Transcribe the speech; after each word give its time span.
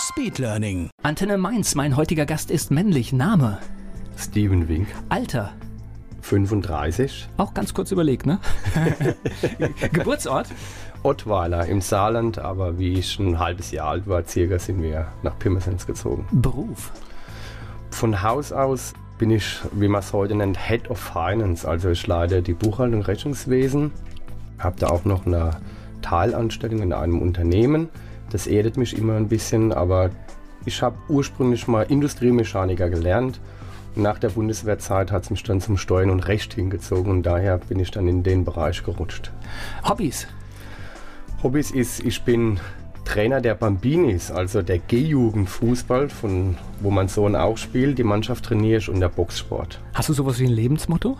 Speedlearning. 0.00 0.88
Antenne 1.02 1.36
Mainz, 1.36 1.74
mein 1.74 1.94
heutiger 1.94 2.24
Gast 2.24 2.50
ist 2.50 2.70
männlich. 2.70 3.12
Name, 3.12 3.58
Steven 4.16 4.66
Wink, 4.66 4.88
Alter, 5.10 5.52
35, 6.22 7.28
auch 7.36 7.52
ganz 7.52 7.74
kurz 7.74 7.92
überlegt, 7.92 8.24
ne? 8.24 8.38
Geburtsort, 9.92 10.48
Ottweiler 11.02 11.66
im 11.66 11.82
Saarland, 11.82 12.38
aber 12.38 12.78
wie 12.78 12.94
ich 12.94 13.18
ein 13.18 13.38
halbes 13.38 13.72
Jahr 13.72 13.90
alt 13.90 14.08
war, 14.08 14.24
circa, 14.24 14.58
sind 14.58 14.82
wir 14.82 15.06
nach 15.22 15.38
Pirmasens 15.38 15.86
gezogen. 15.86 16.26
Beruf, 16.32 16.92
Von 17.90 18.22
Haus 18.22 18.52
aus 18.52 18.94
bin 19.18 19.30
ich, 19.30 19.58
wie 19.72 19.88
man 19.88 20.00
es 20.00 20.14
heute 20.14 20.34
nennt, 20.34 20.58
Head 20.58 20.88
of 20.88 20.98
Finance, 20.98 21.68
also 21.68 21.90
ich 21.90 22.06
leite 22.06 22.40
die 22.40 22.54
Buchhaltung 22.54 23.02
Rechnungswesen, 23.02 23.92
habe 24.58 24.76
da 24.78 24.88
auch 24.88 25.04
noch 25.04 25.26
eine 25.26 25.60
Teilanstellung 26.00 26.80
in 26.80 26.94
einem 26.94 27.20
Unternehmen. 27.20 27.90
Das 28.30 28.46
erdet 28.46 28.76
mich 28.76 28.96
immer 28.96 29.16
ein 29.16 29.28
bisschen, 29.28 29.72
aber 29.72 30.10
ich 30.64 30.82
habe 30.82 30.96
ursprünglich 31.08 31.68
mal 31.68 31.82
Industriemechaniker 31.82 32.88
gelernt. 32.90 33.40
Und 33.96 34.02
nach 34.02 34.18
der 34.18 34.30
Bundeswehrzeit 34.30 35.10
hat 35.10 35.24
es 35.24 35.30
mich 35.30 35.42
dann 35.42 35.60
zum 35.60 35.76
Steuern 35.76 36.10
und 36.10 36.28
Recht 36.28 36.54
hingezogen 36.54 37.10
und 37.10 37.24
daher 37.24 37.58
bin 37.58 37.80
ich 37.80 37.90
dann 37.90 38.06
in 38.06 38.22
den 38.22 38.44
Bereich 38.44 38.84
gerutscht. 38.84 39.32
Hobbys, 39.88 40.28
Hobbys 41.42 41.70
ist, 41.70 42.00
ich 42.04 42.22
bin 42.22 42.60
Trainer 43.04 43.40
der 43.40 43.54
Bambinis, 43.54 44.30
also 44.30 44.62
der 44.62 44.78
G-Jugend-Fußball, 44.78 46.10
von 46.10 46.56
wo 46.80 46.90
mein 46.90 47.08
Sohn 47.08 47.34
auch 47.34 47.56
spielt. 47.56 47.98
Die 47.98 48.04
Mannschaft 48.04 48.44
trainiere 48.44 48.78
ich 48.78 48.88
und 48.88 49.00
der 49.00 49.08
Boxsport. 49.08 49.80
hast 49.94 50.08
du 50.08 50.12
sowas 50.12 50.38
wie 50.38 50.44
ein 50.44 50.52
Lebensmotto? 50.52 51.16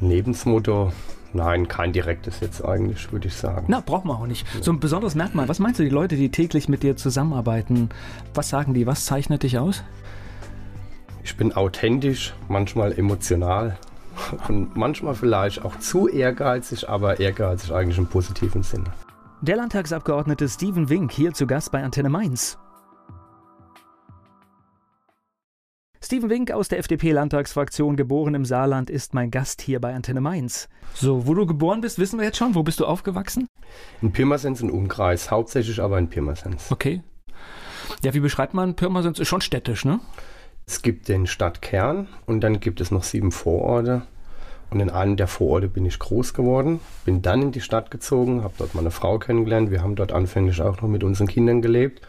Lebensmotto, 0.00 0.92
nein, 1.32 1.68
kein 1.68 1.92
direktes 1.92 2.40
jetzt 2.40 2.64
eigentlich, 2.64 3.12
würde 3.12 3.28
ich 3.28 3.34
sagen. 3.34 3.66
Na, 3.68 3.80
braucht 3.80 4.04
man 4.04 4.16
auch 4.16 4.26
nicht. 4.26 4.46
So 4.62 4.72
ein 4.72 4.80
besonderes 4.80 5.14
Merkmal. 5.14 5.48
Was 5.48 5.58
meinst 5.58 5.80
du, 5.80 5.84
die 5.84 5.90
Leute, 5.90 6.16
die 6.16 6.30
täglich 6.30 6.68
mit 6.68 6.82
dir 6.82 6.96
zusammenarbeiten, 6.96 7.90
was 8.34 8.48
sagen 8.48 8.74
die? 8.74 8.86
Was 8.86 9.04
zeichnet 9.04 9.42
dich 9.42 9.58
aus? 9.58 9.82
Ich 11.22 11.36
bin 11.36 11.52
authentisch, 11.52 12.34
manchmal 12.48 12.92
emotional 12.98 13.78
und 14.48 14.76
manchmal 14.76 15.14
vielleicht 15.14 15.64
auch 15.64 15.78
zu 15.78 16.08
ehrgeizig, 16.08 16.88
aber 16.88 17.20
ehrgeizig 17.20 17.72
eigentlich 17.72 17.98
im 17.98 18.06
positiven 18.06 18.62
Sinne. 18.62 18.92
Der 19.42 19.56
Landtagsabgeordnete 19.56 20.48
Steven 20.48 20.88
Wink 20.88 21.12
hier 21.12 21.32
zu 21.32 21.46
Gast 21.46 21.72
bei 21.72 21.82
Antenne 21.82 22.10
Mainz. 22.10 22.58
Steven 26.02 26.30
Wink 26.30 26.50
aus 26.50 26.68
der 26.68 26.78
FDP-Landtagsfraktion, 26.78 27.94
geboren 27.94 28.34
im 28.34 28.46
Saarland, 28.46 28.88
ist 28.88 29.12
mein 29.12 29.30
Gast 29.30 29.60
hier 29.60 29.80
bei 29.80 29.94
Antenne 29.94 30.22
Mainz. 30.22 30.68
So, 30.94 31.26
wo 31.26 31.34
du 31.34 31.44
geboren 31.46 31.82
bist, 31.82 31.98
wissen 31.98 32.18
wir 32.18 32.24
jetzt 32.24 32.38
schon. 32.38 32.54
Wo 32.54 32.62
bist 32.62 32.80
du 32.80 32.86
aufgewachsen? 32.86 33.46
In 34.00 34.10
Pirmasens 34.10 34.62
im 34.62 34.70
Umkreis, 34.70 35.30
hauptsächlich 35.30 35.80
aber 35.80 35.98
in 35.98 36.08
Pirmasens. 36.08 36.72
Okay. 36.72 37.02
Ja, 38.02 38.14
wie 38.14 38.20
beschreibt 38.20 38.54
man 38.54 38.76
Pirmasens? 38.76 39.18
Ist 39.18 39.28
schon 39.28 39.42
städtisch, 39.42 39.84
ne? 39.84 40.00
Es 40.66 40.80
gibt 40.80 41.08
den 41.08 41.26
Stadtkern 41.26 42.08
und 42.26 42.40
dann 42.40 42.60
gibt 42.60 42.80
es 42.80 42.90
noch 42.90 43.04
sieben 43.04 43.30
Vororte. 43.30 44.02
Und 44.70 44.80
in 44.80 44.88
einem 44.88 45.16
der 45.16 45.28
Vororte 45.28 45.68
bin 45.68 45.84
ich 45.84 45.98
groß 45.98 46.32
geworden, 46.32 46.80
bin 47.04 47.22
dann 47.22 47.42
in 47.42 47.52
die 47.52 47.60
Stadt 47.60 47.90
gezogen, 47.90 48.42
habe 48.42 48.54
dort 48.56 48.74
meine 48.74 48.90
Frau 48.90 49.18
kennengelernt. 49.18 49.70
Wir 49.70 49.82
haben 49.82 49.96
dort 49.96 50.12
anfänglich 50.12 50.62
auch 50.62 50.80
noch 50.80 50.88
mit 50.88 51.04
unseren 51.04 51.28
Kindern 51.28 51.60
gelebt 51.60 52.00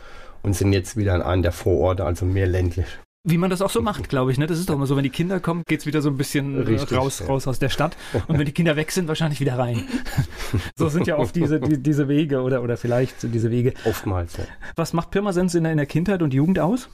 und 0.44 0.56
sind 0.56 0.72
jetzt 0.72 0.96
wieder 0.96 1.14
in 1.14 1.22
einem 1.22 1.42
der 1.44 1.52
Vororte, 1.52 2.06
also 2.06 2.26
mehr 2.26 2.48
ländlich. 2.48 2.88
Wie 3.24 3.38
man 3.38 3.52
das 3.52 3.62
auch 3.62 3.70
so 3.70 3.84
macht, 3.84 4.10
glaube 4.10 4.32
ich. 4.32 4.40
Ne? 4.40 4.48
Das 4.48 4.58
ist 4.58 4.68
doch 4.68 4.74
immer 4.74 4.88
so, 4.88 4.96
wenn 4.96 5.04
die 5.04 5.12
Kinder 5.12 5.40
kommen, 5.40 5.62
geht's 5.68 5.86
wieder 5.86 6.02
so 6.02 6.10
ein 6.10 6.18
bisschen 6.18 6.58
äh, 6.58 6.62
Richtig, 6.62 6.98
raus, 6.98 7.20
ja. 7.20 7.28
raus 7.28 7.48
aus 7.48 7.60
der 7.60 7.70
Stadt. 7.70 7.96
Und 8.28 8.40
wenn 8.40 8.46
die 8.46 8.52
Kinder 8.52 8.76
weg 8.76 8.92
sind, 8.92 9.08
wahrscheinlich 9.08 9.40
wieder 9.40 9.60
rein. 9.60 9.84
so 10.76 10.90
sind 10.90 11.06
ja 11.06 11.20
oft 11.20 11.36
diese, 11.36 11.60
die, 11.60 11.78
diese 11.78 12.08
Wege 12.08 12.42
oder, 12.42 12.64
oder 12.64 12.78
vielleicht 12.78 13.22
diese 13.22 13.52
Wege. 13.52 13.74
Oftmals. 13.86 14.38
Ja. 14.38 14.46
Was 14.76 14.94
macht 14.94 15.12
Pirmasens 15.12 15.54
in 15.54 15.64
der, 15.64 15.72
in 15.72 15.78
der 15.78 15.86
Kindheit 15.86 16.24
und 16.24 16.34
Jugend 16.34 16.58
aus? 16.58 16.90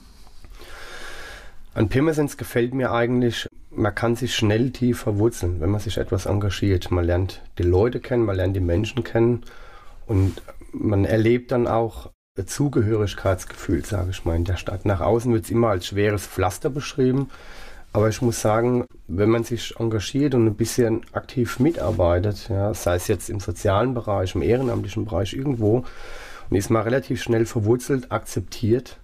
An 1.72 1.88
Pirmasens 1.88 2.36
gefällt 2.36 2.74
mir 2.74 2.92
eigentlich, 2.92 3.48
man 3.70 3.94
kann 3.94 4.14
sich 4.14 4.34
schnell 4.34 4.70
tief 4.70 4.98
verwurzeln, 4.98 5.60
wenn 5.60 5.70
man 5.70 5.80
sich 5.80 5.96
etwas 5.96 6.26
engagiert. 6.26 6.90
Man 6.90 7.06
lernt 7.06 7.40
die 7.56 7.62
Leute 7.62 8.00
kennen, 8.00 8.26
man 8.26 8.36
lernt 8.36 8.54
die 8.54 8.60
Menschen 8.60 9.02
kennen 9.02 9.44
und 10.06 10.42
man 10.72 11.06
erlebt 11.06 11.52
dann 11.52 11.66
auch 11.66 12.10
Zugehörigkeitsgefühl, 12.46 13.84
sage 13.84 14.10
ich 14.10 14.24
mal, 14.24 14.36
in 14.36 14.44
der 14.44 14.56
Stadt. 14.56 14.84
Nach 14.84 15.00
außen 15.00 15.32
wird 15.32 15.44
es 15.44 15.50
immer 15.50 15.68
als 15.68 15.86
schweres 15.86 16.26
Pflaster 16.26 16.70
beschrieben, 16.70 17.30
aber 17.92 18.08
ich 18.08 18.20
muss 18.20 18.40
sagen, 18.40 18.84
wenn 19.06 19.30
man 19.30 19.44
sich 19.44 19.74
engagiert 19.78 20.34
und 20.34 20.46
ein 20.46 20.54
bisschen 20.54 21.02
aktiv 21.12 21.58
mitarbeitet, 21.58 22.48
ja, 22.48 22.74
sei 22.74 22.96
es 22.96 23.08
jetzt 23.08 23.30
im 23.30 23.40
sozialen 23.40 23.94
Bereich, 23.94 24.34
im 24.34 24.42
ehrenamtlichen 24.42 25.04
Bereich, 25.04 25.32
irgendwo, 25.32 25.84
und 26.50 26.56
ist 26.56 26.70
man 26.70 26.82
relativ 26.82 27.22
schnell 27.22 27.46
verwurzelt, 27.46 28.12
akzeptiert 28.12 28.98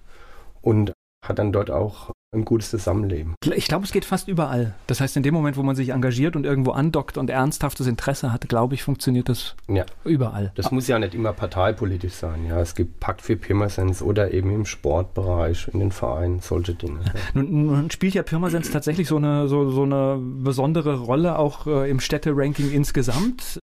und 0.62 0.92
hat 1.24 1.38
dann 1.38 1.52
dort 1.52 1.70
auch 1.70 2.10
ein 2.34 2.44
gutes 2.44 2.70
Zusammenleben. 2.70 3.36
Ich 3.54 3.66
glaube, 3.68 3.84
es 3.84 3.92
geht 3.92 4.04
fast 4.04 4.26
überall. 4.26 4.74
Das 4.88 5.00
heißt, 5.00 5.16
in 5.16 5.22
dem 5.22 5.32
Moment, 5.34 5.56
wo 5.56 5.62
man 5.62 5.76
sich 5.76 5.90
engagiert 5.90 6.34
und 6.34 6.44
irgendwo 6.44 6.72
andockt 6.72 7.16
und 7.16 7.30
ernsthaftes 7.30 7.86
Interesse 7.86 8.32
hat, 8.32 8.48
glaube 8.48 8.74
ich, 8.74 8.82
funktioniert 8.82 9.28
das 9.28 9.54
Ja, 9.68 9.84
überall. 10.04 10.50
das 10.56 10.72
muss 10.72 10.88
ja 10.88 10.98
nicht 10.98 11.14
immer 11.14 11.32
parteipolitisch 11.32 12.14
sein. 12.14 12.44
Ja, 12.48 12.58
es 12.60 12.74
gibt 12.74 12.98
Pakt 12.98 13.22
für 13.22 13.36
Pirmasens 13.36 14.02
oder 14.02 14.32
eben 14.32 14.52
im 14.52 14.66
Sportbereich, 14.66 15.68
in 15.72 15.78
den 15.78 15.92
Vereinen, 15.92 16.40
solche 16.40 16.74
Dinge. 16.74 17.00
Ja. 17.04 17.12
Nun, 17.34 17.66
nun 17.66 17.90
spielt 17.92 18.14
ja 18.14 18.24
Pirmasens 18.24 18.68
tatsächlich 18.72 19.06
so 19.06 19.16
eine, 19.16 19.46
so, 19.46 19.70
so 19.70 19.84
eine 19.84 20.18
besondere 20.20 20.98
Rolle 20.98 21.38
auch 21.38 21.68
äh, 21.68 21.88
im 21.88 22.00
Städteranking 22.00 22.72
insgesamt. 22.72 23.60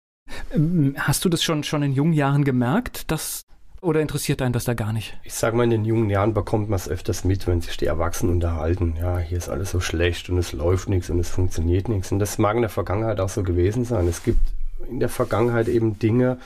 Ähm, 0.54 0.96
Hast 0.98 1.26
du 1.26 1.30
das 1.30 1.44
schon, 1.44 1.66
schon 1.66 1.84
in 1.84 1.92
jungen 1.92 2.14
Jahren 2.14 2.46
gemerkt, 2.46 3.12
dass, 3.12 3.42
oder 3.82 4.00
interessiert 4.00 4.42
einen 4.42 4.54
das 4.54 4.64
da 4.64 4.76
gar 4.76 4.94
nicht? 4.94 5.18
Ich 5.24 5.34
sage 5.34 5.58
mal, 5.58 5.64
in 5.64 5.72
den 5.72 5.86
jungen 5.86 6.10
Jahren 6.10 6.34
bekommt 6.34 6.70
man 6.70 6.78
es 6.78 6.88
öfters 6.88 7.24
mit, 7.24 7.48
wenn 7.48 7.62
sich 7.62 7.78
die 7.78 7.88
Erwachsenen 7.88 8.36
unterhalten. 8.36 8.96
Ja, 9.00 9.18
hier 9.18 9.38
ist 9.38 9.50
alles 9.50 9.72
so 9.72 9.80
schlecht 9.80 10.30
und 10.30 10.38
es 10.38 10.54
läuft 10.54 10.88
nichts 10.88 11.10
und 11.10 11.20
es 11.20 11.30
funktioniert 11.30 11.90
nichts. 11.90 12.12
Und 12.12 12.20
das 12.20 12.38
mag 12.38 12.56
in 12.56 12.62
der 12.62 12.70
Vergangenheit 12.70 13.20
auch 13.20 13.30
so 13.30 13.44
gewesen 13.44 13.84
sein. 13.84 14.08
Es 14.08 14.24
gibt 14.24 14.40
in 14.88 15.00
der 15.00 15.10
Vergangenheit 15.10 15.68
eben 15.68 15.98
Dinge, 15.98 16.38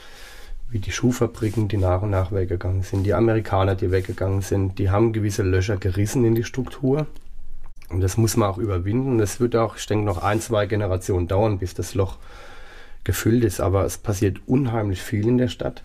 wie 0.70 0.78
die 0.78 0.90
Schuhfabriken, 0.90 1.68
die 1.68 1.76
nach 1.76 2.02
und 2.02 2.10
nach 2.10 2.32
weggegangen 2.32 2.82
sind, 2.82 3.04
die 3.04 3.14
Amerikaner, 3.14 3.74
die 3.74 3.90
weggegangen 3.90 4.40
sind, 4.40 4.78
die 4.78 4.90
haben 4.90 5.12
gewisse 5.12 5.42
Löcher 5.42 5.76
gerissen 5.76 6.24
in 6.24 6.34
die 6.34 6.44
Struktur. 6.44 7.06
Und 7.88 8.00
das 8.00 8.16
muss 8.16 8.36
man 8.36 8.48
auch 8.48 8.58
überwinden. 8.58 9.18
Das 9.18 9.38
wird 9.38 9.54
auch, 9.54 9.76
ich 9.76 9.86
denke, 9.86 10.06
noch 10.06 10.22
ein, 10.22 10.40
zwei 10.40 10.66
Generationen 10.66 11.28
dauern, 11.28 11.58
bis 11.58 11.74
das 11.74 11.94
Loch 11.94 12.16
gefüllt 13.04 13.44
ist. 13.44 13.60
Aber 13.60 13.84
es 13.84 13.98
passiert 13.98 14.38
unheimlich 14.46 15.02
viel 15.02 15.28
in 15.28 15.38
der 15.38 15.48
Stadt. 15.48 15.82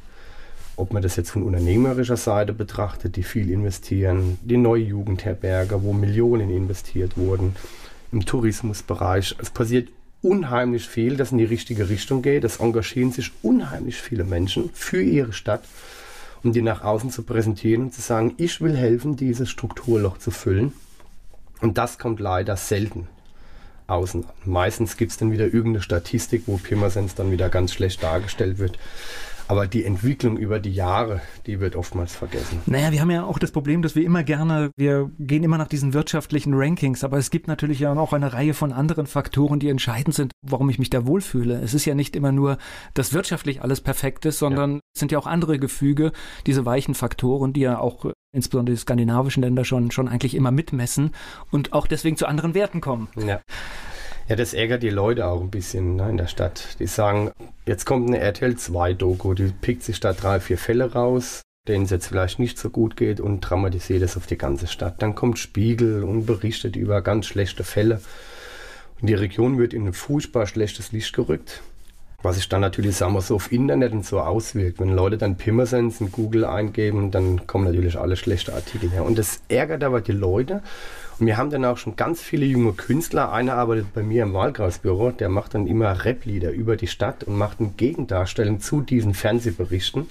Ob 0.81 0.94
man 0.94 1.03
das 1.03 1.16
jetzt 1.16 1.30
von 1.30 1.44
unternehmerischer 1.44 2.18
Seite 2.18 2.53
betrachtet, 2.53 3.16
die 3.16 3.22
viel 3.22 3.52
investieren, 3.52 4.40
die 4.42 4.58
neue 4.58 4.81
Jugendherberge, 4.81 5.84
wo 5.84 5.94
Millionen 5.94 6.50
investiert 6.50 7.18
wurden, 7.18 7.56
im 8.12 8.25
Tourismusbereich. 8.25 9.36
Es 9.38 9.52
passiert 9.52 9.90
unheimlich 10.24 10.88
viel, 10.88 11.18
das 11.18 11.31
in 11.31 11.38
die 11.38 11.46
richtige 11.46 11.88
Richtung 11.88 12.24
geht. 12.24 12.44
Es 12.44 12.58
engagieren 12.58 13.12
sich 13.12 13.31
unheimlich 13.44 13.97
viele 13.97 14.24
Menschen 14.24 14.72
für 14.74 15.03
ihre 15.03 15.34
Stadt, 15.34 15.64
um 16.42 16.52
die 16.52 16.64
nach 16.64 16.84
außen 16.84 17.12
zu 17.12 17.22
präsentieren 17.22 17.84
und 17.84 17.94
zu 17.94 18.02
sagen, 18.02 18.34
ich 18.38 18.59
will 18.59 18.75
helfen, 18.75 19.16
dieses 19.16 19.51
Strukturloch 19.51 20.18
zu 20.18 20.31
füllen. 20.31 20.74
Und 21.60 21.78
das 21.78 22.00
kommt 22.00 22.19
leider 22.19 22.57
selten 22.57 23.07
außen. 23.86 24.25
Meistens 24.45 24.98
gibt 24.98 25.12
es 25.12 25.19
dann 25.19 25.31
wieder 25.31 25.45
irgendeine 25.45 25.83
Statistik, 25.83 26.44
wo 26.48 26.57
Pirmasens 26.57 27.13
dann 27.13 27.30
wieder 27.30 27.50
ganz 27.50 27.72
schlecht 27.72 28.01
dargestellt 28.01 28.57
wird. 28.57 28.80
Aber 29.51 29.68
die 29.68 29.83
Entwicklung 29.83 30.38
über 30.38 30.62
die 30.62 30.71
Jahre, 30.71 31.19
die 31.45 31.59
wird 31.59 31.75
oftmals 31.75 32.15
vergessen. 32.15 32.62
Naja, 32.68 32.94
wir 32.94 33.01
haben 33.01 33.12
ja 33.12 33.25
auch 33.25 33.38
das 33.38 33.51
Problem, 33.51 33.81
dass 33.81 33.98
wir 33.98 34.06
immer 34.06 34.24
gerne, 34.24 34.71
wir 34.77 35.12
gehen 35.19 35.44
immer 35.44 35.57
nach 35.57 35.68
diesen 35.68 35.94
wirtschaftlichen 35.94 36.53
Rankings, 36.53 37.03
aber 37.03 37.18
es 37.18 37.31
gibt 37.31 37.50
natürlich 37.50 37.80
ja 37.81 37.94
auch 37.94 38.13
eine 38.13 38.31
Reihe 38.31 38.53
von 38.53 38.71
anderen 38.71 39.07
Faktoren, 39.07 39.59
die 39.59 39.68
entscheidend 39.68 40.15
sind, 40.15 40.31
warum 40.42 40.69
ich 40.69 40.80
mich 40.80 40.89
da 40.89 41.06
wohlfühle. 41.06 41.59
Es 41.59 41.74
ist 41.74 41.83
ja 41.83 41.95
nicht 41.95 42.15
immer 42.15 42.31
nur, 42.31 42.59
dass 42.94 43.12
wirtschaftlich 43.12 43.62
alles 43.62 43.81
perfekt 43.81 44.25
ist, 44.25 44.39
sondern 44.39 44.80
es 44.95 45.01
sind 45.01 45.12
ja 45.12 45.19
auch 45.19 45.27
andere 45.27 45.59
Gefüge, 45.59 46.13
diese 46.47 46.65
weichen 46.65 46.95
Faktoren, 46.95 47.51
die 47.51 47.59
ja 47.59 47.77
auch 47.77 48.06
äh, 48.06 48.13
insbesondere 48.33 48.75
die 48.75 48.81
skandinavischen 48.81 49.44
Länder 49.44 49.65
schon, 49.65 49.92
schon 49.92 50.07
eigentlich 50.07 50.33
immer 50.33 50.51
mitmessen 50.51 51.12
und 51.51 51.74
auch 51.74 51.88
deswegen 51.88 52.15
zu 52.15 52.25
anderen 52.25 52.54
Werten 52.54 52.80
kommen. 52.80 53.09
Ja. 53.18 53.42
Ja, 54.31 54.38
das 54.38 54.54
ärgert 54.54 54.81
die 54.81 54.89
Leute 54.89 55.25
auch 55.25 55.42
ein 55.42 55.51
bisschen 55.51 55.98
ne, 55.98 56.10
in 56.10 56.16
der 56.16 56.28
Stadt. 56.28 56.80
Die 56.80 56.88
sagen, 56.88 57.31
jetzt 57.66 57.86
kommt 57.86 58.07
eine 58.07 58.19
RTL 58.19 58.56
2 58.56 58.94
Doku, 58.94 59.33
die 59.33 59.51
pickt 59.60 59.83
sich 59.83 60.00
da 60.00 60.13
drei, 60.13 60.39
vier 60.39 60.57
Fälle 60.57 60.94
raus. 60.94 61.42
denen 61.68 61.83
es 61.83 61.92
jetzt 61.92 62.07
vielleicht 62.07 62.39
nicht 62.39 62.57
so 62.57 62.69
gut 62.69 62.95
geht 62.95 63.19
und 63.19 63.42
dramatisiert 63.42 64.01
es 64.04 64.16
auf 64.16 64.28
die 64.28 64.38
ganze 64.38 64.68
Stadt. 64.68 65.01
Dann 65.01 65.16
kommt 65.16 65.38
Spiegel 65.38 66.06
und 66.06 66.28
berichtet 66.28 66.78
über 66.78 67.01
ganz 67.01 67.25
schlechte 67.25 67.66
Fälle. 67.66 68.00
Und 69.01 69.07
die 69.07 69.16
Region 69.16 69.57
wird 69.57 69.74
in 69.74 69.88
ein 69.88 69.94
furchtbar 69.94 70.48
schlechtes 70.48 70.94
Licht 70.94 71.13
gerückt. 71.13 71.62
Was 72.24 72.38
sich 72.38 72.48
dann 72.48 72.62
natürlich, 72.62 72.95
sagen 72.95 73.13
wir 73.13 73.22
so, 73.22 73.36
auf 73.36 73.51
Internet 73.51 73.92
und 73.92 74.06
so 74.06 74.22
auswirkt. 74.22 74.80
Wenn 74.80 74.95
Leute 74.95 75.18
dann 75.18 75.36
Pimmersens 75.36 76.00
in 76.00 76.10
Google 76.10 76.45
eingeben, 76.45 77.12
dann 77.12 77.48
kommen 77.48 77.66
natürlich 77.66 78.00
alle 78.00 78.16
schlechte 78.16 78.54
Artikel 78.54 78.92
her. 78.92 79.04
Und 79.04 79.18
das 79.18 79.42
ärgert 79.50 79.83
aber 79.83 80.00
die 80.00 80.13
Leute. 80.13 80.63
Und 81.21 81.27
wir 81.27 81.38
haben 81.38 81.51
dann 81.51 81.65
auch 81.65 81.77
schon 81.77 81.95
ganz 81.95 82.19
viele 82.19 82.47
junge 82.47 82.73
Künstler. 82.73 83.31
Einer 83.31 83.53
arbeitet 83.53 83.94
bei 83.94 84.01
mir 84.01 84.23
im 84.23 84.33
Wahlkreisbüro, 84.33 85.12
der 85.12 85.29
macht 85.29 85.53
dann 85.53 85.68
immer 85.68 86.03
Rap-Lieder 86.03 86.50
über 86.50 86.75
die 86.75 86.88
Stadt 86.88 87.25
und 87.25 87.38
macht 87.38 87.59
eine 87.59 87.69
Gegendarstellung 87.69 88.59
zu 88.59 88.81
diesen 88.81 89.13
Fernsehberichten. 89.13 90.09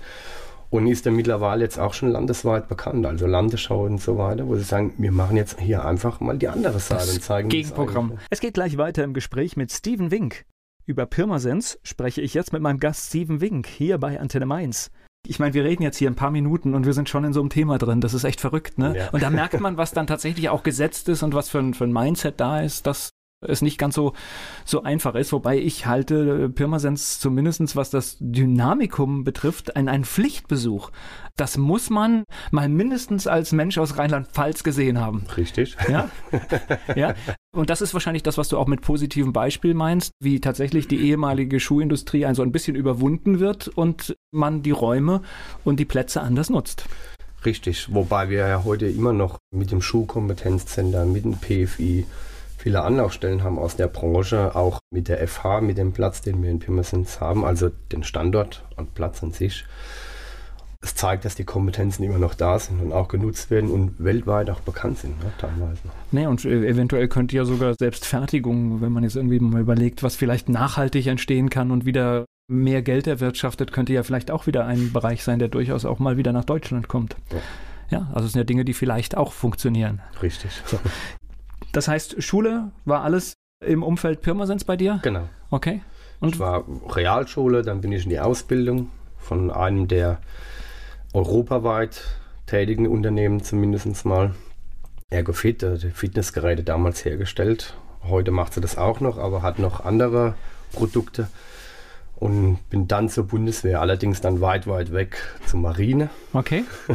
Und 0.71 0.87
ist 0.87 1.07
dann 1.07 1.17
mittlerweile 1.17 1.65
jetzt 1.65 1.81
auch 1.81 1.95
schon 1.95 2.13
landesweit 2.13 2.69
bekannt, 2.69 3.05
also 3.05 3.27
Landesschau 3.27 3.87
und 3.87 4.01
so 4.01 4.19
weiter, 4.19 4.47
wo 4.47 4.55
sie 4.55 4.63
sagen, 4.63 4.95
wir 4.99 5.11
machen 5.11 5.37
jetzt 5.37 5.59
hier 5.59 5.85
einfach 5.85 6.21
mal 6.21 6.39
die 6.39 6.47
andere 6.47 6.79
Seite 6.79 7.07
das 7.07 7.15
und 7.15 7.25
zeigen 7.25 7.49
Gegenprogramm. 7.49 8.19
Es 8.31 8.39
geht 8.39 8.55
gleich 8.55 8.77
weiter 8.77 9.03
im 9.03 9.13
Gespräch 9.13 9.57
mit 9.57 9.73
Steven 9.73 10.13
Wink. 10.13 10.45
Über 10.87 11.07
Pirmasens 11.07 11.81
spreche 11.83 12.21
ich 12.21 12.35
jetzt 12.35 12.53
mit 12.53 12.63
meinem 12.63 12.79
Gast 12.79 13.09
Steven 13.09 13.41
Wink 13.41 13.67
hier 13.67 13.99
bei 13.99 14.21
Antenne 14.21 14.47
Mainz. 14.47 14.93
Ich 15.27 15.39
meine, 15.39 15.55
wir 15.55 15.65
reden 15.65 15.83
jetzt 15.83 15.99
hier 15.99 16.11
ein 16.11 16.17
paar 16.17 16.31
Minuten 16.31 16.75
und 16.75 16.87
wir 16.87 16.93
sind 16.93 17.09
schon 17.09 17.25
in 17.25 17.33
so 17.33 17.41
einem 17.41 17.51
Thema 17.51 17.79
drin. 17.79 18.01
Das 18.01 18.15
ist 18.15 18.25
echt 18.25 18.41
verrückt, 18.41 18.79
ne? 18.79 18.97
Ja. 18.97 19.11
Und 19.11 19.23
da 19.23 19.31
merkt 19.31 19.61
man, 19.61 19.77
was 19.77 19.93
dann 19.93 20.07
tatsächlich 20.07 20.49
auch 20.49 20.63
gesetzt 20.63 21.09
ist 21.09 21.23
und 21.23 21.35
was 21.35 21.49
für 21.49 21.59
ein, 21.59 21.75
für 21.75 21.85
ein 21.85 21.93
Mindset 21.93 22.41
da 22.41 22.61
ist, 22.61 22.87
das 22.87 23.11
es 23.47 23.63
nicht 23.63 23.79
ganz 23.79 23.95
so, 23.95 24.13
so 24.65 24.83
einfach 24.83 25.15
ist, 25.15 25.33
wobei 25.33 25.59
ich 25.59 25.87
halte 25.87 26.45
äh, 26.45 26.49
Pirmasens 26.49 27.21
zumindestens 27.21 27.75
was 27.75 27.91
das 27.91 28.17
Dynamikum 28.21 29.25
betrifft, 29.25 29.77
ein, 29.77 29.89
ein 29.89 30.05
Pflichtbesuch. 30.05 30.91
Das 31.37 31.57
muss 31.57 31.89
man 31.89 32.25
mal 32.51 32.69
mindestens 32.69 33.27
als 33.27 33.53
Mensch 33.53 33.79
aus 33.79 33.97
Rheinland-Pfalz 33.97 34.63
gesehen 34.63 35.01
haben. 35.01 35.25
Richtig. 35.37 35.77
Ja? 35.89 36.11
ja. 36.95 37.15
Und 37.53 37.71
das 37.71 37.81
ist 37.81 37.95
wahrscheinlich 37.95 38.23
das, 38.23 38.37
was 38.37 38.49
du 38.49 38.59
auch 38.59 38.67
mit 38.67 38.83
positivem 38.83 39.33
Beispiel 39.33 39.75
meinst, 39.75 40.13
wie 40.21 40.41
tatsächlich 40.41 40.87
die 40.87 41.01
ehemalige 41.01 41.59
Schuhindustrie 41.59 42.27
ein 42.27 42.35
so 42.35 42.43
ein 42.43 42.53
bisschen 42.53 42.77
überwunden 42.77 43.41
wird 43.41 43.69
und 43.69 44.17
man 44.31 44.63
die 44.63 44.71
Räume 44.71 45.23
und 45.65 45.81
die 45.81 45.85
Plätze 45.87 46.21
anders 46.21 46.51
nutzt. 46.51 46.85
Richtig, 47.45 47.93
wobei 47.95 48.29
wir 48.29 48.47
ja 48.47 48.65
heute 48.65 48.87
immer 48.87 49.15
noch 49.15 49.39
mit 49.51 49.71
dem 49.71 49.81
Schuhkompetenzzentrum, 49.81 51.13
mit 51.13 51.25
dem 51.25 51.39
PFI, 51.39 52.05
viele 52.61 52.83
Anlaufstellen 52.83 53.43
haben 53.43 53.59
aus 53.59 53.77
der 53.77 53.89
Branche, 53.89 54.55
auch 54.55 54.81
mit 54.91 55.09
der 55.09 55.27
FH, 55.27 55.63
mit 55.63 55.79
dem 55.79 55.93
Platz, 55.93 56.21
den 56.21 56.43
wir 56.43 56.51
in 56.51 56.59
Pirmasens 56.59 57.21
haben, 57.21 57.45
also 57.45 57.71
den 57.91 58.05
Standort 58.05 58.65
und 58.77 58.95
Platz 58.95 59.23
an 59.23 59.33
sich. 59.33 59.65
Es 60.83 60.95
zeigt, 60.95 61.25
dass 61.25 61.35
die 61.35 61.45
Kompetenzen 61.45 62.05
immer 62.05 62.19
noch 62.19 62.35
da 62.35 62.59
sind 62.59 62.81
und 62.81 62.93
auch 62.93 63.09
genutzt 63.09 63.51
werden 63.51 63.71
und 63.71 64.03
weltweit 64.03 64.49
auch 64.51 64.61
bekannt 64.61 64.99
sind, 64.99 65.19
ne, 65.23 65.31
teilweise. 65.39 65.81
Nee, 66.11 66.27
und 66.27 66.45
äh, 66.45 66.67
eventuell 66.67 67.09
könnte 67.09 67.37
ja 67.37 67.45
sogar 67.45 67.75
selbst 67.79 68.07
Fertigung, 68.07 68.81
wenn 68.81 68.93
man 68.93 69.05
jetzt 69.05 69.17
irgendwie 69.17 69.41
mal 69.41 69.61
überlegt, 69.61 70.03
was 70.03 70.17
vielleicht 70.17 70.49
nachhaltig 70.49 71.07
entstehen 71.07 71.51
kann 71.51 71.71
und 71.71 71.85
wieder 71.85 72.25
mehr 72.49 72.83
Geld 72.83 73.07
erwirtschaftet, 73.07 73.73
könnte 73.73 73.93
ja 73.93 74.03
vielleicht 74.03 74.31
auch 74.31 74.47
wieder 74.47 74.67
ein 74.67 74.93
Bereich 74.93 75.23
sein, 75.23 75.39
der 75.39 75.49
durchaus 75.49 75.85
auch 75.85 75.99
mal 75.99 76.17
wieder 76.17 76.33
nach 76.33 76.45
Deutschland 76.45 76.89
kommt. 76.89 77.17
Ja. 77.31 77.39
Ja, 77.91 78.09
also 78.15 78.27
es 78.27 78.33
sind 78.33 78.41
ja 78.41 78.45
Dinge, 78.45 78.65
die 78.65 78.73
vielleicht 78.73 79.17
auch 79.17 79.33
funktionieren. 79.33 80.01
Richtig. 80.23 80.63
So. 80.65 80.79
Das 81.73 81.89
heißt, 81.89 82.23
Schule 82.23 82.71
war 82.85 83.03
alles 83.03 83.35
im 83.65 83.83
Umfeld 83.83 84.23
Pirmasens 84.23 84.65
bei 84.65 84.77
dir? 84.77 85.01
Genau. 85.03 85.29
Okay. 85.51 85.83
Und 86.21 86.35
ich 86.35 86.41
war 86.41 86.65
Realschule, 86.89 87.63
dann 87.63 87.81
bin 87.81 87.93
ich 87.93 88.05
in 88.05 88.11
die 88.11 88.21
Ausbildung 88.21 88.91
von 89.19 89.51
einem 89.51 89.89
der 89.89 90.19
europaweit 91.13 92.03
tätigen 92.47 92.87
Unternehmen 92.87 93.43
zumindest 93.43 94.05
mal. 94.05 94.35
Ergofit, 95.09 95.63
die 95.63 95.91
Fitnessgeräte 95.91 96.63
damals 96.63 97.05
hergestellt. 97.05 97.75
Heute 98.05 98.31
macht 98.31 98.55
sie 98.55 98.61
das 98.61 98.79
auch 98.79 99.01
noch, 99.01 99.19
aber 99.19 99.43
hat 99.43 99.59
noch 99.59 99.85
andere 99.85 100.35
Produkte. 100.73 101.29
Und 102.17 102.59
bin 102.69 102.87
dann 102.87 103.09
zur 103.09 103.27
Bundeswehr, 103.27 103.81
allerdings 103.81 104.21
dann 104.21 104.41
weit, 104.41 104.67
weit 104.67 104.93
weg 104.93 105.17
zur 105.47 105.61
Marine. 105.61 106.11
Okay. 106.33 106.65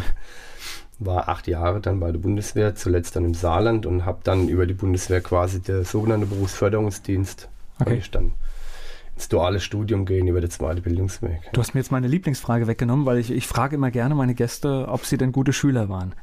war 1.00 1.28
acht 1.30 1.48
Jahre 1.48 1.82
dann 1.82 2.00
bei 2.00 2.12
der 2.12 2.20
Bundeswehr, 2.20 2.76
zuletzt 2.76 3.16
dann 3.16 3.26
im 3.26 3.34
Saarland 3.34 3.86
und 3.86 4.06
habe 4.06 4.20
dann 4.24 4.48
über 4.48 4.66
die 4.66 4.74
Bundeswehr 4.74 5.22
quasi 5.22 5.62
der 5.62 5.84
sogenannte 5.84 6.26
Berufsförderungsdienst, 6.26 7.50
okay. 7.80 7.96
ich 7.96 8.12
dann 8.12 8.34
ins 9.16 9.30
duale 9.30 9.60
Studium 9.60 10.06
gehen 10.06 10.28
über 10.28 10.42
den 10.42 10.50
zweiten 10.50 10.82
Bildungsweg. 10.82 11.40
Du 11.54 11.62
hast 11.62 11.74
mir 11.74 11.80
jetzt 11.80 11.92
meine 11.92 12.08
Lieblingsfrage 12.08 12.68
weggenommen, 12.68 13.06
weil 13.06 13.18
ich, 13.18 13.32
ich 13.32 13.48
frage 13.48 13.76
immer 13.76 13.92
gerne 13.92 14.14
meine 14.14 14.36
Gäste, 14.36 14.88
ob 14.90 15.06
sie 15.06 15.18
denn 15.18 15.32
gute 15.32 15.54
Schüler 15.54 15.90
waren. 15.90 16.14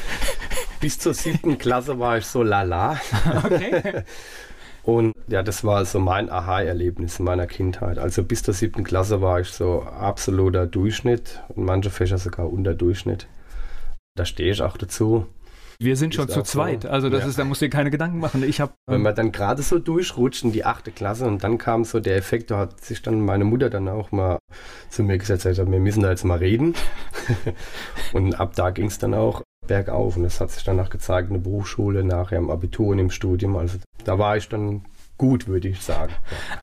Bis 0.80 0.98
zur 0.98 1.14
siebten 1.14 1.56
Klasse 1.56 1.98
war 1.98 2.18
ich 2.18 2.26
so 2.26 2.42
lala. 2.42 3.00
Okay. 3.44 4.02
Und 4.82 5.14
ja, 5.26 5.42
das 5.42 5.64
war 5.64 5.84
so 5.84 5.98
mein 5.98 6.30
Aha-Erlebnis 6.30 7.18
in 7.18 7.24
meiner 7.24 7.48
Kindheit. 7.48 7.98
Also 7.98 8.22
bis 8.22 8.44
zur 8.44 8.54
siebten 8.54 8.84
Klasse 8.84 9.20
war 9.20 9.40
ich 9.40 9.48
so 9.48 9.82
absoluter 9.82 10.64
Durchschnitt 10.68 11.42
und 11.48 11.64
manche 11.64 11.90
Fächer 11.90 12.18
sogar 12.18 12.52
unter 12.52 12.72
Durchschnitt. 12.72 13.26
Da 14.16 14.24
stehe 14.24 14.50
ich 14.50 14.62
auch 14.62 14.76
dazu. 14.76 15.26
Wir 15.78 15.96
sind 15.96 16.14
schon 16.14 16.26
zu 16.26 16.42
zweit, 16.42 16.84
so. 16.84 16.88
also 16.88 17.10
das 17.10 17.20
ja. 17.20 17.28
ist, 17.28 17.38
da 17.38 17.44
musst 17.44 17.60
du 17.60 17.66
dir 17.66 17.70
keine 17.70 17.90
Gedanken 17.90 18.18
machen. 18.18 18.42
Ich 18.42 18.62
hab, 18.62 18.74
Wenn 18.86 19.02
man 19.02 19.14
dann 19.14 19.30
gerade 19.30 19.60
so 19.62 19.78
durchrutscht 19.78 20.42
in 20.42 20.52
die 20.52 20.64
achte 20.64 20.90
Klasse 20.90 21.26
und 21.26 21.44
dann 21.44 21.58
kam 21.58 21.84
so 21.84 22.00
der 22.00 22.16
Effekt, 22.16 22.50
da 22.50 22.58
hat 22.60 22.82
sich 22.82 23.02
dann 23.02 23.20
meine 23.20 23.44
Mutter 23.44 23.68
dann 23.68 23.86
auch 23.88 24.10
mal 24.10 24.38
zu 24.88 25.02
mir 25.02 25.18
gesetzt, 25.18 25.44
gesagt, 25.44 25.70
wir 25.70 25.78
müssen 25.78 26.02
da 26.02 26.08
jetzt 26.08 26.24
mal 26.24 26.38
reden. 26.38 26.74
und 28.14 28.40
ab 28.40 28.54
da 28.56 28.70
ging 28.70 28.86
es 28.86 28.98
dann 28.98 29.12
auch 29.12 29.42
bergauf 29.66 30.16
und 30.16 30.22
das 30.22 30.40
hat 30.40 30.50
sich 30.50 30.64
danach 30.64 30.88
gezeigt, 30.88 31.28
eine 31.28 31.40
Berufsschule, 31.40 32.04
nachher 32.04 32.38
im 32.38 32.50
Abitur 32.50 32.88
und 32.88 32.98
im 32.98 33.10
Studium. 33.10 33.56
Also 33.56 33.76
da 34.04 34.18
war 34.18 34.38
ich 34.38 34.48
dann 34.48 34.86
gut, 35.18 35.46
würde 35.46 35.68
ich 35.68 35.80
sagen. 35.80 36.12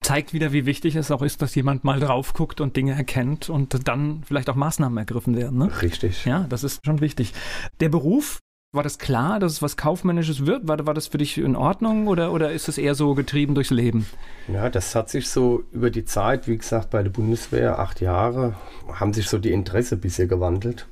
Zeigt 0.02 0.34
wieder, 0.34 0.52
wie 0.54 0.66
wichtig 0.66 0.96
es 0.96 1.12
auch 1.12 1.22
ist, 1.22 1.42
dass 1.42 1.56
jemand 1.56 1.84
mal 1.84 2.00
drauf 2.00 2.34
guckt 2.34 2.62
und 2.62 2.76
Dinge 2.76 2.94
erkennt 2.94 3.50
und 3.50 3.88
dann 3.88 4.24
vielleicht 4.26 4.50
auch 4.50 4.56
Maßnahmen 4.56 4.98
ergriffen 4.98 5.36
werden. 5.36 5.58
Ne? 5.58 5.82
Richtig. 5.82 6.26
Ja, 6.26 6.46
das 6.50 6.64
ist 6.64 6.86
schon 6.86 7.02
wichtig. 7.02 7.34
Der 7.80 7.90
Beruf, 7.90 8.40
war 8.74 8.82
das 8.82 8.98
klar, 8.98 9.40
dass 9.40 9.52
es 9.52 9.62
was 9.62 9.78
Kaufmännisches 9.78 10.48
wird? 10.48 10.68
War, 10.68 10.84
war 10.88 10.96
das 10.96 11.06
für 11.06 11.20
dich 11.20 11.38
in 11.38 11.56
Ordnung 11.56 12.08
oder, 12.08 12.34
oder 12.34 12.52
ist 12.52 12.68
es 12.68 12.80
eher 12.80 12.96
so 12.96 13.14
getrieben 13.14 13.54
durchs 13.54 13.70
Leben? 13.70 14.08
Ja, 14.52 14.68
das 14.70 14.96
hat 14.96 15.10
sich 15.10 15.30
so 15.30 15.64
über 15.72 15.92
die 15.92 16.06
Zeit, 16.06 16.48
wie 16.48 16.58
gesagt, 16.58 16.90
bei 16.90 17.04
der 17.04 17.12
Bundeswehr, 17.12 17.78
acht 17.78 18.02
Jahre, 18.02 18.56
haben 18.92 19.14
sich 19.14 19.30
so 19.30 19.38
die 19.38 19.52
Interesse 19.52 19.96
bisher 19.96 20.26
gewandelt. 20.26 20.88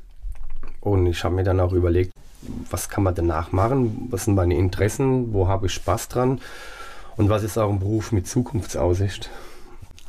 Und 0.79 1.07
ich 1.07 1.23
habe 1.23 1.33
mir 1.33 1.43
dann 1.43 1.59
auch 1.59 1.73
überlegt, 1.73 2.13
was 2.69 2.87
kann 2.87 3.03
man 3.03 3.15
danach 3.15 3.51
machen? 3.51 4.07
Was 4.11 4.25
sind 4.25 4.35
meine 4.35 4.55
Interessen? 4.55 5.33
Wo 5.33 5.47
habe 5.47 5.65
ich 5.65 5.73
Spaß 5.73 6.07
dran? 6.07 6.39
Und 7.17 7.29
was 7.29 7.43
ist 7.43 7.57
auch 7.57 7.69
ein 7.69 7.79
Beruf 7.79 8.11
mit 8.11 8.27
Zukunftsaussicht? 8.27 9.29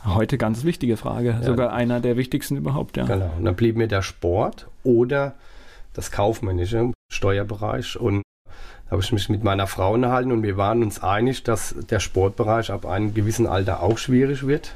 Heute 0.04 0.37
ganz 0.37 0.64
wichtige 0.64 0.97
Frage, 0.97 1.30
ja. 1.30 1.42
sogar 1.42 1.73
einer 1.73 2.00
der 2.00 2.16
wichtigsten 2.16 2.56
überhaupt, 2.56 2.97
ja. 2.97 3.04
Genau. 3.04 3.30
Und 3.38 3.44
dann 3.44 3.54
blieb 3.54 3.76
mir 3.76 3.87
der 3.87 4.02
Sport 4.02 4.68
oder 4.82 5.35
das 5.94 6.11
kaufmännische 6.11 6.92
Steuerbereich 7.12 7.99
und 7.99 8.23
da 8.87 8.92
habe 8.92 9.02
ich 9.02 9.12
mich 9.12 9.28
mit 9.28 9.44
meiner 9.44 9.66
Frau 9.66 9.94
unterhalten 9.94 10.32
und 10.32 10.42
wir 10.42 10.56
waren 10.56 10.82
uns 10.82 11.02
einig, 11.02 11.44
dass 11.44 11.75
der 11.88 12.00
Sportbereich 12.00 12.73
ab 12.73 12.85
einem 12.85 13.14
gewissen 13.14 13.47
Alter 13.47 13.82
auch 13.82 13.97
schwierig 13.97 14.47
wird. 14.47 14.75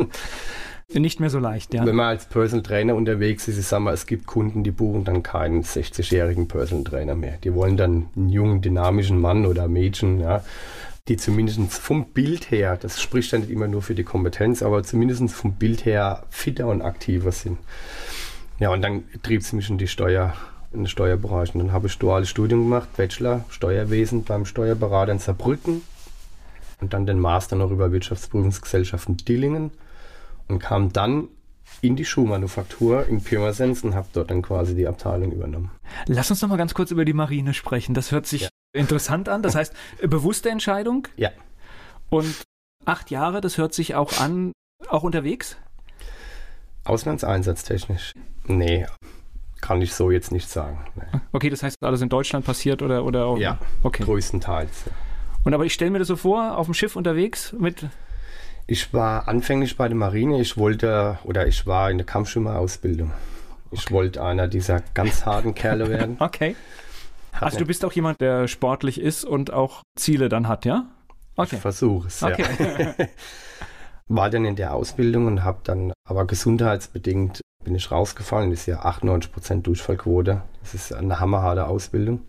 Nicht 0.94 1.18
mehr 1.18 1.30
so 1.30 1.40
leicht, 1.40 1.74
ja. 1.74 1.84
Wenn 1.84 1.96
man 1.96 2.06
als 2.06 2.26
Personal 2.26 2.62
Trainer 2.62 2.94
unterwegs 2.94 3.48
ist, 3.48 3.58
ich 3.58 3.66
sage 3.66 3.82
mal, 3.82 3.92
es 3.92 4.06
gibt 4.06 4.26
Kunden, 4.26 4.62
die 4.62 4.70
buchen 4.70 5.04
dann 5.04 5.24
keinen 5.24 5.62
60-jährigen 5.64 6.46
Personal 6.46 6.84
Trainer 6.84 7.16
mehr. 7.16 7.38
Die 7.42 7.52
wollen 7.54 7.76
dann 7.76 8.06
einen 8.16 8.28
jungen, 8.28 8.62
dynamischen 8.62 9.20
Mann 9.20 9.46
oder 9.46 9.66
Mädchen, 9.66 10.20
ja, 10.20 10.44
die 11.08 11.16
zumindest 11.16 11.60
vom 11.72 12.06
Bild 12.06 12.50
her, 12.50 12.76
das 12.76 13.00
spricht 13.00 13.32
ja 13.32 13.38
nicht 13.38 13.50
immer 13.50 13.68
nur 13.68 13.82
für 13.82 13.94
die 13.94 14.04
Kompetenz, 14.04 14.62
aber 14.62 14.82
zumindest 14.82 15.30
vom 15.30 15.54
Bild 15.54 15.84
her 15.84 16.24
fitter 16.30 16.66
und 16.66 16.82
aktiver 16.82 17.30
sind. 17.32 17.58
Ja, 18.58 18.70
und 18.70 18.82
dann 18.82 19.04
trieb 19.22 19.42
es 19.42 19.52
mich 19.52 19.70
in 19.70 19.78
die 19.78 19.86
Steuer, 19.86 20.34
in 20.72 20.80
den 20.80 20.86
Steuerbereich. 20.88 21.54
Und 21.54 21.60
dann 21.60 21.72
habe 21.72 21.86
ich 21.86 21.98
duales 21.98 22.28
Studium 22.28 22.64
gemacht, 22.64 22.88
Bachelor, 22.96 23.44
Steuerwesen 23.50 24.24
beim 24.24 24.46
Steuerberater 24.46 25.12
in 25.12 25.18
Saarbrücken 25.18 25.82
und 26.80 26.92
dann 26.92 27.06
den 27.06 27.20
Master 27.20 27.54
noch 27.56 27.70
über 27.70 27.92
Wirtschaftsprüfungsgesellschaften 27.92 29.18
Dillingen 29.18 29.70
und 30.48 30.58
kam 30.58 30.92
dann 30.92 31.28
in 31.82 31.96
die 31.96 32.04
Schuhmanufaktur 32.04 33.06
in 33.06 33.22
Pirmasens 33.22 33.84
und 33.84 33.94
habe 33.94 34.08
dort 34.12 34.30
dann 34.30 34.42
quasi 34.42 34.74
die 34.74 34.86
Abteilung 34.86 35.32
übernommen. 35.32 35.70
Lass 36.06 36.30
uns 36.30 36.42
noch 36.42 36.48
mal 36.48 36.56
ganz 36.56 36.74
kurz 36.74 36.90
über 36.90 37.04
die 37.04 37.12
Marine 37.12 37.54
sprechen. 37.54 37.94
Das 37.94 38.12
hört 38.12 38.26
sich 38.26 38.42
ja. 38.42 38.48
Interessant 38.76 39.28
an. 39.28 39.42
Das 39.42 39.54
heißt, 39.54 39.72
bewusste 40.02 40.50
Entscheidung? 40.50 41.08
Ja. 41.16 41.30
Und 42.10 42.42
acht 42.84 43.10
Jahre, 43.10 43.40
das 43.40 43.58
hört 43.58 43.74
sich 43.74 43.94
auch 43.94 44.20
an, 44.20 44.52
auch 44.88 45.02
unterwegs? 45.02 45.56
Auslandseinsatztechnisch? 46.84 48.12
Nee, 48.46 48.86
kann 49.60 49.82
ich 49.82 49.94
so 49.94 50.10
jetzt 50.10 50.30
nicht 50.30 50.48
sagen. 50.48 50.78
Nee. 50.94 51.20
Okay, 51.32 51.50
das 51.50 51.62
heißt, 51.62 51.76
alles 51.82 52.00
in 52.00 52.08
Deutschland 52.08 52.44
passiert 52.44 52.82
oder? 52.82 53.04
oder 53.04 53.26
auch, 53.26 53.38
ja, 53.38 53.58
okay. 53.82 54.04
größtenteils. 54.04 54.84
Und 55.42 55.54
aber 55.54 55.64
ich 55.64 55.74
stelle 55.74 55.90
mir 55.90 55.98
das 55.98 56.08
so 56.08 56.16
vor, 56.16 56.56
auf 56.56 56.66
dem 56.66 56.74
Schiff 56.74 56.96
unterwegs 56.96 57.52
mit. 57.52 57.86
Ich 58.66 58.92
war 58.92 59.28
anfänglich 59.28 59.76
bei 59.76 59.88
der 59.88 59.96
Marine. 59.96 60.40
Ich 60.40 60.56
wollte, 60.56 61.18
oder 61.24 61.46
ich 61.46 61.66
war 61.66 61.90
in 61.90 61.98
der 61.98 62.06
Kampfschwimmerausbildung. 62.06 63.12
Ich 63.70 63.90
wollte 63.90 64.22
einer 64.22 64.48
dieser 64.48 64.82
ganz 64.94 65.24
harten 65.24 65.54
Kerle 65.54 65.88
werden. 65.88 66.16
Okay. 66.20 66.56
Also 67.40 67.58
du 67.58 67.62
nicht- 67.62 67.68
bist 67.68 67.84
auch 67.84 67.92
jemand, 67.92 68.20
der 68.20 68.48
sportlich 68.48 69.00
ist 69.00 69.24
und 69.24 69.52
auch 69.52 69.82
Ziele 69.98 70.28
dann 70.28 70.48
hat, 70.48 70.64
ja? 70.64 70.86
Okay. 71.36 71.56
Ich 71.56 71.60
versuche 71.60 72.08
es, 72.08 72.22
Okay. 72.22 72.44
ja. 72.98 73.06
War 74.08 74.30
dann 74.30 74.44
in 74.44 74.54
der 74.56 74.72
Ausbildung 74.74 75.26
und 75.26 75.42
habe 75.42 75.58
dann, 75.64 75.92
aber 76.08 76.26
gesundheitsbedingt 76.26 77.40
bin 77.64 77.74
ich 77.74 77.90
rausgefallen. 77.90 78.50
Das 78.50 78.60
ist 78.60 78.66
ja 78.66 78.84
98% 78.84 79.62
Durchfallquote. 79.62 80.42
Das 80.62 80.74
ist 80.74 80.92
eine 80.92 81.18
hammerharte 81.18 81.66
Ausbildung. 81.66 82.20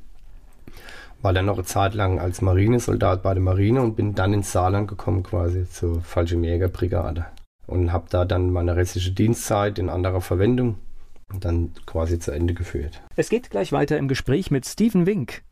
War 1.22 1.34
dann 1.34 1.46
noch 1.46 1.58
eine 1.58 1.66
Zeit 1.66 1.94
lang 1.94 2.20
als 2.20 2.42
Marinesoldat 2.42 3.22
bei 3.22 3.34
der 3.36 3.44
Marine 3.44 3.82
und 3.84 3.96
bin 3.96 4.16
dann 4.16 4.34
ins 4.34 4.52
Saarland 4.52 4.88
gekommen 4.88 5.22
quasi 5.24 5.70
zur 5.70 6.02
Fallschirmjägerbrigade. 6.02 7.26
Und 7.68 7.92
habe 7.94 8.06
da 8.10 8.26
dann 8.26 8.52
meine 8.52 8.76
restliche 8.76 9.12
Dienstzeit 9.12 9.78
in 9.78 9.90
anderer 9.90 10.22
Verwendung 10.22 10.78
dann 11.34 11.74
quasi 11.86 12.19
zu 12.19 12.31
Ende 12.31 12.53
geführt. 12.53 13.01
Es 13.15 13.29
geht 13.29 13.50
gleich 13.50 13.72
weiter 13.72 13.98
im 13.98 14.07
Gespräch 14.07 14.51
mit 14.51 14.65
Steven 14.65 15.05
Wink. 15.05 15.43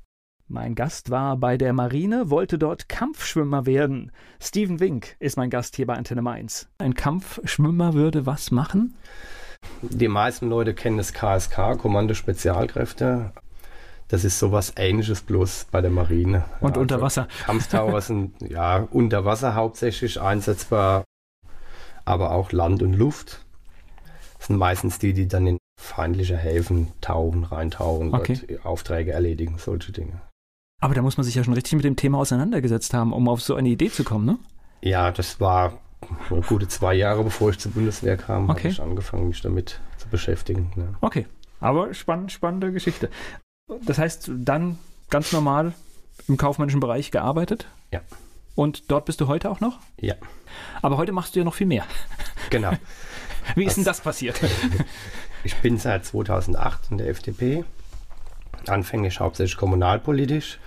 Mein 0.47 0.75
Gast 0.75 1.09
war 1.09 1.37
bei 1.37 1.57
der 1.57 1.73
Marine, 1.73 2.29
wollte 2.29 2.59
dort 2.59 2.87
Kampfschwimmer 2.87 3.65
werden. 3.65 4.11
Steven 4.39 4.79
Wink 4.79 5.15
ist 5.19 5.37
mein 5.37 5.49
Gast 5.49 5.75
hier 5.75 5.87
bei 5.87 5.95
Antenne 5.95 6.21
Mainz. 6.21 6.69
Ein 6.77 6.93
Kampfschwimmer 6.93 7.95
würde 7.95 8.27
was 8.27 8.51
machen? 8.51 8.95
Die 9.81 10.07
meisten 10.07 10.47
Leute 10.47 10.75
kennen 10.75 10.97
das 10.97 11.13
KSK, 11.13 11.79
Kommando 11.79 12.13
Spezialkräfte. 12.13 13.31
Das 14.07 14.23
ist 14.23 14.37
sowas 14.37 14.73
ähnliches 14.77 15.21
bloß 15.21 15.67
bei 15.71 15.81
der 15.81 15.89
Marine. 15.89 16.45
Und 16.61 16.75
Ja, 16.75 16.81
unter 16.81 16.95
also 16.95 17.05
Wasser. 17.05 17.27
Kampftaucher 17.45 18.01
sind 18.01 18.35
ja 18.47 18.87
unter 18.91 19.25
Wasser 19.25 19.55
hauptsächlich 19.55 20.21
einsetzbar, 20.21 21.05
aber 22.05 22.31
auch 22.31 22.51
Land 22.51 22.83
und 22.83 22.93
Luft. 22.93 23.43
Das 24.37 24.47
sind 24.47 24.57
meistens 24.57 24.99
die, 24.99 25.13
die 25.13 25.27
dann 25.27 25.47
in 25.47 25.57
feindliche 25.85 26.35
Häfen 26.37 26.87
tauchen, 27.01 27.43
reintauchen, 27.43 28.13
Okay. 28.13 28.39
dort 28.47 28.65
Aufträge 28.65 29.11
erledigen, 29.13 29.57
solche 29.57 29.91
Dinge. 29.91 30.21
Aber 30.81 30.93
da 30.93 31.01
muss 31.01 31.17
man 31.17 31.23
sich 31.23 31.35
ja 31.35 31.43
schon 31.43 31.53
richtig 31.53 31.73
mit 31.73 31.85
dem 31.85 31.95
Thema 31.95 32.17
auseinandergesetzt 32.19 32.93
haben, 32.93 33.13
um 33.13 33.27
auf 33.29 33.41
so 33.41 33.55
eine 33.55 33.69
Idee 33.69 33.89
zu 33.89 34.03
kommen, 34.03 34.25
ne? 34.25 34.37
Ja, 34.81 35.11
das 35.11 35.39
war 35.39 35.79
gute 36.47 36.67
zwei 36.67 36.93
Jahre, 36.93 37.23
bevor 37.23 37.49
ich 37.51 37.57
zur 37.59 37.71
Bundeswehr 37.71 38.17
kam, 38.17 38.49
Okay. 38.49 38.59
habe 38.59 38.69
ich 38.69 38.81
angefangen, 38.81 39.27
mich 39.29 39.41
damit 39.41 39.79
zu 39.97 40.07
beschäftigen. 40.09 40.71
Ja. 40.75 40.83
Okay. 41.01 41.25
Aber 41.61 41.93
spannend, 41.93 42.31
spannende 42.31 42.71
Geschichte. 42.71 43.09
Das 43.85 43.97
heißt, 43.97 44.29
dann 44.35 44.77
ganz 45.09 45.31
normal 45.31 45.73
im 46.27 46.37
kaufmännischen 46.37 46.79
Bereich 46.81 47.09
gearbeitet? 47.11 47.67
Ja. 47.91 48.01
Und 48.53 48.91
dort 48.91 49.05
bist 49.05 49.19
du 49.21 49.27
heute 49.27 49.49
auch 49.49 49.59
noch? 49.61 49.79
ja, 49.99 50.15
Aber 50.81 50.97
heute 50.97 51.11
machst 51.11 51.35
du 51.35 51.39
ja 51.39 51.45
noch 51.45 51.55
viel 51.55 51.67
mehr. 51.67 51.85
genau. 52.49 52.71
Wie 53.55 53.63
ist 53.65 53.77
denn 53.77 53.83
Das- 53.83 53.97
das 53.97 54.03
passiert? 54.03 54.39
Ich 55.45 55.55
bin 55.57 55.77
seit 55.77 56.03
2008 56.03 56.89
in 56.89 56.97
der 56.97 57.07
FDP, 57.07 57.63
anfänglich 58.65 59.19
hauptsächlich 59.19 59.57
kommunalpolitisch, 59.57 60.57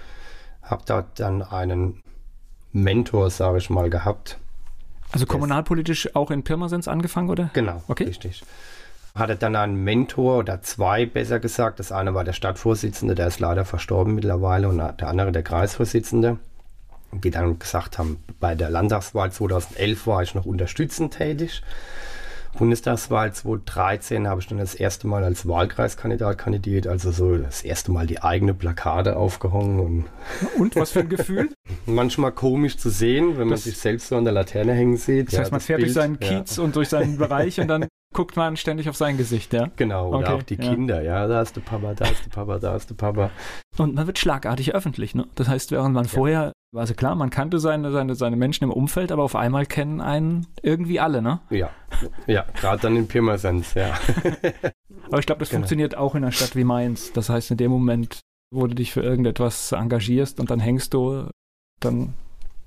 habe 0.63 0.85
dort 0.87 1.19
dann 1.19 1.43
einen 1.43 2.01
Mentor, 2.73 3.29
sage 3.31 3.59
ich 3.59 3.71
mal, 3.71 3.91
gehabt. 3.91 4.39
Also 5.11 5.27
kommunalpolitisch 5.27 6.15
auch 6.15 6.31
in 6.31 6.45
Pirmasens 6.45 6.87
angefangen, 6.87 7.29
oder? 7.29 7.51
Genau, 7.55 7.83
Okay. 7.89 8.05
richtig. 8.05 8.45
Hatte 9.17 9.35
dann 9.35 9.57
einen 9.57 9.83
Mentor 9.83 10.39
oder 10.39 10.63
zwei, 10.63 11.07
besser 11.07 11.41
gesagt. 11.41 11.81
Das 11.81 11.91
eine 11.91 12.15
war 12.15 12.23
der 12.23 12.33
Stadtvorsitzende, 12.33 13.17
der 13.17 13.27
ist 13.27 13.41
leider 13.41 13.65
verstorben 13.65 14.15
mittlerweile, 14.15 14.69
und 14.69 14.79
der 14.79 15.09
andere 15.09 15.33
der 15.33 15.43
Kreisvorsitzende, 15.43 16.39
die 17.11 17.33
dann 17.33 17.59
gesagt 17.59 17.99
haben, 17.99 18.23
bei 18.39 18.55
der 18.55 18.71
Landtagswahl 18.71 19.33
2011 19.33 20.07
war 20.07 20.23
ich 20.23 20.37
noch 20.37 20.45
unterstützend 20.45 21.15
tätig. 21.15 21.63
Bundestagswahl 22.57 23.33
2013 23.33 24.27
habe 24.29 24.41
ich 24.41 24.47
dann 24.47 24.59
das 24.59 24.75
erste 24.75 25.07
Mal 25.07 25.25
als 25.25 25.47
Wahlkreiskandidat 25.47 26.39
kandidiert, 26.39 26.87
also 26.87 27.11
so 27.11 27.37
das 27.37 27.63
erste 27.63 27.93
Mal 27.93 28.07
die 28.07 28.23
eigene 28.23 28.55
Plakate 28.55 29.17
aufgehangen 29.17 29.81
und 29.81 30.05
Und 30.59 30.75
was 30.77 30.93
für 30.93 31.01
ein 31.01 31.09
Gefühl? 31.09 31.51
manchmal 31.87 32.33
komisch 32.33 32.77
zu 32.77 32.91
sehen, 32.91 33.33
wenn 33.39 33.49
man 33.49 33.51
Das- 33.57 33.65
sich 33.65 33.77
selbst 33.79 34.09
so 34.09 34.17
an 34.17 34.25
der 34.25 34.33
Laterne 34.33 34.73
hängen 34.73 34.97
sieht. 34.97 35.33
Das 35.33 35.39
heißt, 35.41 35.53
man 35.53 35.61
fährt 35.61 35.81
durch 35.83 35.93
seinen 35.93 36.19
Kiez 36.19 36.59
und 36.59 36.75
durch 36.77 36.89
seinen 36.89 37.19
Bereich 37.19 37.61
und 37.61 37.69
dann 37.69 37.87
guckt 38.15 38.37
man 38.37 38.57
ständig 38.57 38.89
auf 38.89 38.97
sein 38.97 39.17
Gesicht, 39.19 39.53
ja? 39.53 39.69
Genau, 39.77 40.09
oder 40.09 40.19
Okay, 40.19 40.33
auch 40.33 40.43
die 40.43 40.55
ja. 40.55 40.63
Kinder, 40.75 41.03
ja, 41.03 41.27
da 41.27 41.43
ist 41.43 41.55
der 41.57 41.61
Papa, 41.61 41.95
da 41.95 42.07
ist 42.07 42.25
der 42.25 42.31
Papa, 42.31 42.59
da 42.59 42.75
ist 42.77 42.89
der 42.91 42.95
Papa. 42.95 43.31
Und 43.77 43.95
man 43.95 44.07
wird 44.07 44.19
schlagartig 44.19 44.75
öffentlich, 44.75 45.15
ne? 45.15 45.27
Das 45.35 45.49
heißt, 45.49 45.71
während 45.71 45.95
man 45.95 46.07
vorher, 46.07 46.53
also 46.75 46.95
klar, 46.95 47.15
man 47.15 47.31
kannte 47.31 47.59
seine, 47.59 47.91
seine, 47.93 48.15
seine 48.15 48.37
Menschen 48.37 48.65
im 48.65 48.71
Umfeld, 48.73 49.11
aber 49.13 49.23
auf 49.23 49.37
einmal 49.37 49.67
kennen 49.67 50.01
einen 50.01 50.47
irgendwie 50.63 51.01
alle, 51.01 51.23
ne? 51.23 51.41
Ja, 51.51 51.71
ja, 52.27 52.45
gerade 52.55 52.83
dann 52.83 52.97
in 52.97 53.09
Pirmasens, 53.09 53.75
ja. 53.75 53.95
Aber 55.09 55.19
ich 55.19 55.27
glaube, 55.27 55.39
das 55.41 55.49
Genau. 55.49 55.61
funktioniert 55.61 55.97
auch 55.97 56.15
in 56.15 56.23
einer 56.25 56.33
Stadt 56.33 56.55
wie 56.55 56.65
Mainz. 56.65 57.13
Das 57.13 57.31
heißt, 57.31 57.51
in 57.53 57.57
dem 57.57 57.71
Moment, 57.71 58.21
wo 58.55 58.67
du 58.67 58.75
dich 58.75 58.93
für 58.93 59.01
irgendetwas 59.03 59.73
engagierst 59.73 60.39
und 60.41 60.51
dann 60.51 60.61
hängst 60.61 60.93
du, 60.93 61.29
dann 61.81 62.13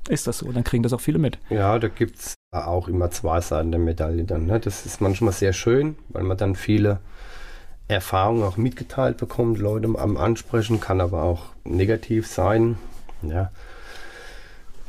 ist 0.10 0.26
das 0.26 0.40
so. 0.40 0.52
Dann 0.52 0.64
kriegen 0.64 0.82
das 0.82 0.94
auch 0.94 1.02
viele 1.02 1.20
mit. 1.20 1.38
Ja, 1.50 1.78
da 1.78 1.88
gibt 1.88 2.18
es 2.18 2.34
auch 2.52 2.88
immer 2.88 3.12
zwei 3.12 3.40
Seiten 3.42 3.70
der 3.72 3.80
Medaille 3.80 4.24
dann. 4.24 4.48
Ne? 4.48 4.60
Das 4.60 4.86
ist 4.88 5.02
manchmal 5.02 5.34
sehr 5.34 5.54
schön, 5.54 5.96
weil 6.10 6.24
man 6.24 6.38
dann 6.38 6.56
viele 6.56 7.00
Erfahrungen 7.88 8.42
auch 8.44 8.58
mitgeteilt 8.58 9.18
bekommt, 9.18 9.60
Leute 9.60 9.88
am 9.98 10.18
Ansprechen, 10.18 10.80
kann 10.80 11.02
aber 11.02 11.22
auch 11.24 11.48
negativ 11.64 12.26
sein. 12.26 12.78
Ja. 13.22 13.52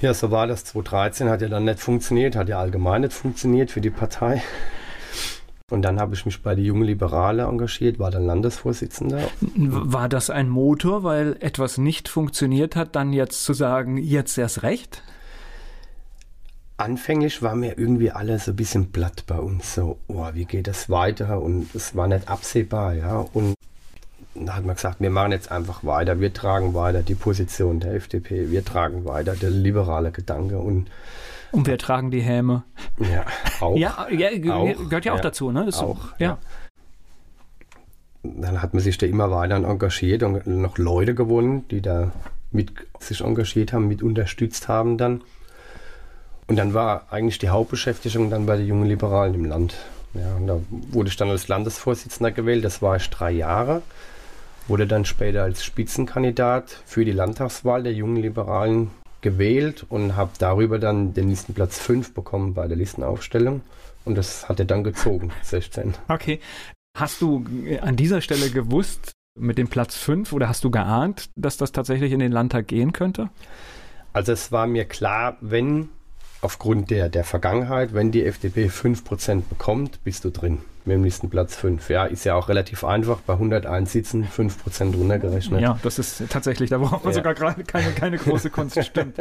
Ja, 0.03 0.13
so 0.15 0.33
war 0.33 0.49
das. 0.49 0.65
2013 0.65 1.29
hat 1.29 1.43
ja 1.43 1.49
dann 1.49 1.65
nicht 1.65 1.79
funktioniert, 1.79 2.35
hat 2.35 2.49
ja 2.49 2.59
allgemein 2.59 3.03
nicht 3.03 3.13
funktioniert 3.13 3.71
für 3.71 3.81
die 3.81 3.91
Partei. 3.91 4.43
Und 5.71 5.83
dann 5.83 6.01
habe 6.01 6.15
ich 6.15 6.27
mich 6.27 6.43
bei 6.43 6.57
die 6.57 6.65
Junge 6.65 6.87
Liberale 6.87 7.45
engagiert, 7.45 8.01
war 8.01 8.11
dann 8.11 8.27
Landesvorsitzender. 8.27 9.21
War 9.41 10.09
das 10.09 10.29
ein 10.29 10.49
Motor, 10.49 11.05
weil 11.05 11.37
etwas 11.39 11.79
nicht 11.79 12.09
funktioniert 12.09 12.75
hat, 12.75 12.97
dann 12.97 13.13
jetzt 13.13 13.45
zu 13.45 13.55
sagen, 13.55 13.97
jetzt 13.97 14.37
erst 14.37 14.65
recht? 14.65 15.05
Anfänglich 16.79 17.41
war 17.41 17.55
mir 17.55 17.79
irgendwie 17.79 18.11
alles 18.11 18.47
so 18.47 18.51
ein 18.51 18.57
bisschen 18.57 18.91
platt 18.91 19.23
bei 19.29 19.39
uns. 19.39 19.73
So, 19.73 19.99
oh, 20.09 20.27
wie 20.33 20.47
geht 20.47 20.67
das 20.67 20.91
weiter? 20.91 21.41
Und 21.41 21.73
es 21.77 21.95
war 21.95 22.09
nicht 22.09 22.29
absehbar, 22.29 22.95
ja. 22.95 23.25
Und 23.33 23.55
hat 24.49 24.65
man 24.65 24.75
gesagt, 24.77 25.01
wir 25.01 25.11
machen 25.11 25.33
jetzt 25.33 25.51
einfach 25.53 25.85
weiter. 25.85 26.21
Wir 26.21 26.33
tragen 26.33 26.75
weiter 26.75 27.03
die 27.03 27.15
Position 27.15 27.81
der 27.81 27.95
FDP. 27.95 28.51
Wir 28.51 28.65
tragen 28.65 29.05
weiter 29.05 29.35
der 29.37 29.51
liberale 29.51 30.11
Gedanke. 30.11 30.59
Und 30.59 30.89
Und 31.53 31.67
wir 31.67 31.77
tragen 31.79 32.11
die 32.11 32.23
Häme. 32.23 32.63
ja, 32.99 33.25
auch. 33.61 33.77
Ja, 33.77 34.07
ja 34.11 34.55
Auch, 34.55 34.67
gehört 34.89 35.05
ja 35.05 35.13
auch 35.13 35.17
ja. 35.17 35.23
dazu, 35.23 35.51
ne? 35.53 35.67
Ist- 35.69 35.79
Auch, 35.83 36.19
ja. 36.19 36.27
ja. 36.29 36.39
Dann 38.23 38.63
hat 38.63 38.73
man 38.73 38.83
sich 38.83 38.99
da 38.99 39.07
immer 39.07 39.31
weiter 39.31 39.57
engagiert 39.57 40.23
und 40.23 40.47
noch 40.47 40.79
Leute 40.79 41.15
gewonnen, 41.15 41.67
die 41.71 41.81
da 41.83 42.13
mit 42.53 42.73
sich 43.01 43.21
engagiert 43.21 43.73
haben, 43.73 43.89
mit 43.89 44.03
unterstützt 44.03 44.69
haben 44.69 44.97
dann. 44.97 45.23
Und 46.47 46.57
dann 46.57 46.73
war 46.75 47.07
eigentlich 47.11 47.39
die 47.39 47.49
Hauptbeschäftigung 47.49 48.31
dann 48.31 48.47
bei 48.47 48.57
den 48.57 48.67
jungen 48.67 48.87
Liberalen 48.87 49.35
im 49.35 49.45
Land. 49.45 49.75
Ja, 50.15 50.39
da 50.47 50.59
wurde 50.91 51.09
ich 51.09 51.17
dann 51.17 51.31
als 51.31 51.49
Landesvorsitzender 51.49 52.31
gewählt. 52.31 52.65
Das 52.65 52.81
war 52.83 52.97
ich 52.97 53.09
drei 53.11 53.31
Jahre. 53.33 53.83
Wurde 54.69 54.87
dann 54.87 55.05
später 55.05 55.43
als 55.43 55.65
Spitzenkandidat 55.65 56.83
für 56.87 57.05
die 57.05 57.13
Landtagswahl 57.13 57.83
der 57.83 57.93
jungen 57.93 58.17
Liberalen 58.17 58.91
gewählt 59.21 59.87
und 59.89 60.17
habe 60.17 60.33
darüber 60.39 60.79
dann 60.79 61.15
den 61.15 61.29
Listenplatz 61.29 61.79
5 61.79 62.15
bekommen 62.15 62.55
bei 62.55 62.69
der 62.69 62.77
Listenaufstellung. 62.77 63.63
Und 64.05 64.17
das 64.17 64.49
hat 64.49 64.59
er 64.59 64.65
dann 64.67 64.85
gezogen, 64.85 65.33
16. 65.43 65.95
Okay. 66.09 66.41
Hast 66.97 67.23
du 67.23 67.45
äh, 67.67 67.79
an 67.79 67.97
dieser 67.97 68.21
Stelle 68.21 68.51
gewusst, 68.51 69.13
mit 69.35 69.59
dem 69.59 69.69
Platz 69.69 69.97
5 69.97 70.33
oder 70.33 70.49
hast 70.49 70.63
du 70.65 70.71
geahnt, 70.71 71.31
dass 71.37 71.57
das 71.57 71.73
tatsächlich 71.73 72.13
in 72.13 72.19
den 72.19 72.33
Landtag 72.33 72.69
gehen 72.69 72.93
könnte? 72.93 73.31
Also 74.13 74.33
es 74.33 74.53
war 74.53 74.67
mir 74.67 74.85
klar, 74.85 75.39
wenn 75.41 75.89
aufgrund 76.43 76.91
der, 76.91 77.09
der 77.09 77.25
Vergangenheit, 77.25 77.95
wenn 77.95 78.11
die 78.13 78.25
FDP 78.25 78.67
5% 78.67 79.43
bekommt, 79.49 80.05
bist 80.05 80.25
du 80.25 80.31
drin 80.31 80.59
mit 80.85 80.97
dem 80.97 81.05
Listenplatz 81.05 81.55
5. 81.57 81.89
Ja, 81.91 82.05
ist 82.05 82.25
ja 82.25 82.35
auch 82.35 82.49
relativ 82.49 82.83
einfach, 82.85 83.21
bei 83.21 83.35
101 83.35 83.91
Sitzen 83.93 84.27
5% 84.27 84.97
runtergerechnet. 84.97 85.61
Ja, 85.61 85.79
das 85.83 85.99
ist 86.01 86.25
tatsächlich, 86.29 86.69
da 86.71 86.79
braucht 86.79 87.05
man 87.05 87.13
Ja. 87.13 87.19
sogar 87.19 87.35
gerade 87.35 87.63
keine, 87.65 87.93
keine 87.93 88.19
große 88.19 88.51
Kunst, 88.51 88.85
stimmt. 88.85 89.17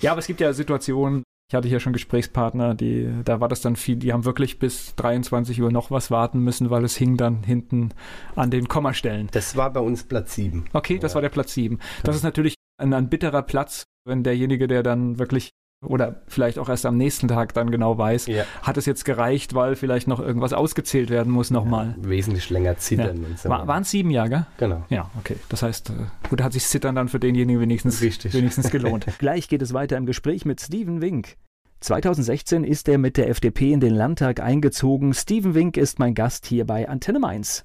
Ja, 0.00 0.10
aber 0.12 0.18
es 0.18 0.26
gibt 0.26 0.40
ja 0.40 0.52
Situationen, 0.52 1.22
ich 1.48 1.54
hatte 1.54 1.68
ja 1.68 1.78
schon 1.78 1.92
Gesprächspartner, 1.92 2.74
die, 2.74 3.08
da 3.24 3.38
war 3.38 3.46
das 3.48 3.60
dann 3.60 3.76
viel, 3.76 3.94
die 3.96 4.12
haben 4.12 4.24
wirklich 4.24 4.58
bis 4.58 4.96
23 4.96 5.62
Uhr 5.62 5.70
noch 5.70 5.92
was 5.92 6.10
warten 6.10 6.40
müssen, 6.40 6.70
weil 6.70 6.84
es 6.84 6.96
hing 6.96 7.16
dann 7.16 7.44
hinten 7.44 7.90
an 8.34 8.50
den 8.50 8.66
Kommastellen. 8.66 9.28
Das 9.30 9.54
war 9.56 9.72
bei 9.72 9.80
uns 9.80 10.02
Platz 10.02 10.34
7. 10.34 10.64
Okay, 10.72 10.98
das 10.98 11.12
Ja. 11.12 11.16
war 11.16 11.22
der 11.22 11.28
Platz 11.28 11.54
7. 11.54 11.78
Das 12.02 12.16
ist 12.16 12.24
natürlich 12.24 12.54
ein, 12.82 12.92
ein 12.92 13.08
bitterer 13.08 13.42
Platz, 13.42 13.84
wenn 14.04 14.24
derjenige, 14.24 14.66
der 14.66 14.82
dann 14.82 15.20
wirklich 15.20 15.50
oder 15.86 16.22
vielleicht 16.26 16.58
auch 16.58 16.68
erst 16.68 16.86
am 16.86 16.96
nächsten 16.96 17.28
Tag 17.28 17.54
dann 17.54 17.70
genau 17.70 17.96
weiß, 17.98 18.26
Ja. 18.26 18.44
hat 18.62 18.76
es 18.76 18.86
jetzt 18.86 19.04
gereicht, 19.04 19.54
weil 19.54 19.76
vielleicht 19.76 20.08
noch 20.08 20.20
irgendwas 20.20 20.52
ausgezählt 20.52 21.10
werden 21.10 21.32
muss 21.32 21.50
nochmal. 21.50 21.94
Wesentlich 21.98 22.50
länger 22.50 22.76
zittern 22.78 23.24
und 23.24 23.38
so. 23.38 23.48
War, 23.48 23.66
waren 23.66 23.82
es 23.82 23.90
sieben 23.90 24.10
Jahre, 24.10 24.28
gell? 24.28 24.46
genau. 24.58 24.84
Ja, 24.88 25.10
okay. 25.18 25.36
Das 25.48 25.62
heißt, 25.62 25.90
äh, 25.90 25.92
gut, 26.28 26.42
hat 26.42 26.52
sich 26.52 26.64
Zittern 26.64 26.94
dann 26.94 27.08
für 27.08 27.20
denjenigen 27.20 27.60
wenigstens, 27.60 28.00
Richtig. 28.02 28.32
wenigstens 28.34 28.70
gelohnt. 28.70 29.06
Gleich 29.18 29.48
geht 29.48 29.62
es 29.62 29.72
weiter 29.74 29.96
im 29.96 30.06
Gespräch 30.06 30.44
mit 30.44 30.60
Steven 30.60 31.00
Wink. 31.00 31.36
2016 31.80 32.64
ist 32.64 32.88
er 32.88 32.96
mit 32.98 33.16
der 33.18 33.28
FDP 33.28 33.72
in 33.72 33.80
den 33.80 33.94
Landtag 33.94 34.40
eingezogen. 34.40 35.12
Steven 35.12 35.54
Wink 35.54 35.76
ist 35.76 35.98
mein 35.98 36.14
Gast 36.14 36.46
hier 36.46 36.64
bei 36.66 36.88
Antenne 36.88 37.18
Mainz. 37.18 37.64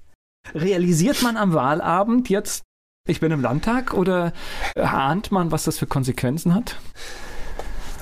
Realisiert 0.54 1.22
man 1.24 1.38
am 1.38 1.54
Wahlabend 1.54 2.30
jetzt, 2.30 2.64
ich 3.08 3.20
bin 3.22 3.32
im 3.32 3.42
Landtag 3.42 3.94
oder 3.94 4.34
ahnt 4.76 5.32
man, 5.32 5.52
was 5.52 5.64
das 5.64 5.78
für 5.80 5.88
Konsequenzen 5.88 6.54
hat? 6.54 6.78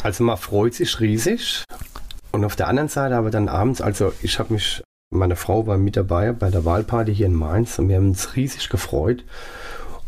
Also 0.03 0.23
man 0.23 0.37
freut 0.37 0.73
sich 0.73 0.99
riesig. 0.99 1.63
Und 2.31 2.45
auf 2.45 2.55
der 2.55 2.67
anderen 2.67 2.89
Seite 2.89 3.15
aber 3.15 3.31
dann 3.31 3.49
abends, 3.49 3.81
also 3.81 4.13
ich 4.21 4.39
habe 4.39 4.53
mich, 4.53 4.83
meine 5.09 5.35
Frau 5.35 5.65
war 5.65 5.77
mit 5.77 5.95
dabei 5.95 6.33
bei 6.33 6.49
der 6.49 6.65
Wahlparty 6.65 7.15
hier 7.15 7.25
in 7.25 7.33
Mainz 7.33 7.79
und 7.79 7.89
wir 7.89 7.95
haben 7.95 8.09
uns 8.09 8.35
riesig 8.35 8.69
gefreut. 8.69 9.23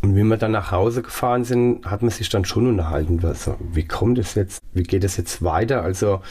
Und 0.02 0.16
wie 0.16 0.22
wir 0.22 0.36
dann 0.38 0.52
nach 0.52 0.70
Hause 0.70 1.02
gefahren 1.02 1.44
sind, 1.44 1.84
hat 1.84 2.02
man 2.02 2.10
sich 2.10 2.30
dann 2.30 2.44
schon 2.44 2.66
unterhalten. 2.66 3.20
Also, 3.22 3.56
wie 3.60 3.86
kommt 3.86 4.18
es 4.18 4.34
jetzt? 4.34 4.62
Wie 4.72 4.82
geht 4.82 5.04
es 5.04 5.16
jetzt 5.18 5.42
weiter? 5.42 5.82
Also, 5.82 6.22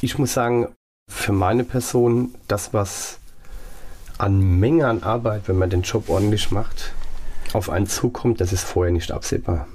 ich 0.00 0.18
muss 0.18 0.32
sagen, 0.32 0.68
für 1.08 1.32
meine 1.32 1.62
Person, 1.62 2.34
das, 2.48 2.72
was 2.72 3.18
an 4.18 4.58
Menge 4.58 4.88
an 4.88 5.02
Arbeit, 5.04 5.42
wenn 5.46 5.58
man 5.58 5.70
den 5.70 5.82
Job 5.82 6.08
ordentlich 6.08 6.50
macht, 6.50 6.92
auf 7.52 7.70
einen 7.70 7.86
zukommt, 7.86 8.40
das 8.40 8.52
ist 8.52 8.64
vorher 8.64 8.92
nicht 8.92 9.12
absehbar. 9.12 9.68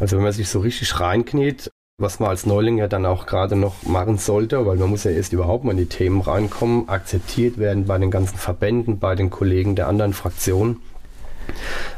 Also, 0.00 0.16
wenn 0.16 0.24
man 0.24 0.32
sich 0.32 0.48
so 0.48 0.60
richtig 0.60 0.98
reinkniet, 1.00 1.70
was 1.98 2.18
man 2.18 2.30
als 2.30 2.44
Neuling 2.44 2.78
ja 2.78 2.88
dann 2.88 3.06
auch 3.06 3.26
gerade 3.26 3.54
noch 3.54 3.84
machen 3.84 4.18
sollte, 4.18 4.66
weil 4.66 4.76
man 4.76 4.90
muss 4.90 5.04
ja 5.04 5.12
erst 5.12 5.32
überhaupt 5.32 5.64
mal 5.64 5.72
in 5.72 5.78
die 5.78 5.86
Themen 5.86 6.20
reinkommen, 6.20 6.88
akzeptiert 6.88 7.58
werden 7.58 7.86
bei 7.86 7.98
den 7.98 8.10
ganzen 8.10 8.36
Verbänden, 8.36 8.98
bei 8.98 9.14
den 9.14 9.30
Kollegen 9.30 9.76
der 9.76 9.88
anderen 9.88 10.12
Fraktionen 10.12 10.78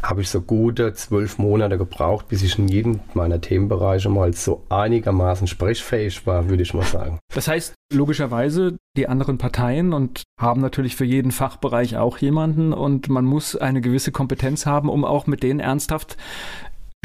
habe 0.03 0.23
ich 0.23 0.29
so 0.29 0.41
gute 0.41 0.93
zwölf 0.95 1.39
Monate 1.39 1.79
gebraucht, 1.79 2.29
bis 2.29 2.43
ich 2.43 2.59
in 2.59 2.69
jedem 2.69 3.01
meiner 3.15 3.41
Themenbereiche 3.41 4.09
mal 4.09 4.33
so 4.33 4.65
einigermaßen 4.69 5.47
sprechfähig 5.47 6.27
war, 6.27 6.49
würde 6.49 6.63
ich 6.63 6.75
mal 6.75 6.85
sagen. 6.85 7.19
Das 7.33 7.49
heißt, 7.49 7.75
logischerweise, 7.93 8.77
die 8.97 9.09
anderen 9.09 9.39
Parteien 9.39 9.93
und 9.93 10.25
haben 10.41 10.61
natürlich 10.61 10.97
für 10.97 11.05
jeden 11.05 11.31
Fachbereich 11.31 11.97
auch 11.97 12.19
jemanden 12.19 12.73
und 12.73 13.09
man 13.09 13.25
muss 13.25 13.57
eine 13.57 13.81
gewisse 13.81 14.13
Kompetenz 14.13 14.67
haben, 14.67 14.89
um 14.89 15.05
auch 15.05 15.27
mit 15.27 15.43
denen 15.43 15.61
ernsthaft 15.61 16.17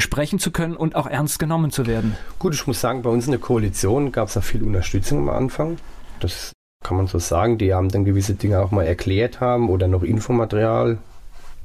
sprechen 0.00 0.38
zu 0.38 0.50
können 0.50 0.76
und 0.76 0.94
auch 0.94 1.06
ernst 1.06 1.38
genommen 1.38 1.70
zu 1.70 1.86
werden. 1.86 2.16
Gut, 2.38 2.54
ich 2.54 2.66
muss 2.66 2.80
sagen, 2.80 3.02
bei 3.02 3.10
uns 3.10 3.26
in 3.26 3.32
der 3.32 3.40
Koalition 3.40 4.12
gab 4.12 4.28
es 4.28 4.36
auch 4.36 4.42
viel 4.42 4.62
Unterstützung 4.62 5.18
am 5.18 5.30
Anfang. 5.30 5.78
Das 6.20 6.52
kann 6.84 6.96
man 6.96 7.06
so 7.06 7.18
sagen. 7.18 7.58
Die 7.58 7.72
haben 7.72 7.88
dann 7.88 8.04
gewisse 8.04 8.34
Dinge 8.34 8.60
auch 8.60 8.70
mal 8.70 8.84
erklärt 8.84 9.40
haben 9.40 9.70
oder 9.70 9.88
noch 9.88 10.02
Infomaterial 10.02 10.98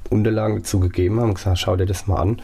Unterlagen 0.09 0.57
dazu 0.57 0.79
gegeben 0.79 1.19
haben, 1.19 1.33
gesagt, 1.33 1.59
schau 1.59 1.75
dir 1.75 1.85
das 1.85 2.07
mal 2.07 2.21
an. 2.21 2.41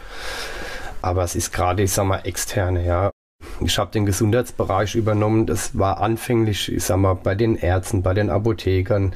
Aber 1.01 1.23
es 1.23 1.35
ist 1.35 1.53
gerade, 1.53 1.83
ich 1.83 1.91
sag 1.91 2.05
mal, 2.05 2.19
externe, 2.19 2.85
ja. 2.85 3.11
Ich 3.59 3.77
habe 3.77 3.91
den 3.91 4.05
Gesundheitsbereich 4.05 4.95
übernommen. 4.95 5.45
Das 5.45 5.77
war 5.77 6.01
anfänglich, 6.01 6.71
ich 6.71 6.83
sag 6.83 6.97
mal, 6.97 7.13
bei 7.13 7.35
den 7.35 7.55
Ärzten, 7.55 8.01
bei 8.01 8.13
den 8.13 8.29
Apothekern 8.29 9.13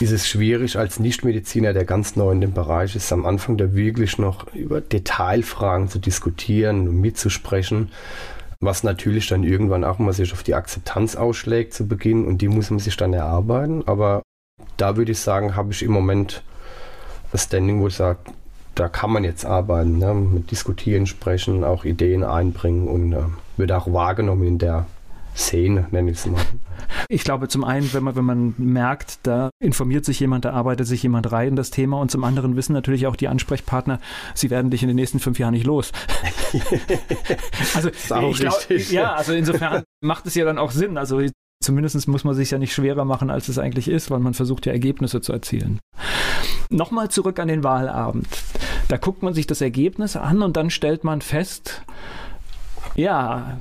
ist 0.00 0.12
es 0.12 0.28
schwierig 0.28 0.78
als 0.78 0.98
Nichtmediziner, 0.98 1.72
der 1.72 1.84
ganz 1.84 2.16
neu 2.16 2.32
in 2.32 2.40
dem 2.40 2.52
Bereich 2.52 2.94
ist, 2.94 3.12
am 3.12 3.26
Anfang 3.26 3.56
da 3.56 3.74
wirklich 3.74 4.18
noch 4.18 4.52
über 4.54 4.80
Detailfragen 4.80 5.88
zu 5.88 5.98
diskutieren 5.98 6.88
und 6.88 7.00
mitzusprechen, 7.00 7.90
was 8.60 8.82
natürlich 8.82 9.28
dann 9.28 9.44
irgendwann 9.44 9.84
auch 9.84 9.98
mal 9.98 10.12
sich 10.12 10.32
auf 10.32 10.42
die 10.42 10.54
Akzeptanz 10.54 11.16
ausschlägt 11.16 11.74
zu 11.74 11.86
Beginn 11.86 12.26
und 12.26 12.42
die 12.42 12.48
muss 12.48 12.70
man 12.70 12.78
sich 12.78 12.96
dann 12.96 13.12
erarbeiten. 13.12 13.82
Aber 13.86 14.22
da 14.76 14.96
würde 14.96 15.12
ich 15.12 15.20
sagen, 15.20 15.56
habe 15.56 15.72
ich 15.72 15.82
im 15.82 15.92
Moment 15.92 16.42
das 17.32 17.44
Standing, 17.44 17.80
wo 17.80 17.88
ich 17.88 17.94
sage, 17.94 18.18
da 18.74 18.88
kann 18.88 19.10
man 19.10 19.24
jetzt 19.24 19.44
arbeiten, 19.44 19.98
ne? 19.98 20.14
mit 20.14 20.50
diskutieren, 20.50 21.06
sprechen, 21.06 21.64
auch 21.64 21.84
Ideen 21.84 22.22
einbringen 22.22 22.86
und 22.88 23.12
äh, 23.12 23.22
wird 23.56 23.72
auch 23.72 23.92
wahrgenommen 23.92 24.46
in 24.46 24.58
der 24.58 24.86
Szene, 25.38 25.86
nenne 25.92 26.10
ich 26.10 26.18
es 26.18 26.26
mal. 26.26 26.42
Ich 27.08 27.22
glaube, 27.22 27.48
zum 27.48 27.64
einen, 27.64 27.92
wenn 27.92 28.02
man, 28.02 28.16
wenn 28.16 28.24
man 28.24 28.54
merkt, 28.58 29.20
da 29.22 29.50
informiert 29.60 30.04
sich 30.04 30.18
jemand, 30.18 30.44
da 30.44 30.52
arbeitet 30.52 30.86
sich 30.86 31.02
jemand 31.02 31.30
rein 31.30 31.48
in 31.48 31.56
das 31.56 31.70
Thema 31.70 32.00
und 32.00 32.10
zum 32.10 32.24
anderen 32.24 32.56
wissen 32.56 32.72
natürlich 32.72 33.06
auch 33.06 33.16
die 33.16 33.28
Ansprechpartner, 33.28 34.00
sie 34.34 34.50
werden 34.50 34.70
dich 34.70 34.82
in 34.82 34.88
den 34.88 34.96
nächsten 34.96 35.20
fünf 35.20 35.38
Jahren 35.38 35.54
nicht 35.54 35.66
los. 35.66 35.92
also, 37.74 37.88
ich 37.88 38.06
glaub, 38.38 38.70
ja, 38.90 39.14
also 39.14 39.32
insofern 39.32 39.84
macht 40.00 40.26
es 40.26 40.34
ja 40.34 40.44
dann 40.44 40.58
auch 40.58 40.72
Sinn. 40.72 40.98
Also 40.98 41.20
Zumindest 41.60 42.06
muss 42.06 42.22
man 42.22 42.36
sich 42.36 42.52
ja 42.52 42.58
nicht 42.58 42.72
schwerer 42.72 43.04
machen, 43.04 43.30
als 43.30 43.48
es 43.48 43.58
eigentlich 43.58 43.88
ist, 43.88 44.12
weil 44.12 44.20
man 44.20 44.32
versucht 44.32 44.66
ja 44.66 44.72
Ergebnisse 44.72 45.20
zu 45.20 45.32
erzielen. 45.32 45.80
Nochmal 46.70 47.10
zurück 47.10 47.40
an 47.40 47.48
den 47.48 47.64
Wahlabend. 47.64 48.28
Da 48.86 48.96
guckt 48.96 49.22
man 49.22 49.34
sich 49.34 49.46
das 49.46 49.60
Ergebnis 49.60 50.14
an 50.14 50.42
und 50.42 50.56
dann 50.56 50.70
stellt 50.70 51.02
man 51.02 51.20
fest, 51.20 51.82
ja, 52.94 53.60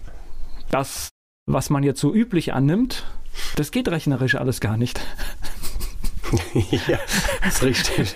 das, 0.69 1.09
was 1.47 1.69
man 1.69 1.83
jetzt 1.83 1.99
so 1.99 2.13
üblich 2.13 2.53
annimmt, 2.53 3.05
das 3.55 3.71
geht 3.71 3.87
rechnerisch 3.87 4.35
alles 4.35 4.59
gar 4.59 4.77
nicht. 4.77 4.99
ja, 6.53 6.99
ist 7.47 7.63
richtig. 7.63 8.15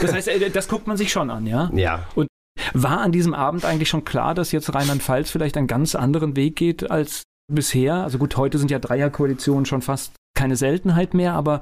Das 0.00 0.12
heißt, 0.12 0.28
äh, 0.28 0.50
das 0.50 0.68
guckt 0.68 0.86
man 0.86 0.96
sich 0.96 1.10
schon 1.10 1.30
an, 1.30 1.46
ja? 1.46 1.70
Ja. 1.74 2.06
Und 2.14 2.28
war 2.72 3.00
an 3.00 3.12
diesem 3.12 3.34
Abend 3.34 3.64
eigentlich 3.64 3.88
schon 3.88 4.04
klar, 4.04 4.34
dass 4.34 4.52
jetzt 4.52 4.72
Rheinland-Pfalz 4.72 5.30
vielleicht 5.30 5.56
einen 5.56 5.66
ganz 5.66 5.94
anderen 5.94 6.36
Weg 6.36 6.56
geht 6.56 6.90
als 6.90 7.24
bisher, 7.52 7.94
also 7.94 8.18
gut, 8.18 8.36
heute 8.36 8.58
sind 8.58 8.70
ja 8.70 8.78
Dreierkoalitionen 8.78 9.66
schon 9.66 9.82
fast 9.82 10.12
keine 10.36 10.56
Seltenheit 10.56 11.14
mehr, 11.14 11.34
aber 11.34 11.60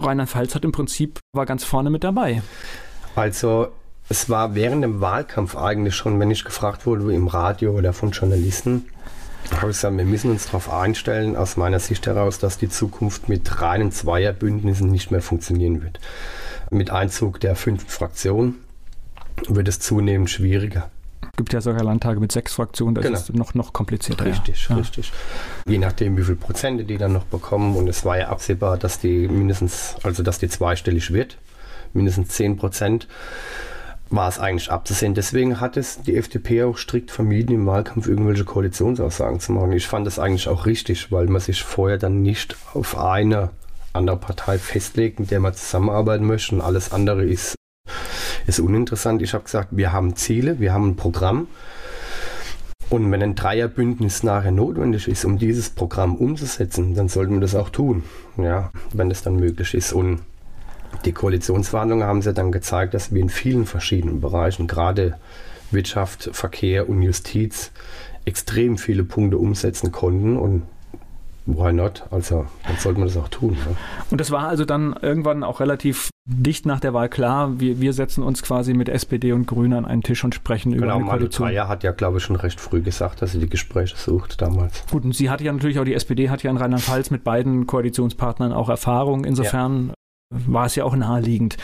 Rheinland-Pfalz 0.00 0.54
hat 0.54 0.64
im 0.64 0.72
Prinzip, 0.72 1.18
war 1.34 1.44
ganz 1.44 1.64
vorne 1.64 1.90
mit 1.90 2.04
dabei. 2.04 2.42
Also 3.14 3.68
es 4.08 4.30
war 4.30 4.54
während 4.54 4.84
dem 4.84 5.00
Wahlkampf 5.00 5.56
eigentlich 5.56 5.94
schon, 5.94 6.18
wenn 6.20 6.30
ich 6.30 6.44
gefragt 6.44 6.86
wurde 6.86 7.12
im 7.12 7.28
Radio 7.28 7.72
oder 7.72 7.92
von 7.92 8.12
Journalisten, 8.12 8.86
habe 9.52 9.70
ich 9.70 9.76
gesagt, 9.76 9.96
wir 9.96 10.04
müssen 10.04 10.30
uns 10.30 10.46
darauf 10.46 10.72
einstellen, 10.72 11.36
aus 11.36 11.56
meiner 11.56 11.78
Sicht 11.78 12.06
heraus, 12.06 12.38
dass 12.38 12.58
die 12.58 12.68
Zukunft 12.68 13.28
mit 13.28 13.60
reinen 13.60 13.92
Zweierbündnissen 13.92 14.90
nicht 14.90 15.10
mehr 15.10 15.22
funktionieren 15.22 15.82
wird. 15.82 16.00
Mit 16.70 16.90
Einzug 16.90 17.40
der 17.40 17.56
fünften 17.56 17.90
Fraktion 17.90 18.56
wird 19.48 19.68
es 19.68 19.80
zunehmend 19.80 20.30
schwieriger 20.30 20.90
gibt 21.36 21.52
ja 21.52 21.60
sogar 21.60 21.84
Landtage 21.84 22.18
mit 22.18 22.32
sechs 22.32 22.54
Fraktionen, 22.54 22.94
das 22.94 23.04
genau. 23.04 23.18
ist 23.18 23.34
noch, 23.34 23.54
noch 23.54 23.72
komplizierter. 23.72 24.24
Richtig, 24.24 24.68
ja. 24.68 24.76
richtig. 24.76 25.12
Je 25.66 25.78
nachdem, 25.78 26.16
wie 26.16 26.22
viele 26.22 26.36
Prozente 26.36 26.84
die 26.84 26.96
dann 26.96 27.12
noch 27.12 27.24
bekommen. 27.24 27.76
Und 27.76 27.88
es 27.88 28.04
war 28.04 28.18
ja 28.18 28.28
absehbar, 28.28 28.78
dass 28.78 28.98
die 28.98 29.28
mindestens, 29.28 29.96
also 30.02 30.22
dass 30.22 30.38
die 30.38 30.48
zweistellig 30.48 31.12
wird, 31.12 31.36
mindestens 31.92 32.30
10 32.30 32.56
Prozent 32.56 33.06
war 34.10 34.28
es 34.28 34.38
eigentlich 34.38 34.70
abzusehen. 34.70 35.14
Deswegen 35.14 35.60
hat 35.60 35.76
es 35.76 36.00
die 36.02 36.16
FDP 36.16 36.64
auch 36.64 36.78
strikt 36.78 37.10
vermieden, 37.10 37.54
im 37.54 37.66
Wahlkampf 37.66 38.06
irgendwelche 38.06 38.44
Koalitionsaussagen 38.44 39.40
zu 39.40 39.52
machen. 39.52 39.72
Ich 39.72 39.86
fand 39.86 40.06
das 40.06 40.18
eigentlich 40.18 40.48
auch 40.48 40.66
richtig, 40.66 41.10
weil 41.10 41.26
man 41.26 41.40
sich 41.40 41.62
vorher 41.62 41.98
dann 41.98 42.22
nicht 42.22 42.56
auf 42.74 42.96
eine 42.98 43.50
andere 43.92 44.16
Partei 44.16 44.58
festlegt, 44.58 45.18
mit 45.20 45.30
der 45.30 45.40
man 45.40 45.54
zusammenarbeiten 45.54 46.26
möchte 46.26 46.54
und 46.54 46.60
alles 46.60 46.92
andere 46.92 47.24
ist 47.24 47.56
ist 48.46 48.60
uninteressant. 48.60 49.22
Ich 49.22 49.34
habe 49.34 49.44
gesagt, 49.44 49.68
wir 49.72 49.92
haben 49.92 50.16
Ziele, 50.16 50.60
wir 50.60 50.72
haben 50.72 50.90
ein 50.90 50.96
Programm. 50.96 51.48
Und 52.88 53.10
wenn 53.10 53.22
ein 53.22 53.34
Dreierbündnis 53.34 54.22
nachher 54.22 54.52
notwendig 54.52 55.08
ist, 55.08 55.24
um 55.24 55.38
dieses 55.38 55.70
Programm 55.70 56.14
umzusetzen, 56.14 56.94
dann 56.94 57.08
sollten 57.08 57.34
wir 57.34 57.40
das 57.40 57.56
auch 57.56 57.70
tun, 57.70 58.04
ja, 58.36 58.70
wenn 58.92 59.08
das 59.08 59.22
dann 59.22 59.36
möglich 59.36 59.74
ist. 59.74 59.92
Und 59.92 60.20
die 61.04 61.12
Koalitionsverhandlungen 61.12 62.06
haben 62.06 62.22
sie 62.22 62.32
dann 62.32 62.52
gezeigt, 62.52 62.94
dass 62.94 63.12
wir 63.12 63.20
in 63.20 63.28
vielen 63.28 63.66
verschiedenen 63.66 64.20
Bereichen, 64.20 64.66
gerade 64.66 65.18
Wirtschaft, 65.70 66.30
Verkehr 66.32 66.88
und 66.88 67.02
Justiz, 67.02 67.72
extrem 68.24 68.78
viele 68.78 69.04
Punkte 69.04 69.38
umsetzen 69.38 69.92
konnten. 69.92 70.36
Und 70.36 70.62
why 71.46 71.72
not? 71.72 72.04
Also 72.10 72.46
dann 72.66 72.76
sollte 72.76 73.00
man 73.00 73.08
das 73.08 73.16
auch 73.16 73.28
tun. 73.28 73.52
Ne? 73.52 73.76
Und 74.10 74.20
das 74.20 74.30
war 74.30 74.48
also 74.48 74.64
dann 74.64 74.94
irgendwann 75.00 75.42
auch 75.44 75.60
relativ 75.60 76.10
dicht 76.28 76.66
nach 76.66 76.80
der 76.80 76.92
Wahl 76.92 77.08
klar, 77.08 77.60
wir, 77.60 77.80
wir 77.80 77.92
setzen 77.92 78.24
uns 78.24 78.42
quasi 78.42 78.74
mit 78.74 78.88
SPD 78.88 79.32
und 79.32 79.46
Grünen 79.46 79.74
an 79.74 79.84
einen 79.84 80.02
Tisch 80.02 80.24
und 80.24 80.34
sprechen 80.34 80.72
genau, 80.72 80.84
über 80.84 80.94
eine 80.94 81.04
Koalition. 81.04 81.48
Genau, 81.48 81.68
hat 81.68 81.84
ja, 81.84 81.92
glaube 81.92 82.18
ich, 82.18 82.24
schon 82.24 82.34
recht 82.34 82.60
früh 82.60 82.82
gesagt, 82.82 83.22
dass 83.22 83.32
sie 83.32 83.38
die 83.38 83.48
Gespräche 83.48 83.96
sucht 83.96 84.42
damals. 84.42 84.84
Gut, 84.90 85.04
und 85.04 85.14
sie 85.14 85.30
hat 85.30 85.40
ja 85.40 85.52
natürlich 85.52 85.78
auch, 85.78 85.84
die 85.84 85.94
SPD 85.94 86.28
hat 86.28 86.42
ja 86.42 86.50
in 86.50 86.56
Rheinland-Pfalz 86.56 87.10
mit 87.12 87.22
beiden 87.22 87.68
Koalitionspartnern 87.68 88.52
auch 88.52 88.68
Erfahrung. 88.68 89.24
Insofern 89.24 89.88
ja. 89.88 89.94
War 90.30 90.66
es 90.66 90.74
ja 90.74 90.84
auch 90.84 90.96
naheliegend. 90.96 91.56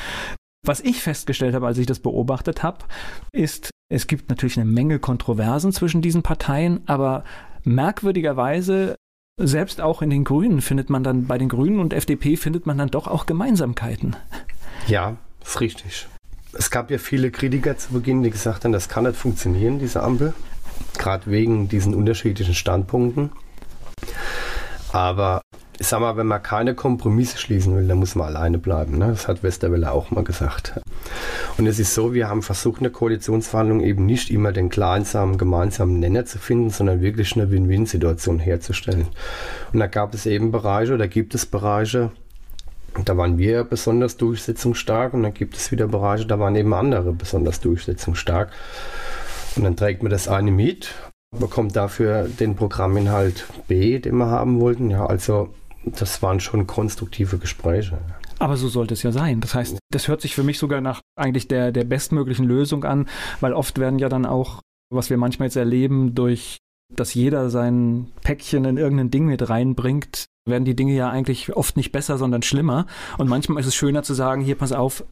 Was 0.65 0.81
ich 0.81 1.03
festgestellt 1.03 1.55
habe, 1.55 1.67
als 1.67 1.79
ich 1.79 1.87
das 1.87 1.99
beobachtet 1.99 2.63
habe, 2.63 2.85
ist, 3.33 3.71
es 3.93 4.07
gibt 4.07 4.31
natürlich 4.31 4.59
eine 4.59 4.71
Menge 4.71 5.01
Kontroversen 5.01 5.73
zwischen 5.73 6.03
diesen 6.03 6.23
Parteien, 6.23 6.83
aber 6.87 7.25
merkwürdigerweise 7.65 8.95
selbst 9.41 9.81
auch 9.81 10.03
in 10.03 10.11
den 10.11 10.25
Grünen 10.25 10.61
findet 10.61 10.89
man 10.89 11.03
dann, 11.03 11.27
bei 11.27 11.39
den 11.39 11.49
Grünen 11.49 11.81
und 11.81 11.93
FDP 11.93 12.37
findet 12.37 12.67
man 12.67 12.79
dann 12.79 12.91
doch 12.91 13.09
auch 13.09 13.27
Gemeinsamkeiten. 13.27 14.15
Ja, 14.87 15.17
ist 15.45 15.61
richtig. 15.61 16.07
Es 16.53 16.71
gab 16.71 16.91
ja 16.91 16.99
viele 16.99 17.31
Kritiker 17.31 17.77
zu 17.77 17.93
Beginn, 17.93 18.23
die 18.23 18.31
gesagt 18.31 18.65
haben, 18.65 18.73
das 18.73 18.89
kann 18.89 19.05
nicht 19.05 19.17
funktionieren, 19.17 19.79
diese 19.79 20.03
Ampel. 20.03 20.35
Gerade 20.99 21.31
wegen 21.31 21.69
diesen 21.69 21.95
unterschiedlichen 21.95 22.55
Standpunkten. 22.55 23.33
Aber 24.93 25.41
ich 25.79 25.87
sag 25.89 26.01
mal, 26.01 26.17
wenn 26.17 26.27
man 26.27 26.43
keine 26.43 26.75
Kompromisse 26.75 27.39
schließen 27.39 27.75
will, 27.75 27.89
dann 27.89 27.99
muss 27.99 28.15
man 28.15 28.29
alleine 28.29 28.59
bleiben. 28.59 28.99
Ne? 28.99 29.09
Das 29.09 29.27
hat 29.27 29.43
Westerwelle 29.43 29.91
auch 29.91 30.11
mal 30.11 30.23
gesagt. 30.23 30.81
Und 31.57 31.67
es 31.67 31.79
ist 31.79 31.95
so, 31.95 32.13
wir 32.13 32.29
haben 32.29 32.43
versucht, 32.43 32.79
in 32.79 32.85
der 32.85 32.93
Koalitionsverhandlung 32.93 33.81
eben 33.81 34.07
nicht 34.07 34.31
immer 34.31 34.53
den 34.53 34.69
kleinsamen 34.69 35.39
gemeinsamen 35.39 35.99
Nenner 35.99 36.25
zu 36.27 36.39
finden, 36.39 36.71
sondern 36.71 37.01
wirklich 37.01 37.35
eine 37.35 37.51
Win-Win-Situation 37.51 38.39
herzustellen. 38.39 39.09
Und 39.73 39.81
da 39.81 39.87
gab 39.87 40.15
es 40.15 40.27
eben 40.27 40.53
Bereiche 40.53 40.95
oder 40.95 41.09
gibt 41.09 41.35
es 41.35 41.47
Bereiche, 41.47 42.13
Da 43.07 43.17
waren 43.17 43.39
wir 43.39 43.65
besonders 43.65 44.19
durchsetzungsstark 44.19 45.15
und 45.15 45.23
dann 45.23 45.33
gibt 45.33 45.57
es 45.57 45.73
wieder 45.73 45.89
Bereiche, 45.89 46.27
da 46.27 46.39
waren 46.39 46.55
eben 46.55 46.75
andere 46.75 47.13
besonders 47.13 47.61
durchsetzungsstark. 47.61 48.53
Und 49.57 49.65
dann 49.65 49.77
trägt 49.77 50.03
man 50.03 50.11
das 50.11 50.29
eine 50.29 50.51
mit, 50.51 50.95
bekommt 51.39 51.77
dafür 51.77 52.29
den 52.29 52.57
Programminhalt 52.57 53.47
B, 53.69 53.99
den 53.99 54.17
wir 54.17 54.27
haben 54.27 54.61
wollten. 54.61 54.91
Ja, 54.91 55.07
also 55.07 55.53
das 55.85 56.23
waren 56.23 56.41
schon 56.41 56.67
konstruktive 56.67 57.39
Gespräche. 57.39 57.99
Aber 58.39 58.57
so 58.57 58.69
sollte 58.69 58.95
es 58.95 59.03
ja 59.03 59.13
sein. 59.13 59.41
Das 59.41 59.55
heißt, 59.55 59.79
das 59.91 60.09
hört 60.09 60.21
sich 60.21 60.35
für 60.35 60.43
mich 60.43 60.59
sogar 60.59 60.81
nach 60.81 61.01
eigentlich 61.17 61.49
der, 61.49 61.73
der 61.73 61.85
bestmöglichen 61.85 62.45
Lösung 62.45 62.85
an, 62.85 63.09
weil 63.41 63.53
oft 63.53 63.79
werden 63.79 63.99
ja 63.99 64.09
dann 64.09 64.27
auch, 64.27 64.61
was 64.93 65.11
wir 65.11 65.17
manchmal 65.17 65.47
jetzt 65.47 65.57
erleben, 65.57 66.15
durch 66.15 66.59
dass 66.95 67.15
jeder 67.15 67.49
sein 67.51 68.09
Päckchen 68.23 68.65
in 68.65 68.77
irgendein 68.77 69.11
Ding 69.11 69.27
mit 69.27 69.49
reinbringt, 69.49 70.27
werden 70.47 70.65
die 70.65 70.77
Dinge 70.77 70.95
ja 70.95 71.09
eigentlich 71.09 71.57
oft 71.57 71.77
nicht 71.77 71.93
besser, 71.93 72.19
sondern 72.19 72.43
schlimmer. 72.43 72.87
Und 73.19 73.29
manchmal 73.29 73.61
ist 73.61 73.67
es 73.67 73.75
schöner 73.75 74.03
zu 74.03 74.15
sagen, 74.15 74.43
hier 74.43 74.57
pass 74.57 74.73
auf, 74.73 75.05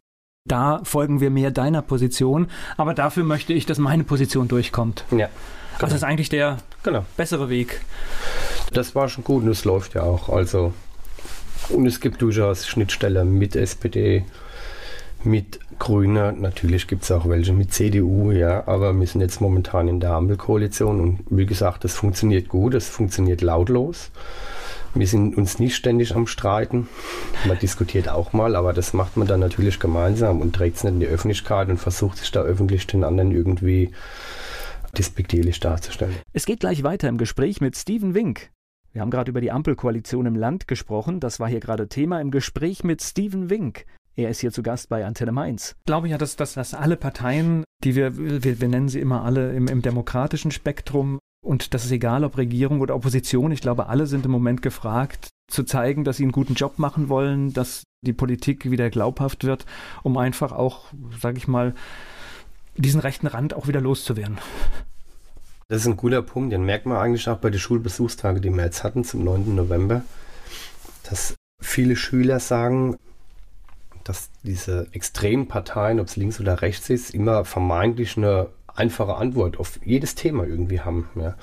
da 0.46 0.80
folgen 0.84 1.20
wir 1.20 1.30
mehr 1.30 1.50
deiner 1.50 1.82
Position, 1.82 2.48
aber 2.76 2.94
dafür 2.94 3.24
möchte 3.24 3.52
ich, 3.52 3.66
dass 3.66 3.78
meine 3.78 4.04
Position 4.04 4.48
durchkommt. 4.48 5.04
Ja. 5.10 5.28
Genau. 5.78 5.84
Also 5.84 5.86
das 5.86 5.94
ist 5.94 6.04
eigentlich 6.04 6.28
der 6.28 6.58
genau. 6.82 7.04
bessere 7.16 7.48
Weg. 7.48 7.80
Das 8.72 8.94
war 8.94 9.08
schon 9.08 9.24
gut 9.24 9.44
und 9.44 9.50
es 9.50 9.64
läuft 9.64 9.94
ja 9.94 10.02
auch. 10.02 10.28
Also 10.28 10.72
und 11.70 11.86
es 11.86 12.00
gibt 12.00 12.20
durchaus 12.22 12.66
Schnittstellen 12.66 13.38
mit 13.38 13.54
SPD, 13.54 14.24
mit 15.22 15.60
Grüne, 15.78 16.32
natürlich 16.32 16.86
gibt 16.88 17.04
es 17.04 17.10
auch 17.10 17.28
welche 17.28 17.52
mit 17.52 17.72
CDU, 17.72 18.32
ja, 18.32 18.66
aber 18.66 18.98
wir 18.98 19.06
sind 19.06 19.20
jetzt 19.20 19.40
momentan 19.40 19.88
in 19.88 20.00
der 20.00 20.12
Ampelkoalition 20.12 21.00
und 21.00 21.20
wie 21.30 21.46
gesagt, 21.46 21.84
das 21.84 21.94
funktioniert 21.94 22.48
gut, 22.48 22.74
es 22.74 22.88
funktioniert 22.88 23.40
lautlos. 23.40 24.10
Wir 24.92 25.06
sind 25.06 25.36
uns 25.36 25.60
nicht 25.60 25.76
ständig 25.76 26.16
am 26.16 26.26
Streiten. 26.26 26.88
Man 27.46 27.58
diskutiert 27.58 28.08
auch 28.08 28.32
mal, 28.32 28.56
aber 28.56 28.72
das 28.72 28.92
macht 28.92 29.16
man 29.16 29.28
dann 29.28 29.38
natürlich 29.38 29.78
gemeinsam 29.78 30.40
und 30.40 30.54
trägt 30.56 30.78
es 30.78 30.84
nicht 30.84 30.94
in 30.94 31.00
die 31.00 31.06
Öffentlichkeit 31.06 31.68
und 31.68 31.78
versucht 31.78 32.18
sich 32.18 32.32
da 32.32 32.40
öffentlich 32.40 32.88
den 32.88 33.04
anderen 33.04 33.30
irgendwie 33.30 33.92
despektierlich 34.96 35.60
darzustellen. 35.60 36.16
Es 36.32 36.46
geht 36.46 36.60
gleich 36.60 36.82
weiter 36.82 37.08
im 37.08 37.18
Gespräch 37.18 37.60
mit 37.60 37.76
Steven 37.76 38.14
Wink. 38.14 38.50
Wir 38.92 39.02
haben 39.02 39.10
gerade 39.10 39.30
über 39.30 39.40
die 39.40 39.52
Ampelkoalition 39.52 40.26
im 40.26 40.34
Land 40.34 40.66
gesprochen. 40.66 41.20
Das 41.20 41.38
war 41.38 41.48
hier 41.48 41.60
gerade 41.60 41.88
Thema 41.88 42.20
im 42.20 42.30
Gespräch 42.30 42.82
mit 42.82 43.02
Steven 43.02 43.48
Wink. 43.48 43.86
Er 44.16 44.30
ist 44.30 44.40
hier 44.40 44.52
zu 44.52 44.62
Gast 44.62 44.88
bei 44.88 45.06
Antenne 45.06 45.32
Mainz. 45.32 45.76
Ich 45.78 45.84
glaube 45.86 46.08
ja, 46.08 46.18
dass, 46.18 46.36
dass, 46.36 46.54
dass 46.54 46.74
alle 46.74 46.96
Parteien, 46.96 47.64
die 47.84 47.94
wir, 47.94 48.16
wir, 48.16 48.60
wir 48.60 48.68
nennen 48.68 48.88
sie 48.88 49.00
immer 49.00 49.24
alle 49.24 49.52
im, 49.54 49.68
im 49.68 49.82
demokratischen 49.82 50.50
Spektrum, 50.50 51.18
und 51.42 51.72
das 51.72 51.84
ist 51.86 51.92
egal, 51.92 52.24
ob 52.24 52.36
Regierung 52.36 52.80
oder 52.80 52.94
Opposition, 52.94 53.50
ich 53.50 53.62
glaube, 53.62 53.86
alle 53.86 54.06
sind 54.06 54.26
im 54.26 54.30
Moment 54.30 54.60
gefragt, 54.60 55.30
zu 55.50 55.64
zeigen, 55.64 56.04
dass 56.04 56.18
sie 56.18 56.24
einen 56.24 56.32
guten 56.32 56.54
Job 56.54 56.78
machen 56.78 57.08
wollen, 57.08 57.52
dass 57.52 57.84
die 58.02 58.12
Politik 58.12 58.70
wieder 58.70 58.90
glaubhaft 58.90 59.44
wird, 59.44 59.64
um 60.02 60.16
einfach 60.18 60.52
auch, 60.52 60.86
sage 61.18 61.38
ich 61.38 61.48
mal, 61.48 61.74
diesen 62.76 63.00
rechten 63.00 63.26
Rand 63.26 63.54
auch 63.54 63.68
wieder 63.68 63.80
loszuwerden. 63.80 64.38
Das 65.68 65.82
ist 65.82 65.86
ein 65.86 65.96
guter 65.96 66.22
Punkt, 66.22 66.52
den 66.52 66.64
merkt 66.64 66.86
man 66.86 66.96
eigentlich 66.96 67.28
auch 67.28 67.38
bei 67.38 67.50
den 67.50 67.60
Schulbesuchstagen, 67.60 68.42
die 68.42 68.50
wir 68.50 68.64
jetzt 68.64 68.82
hatten 68.82 69.04
zum 69.04 69.22
9. 69.22 69.54
November, 69.54 70.02
dass 71.08 71.34
viele 71.60 71.94
Schüler 71.94 72.40
sagen, 72.40 72.96
dass 74.02 74.30
diese 74.42 74.88
extremen 74.92 75.46
Parteien, 75.46 76.00
ob 76.00 76.08
es 76.08 76.16
links 76.16 76.40
oder 76.40 76.62
rechts 76.62 76.90
ist, 76.90 77.14
immer 77.14 77.44
vermeintlich 77.44 78.16
eine 78.16 78.48
einfache 78.74 79.14
Antwort 79.14 79.58
auf 79.58 79.78
jedes 79.84 80.14
Thema 80.14 80.44
irgendwie 80.44 80.80
haben. 80.80 81.08
Ja. 81.14 81.36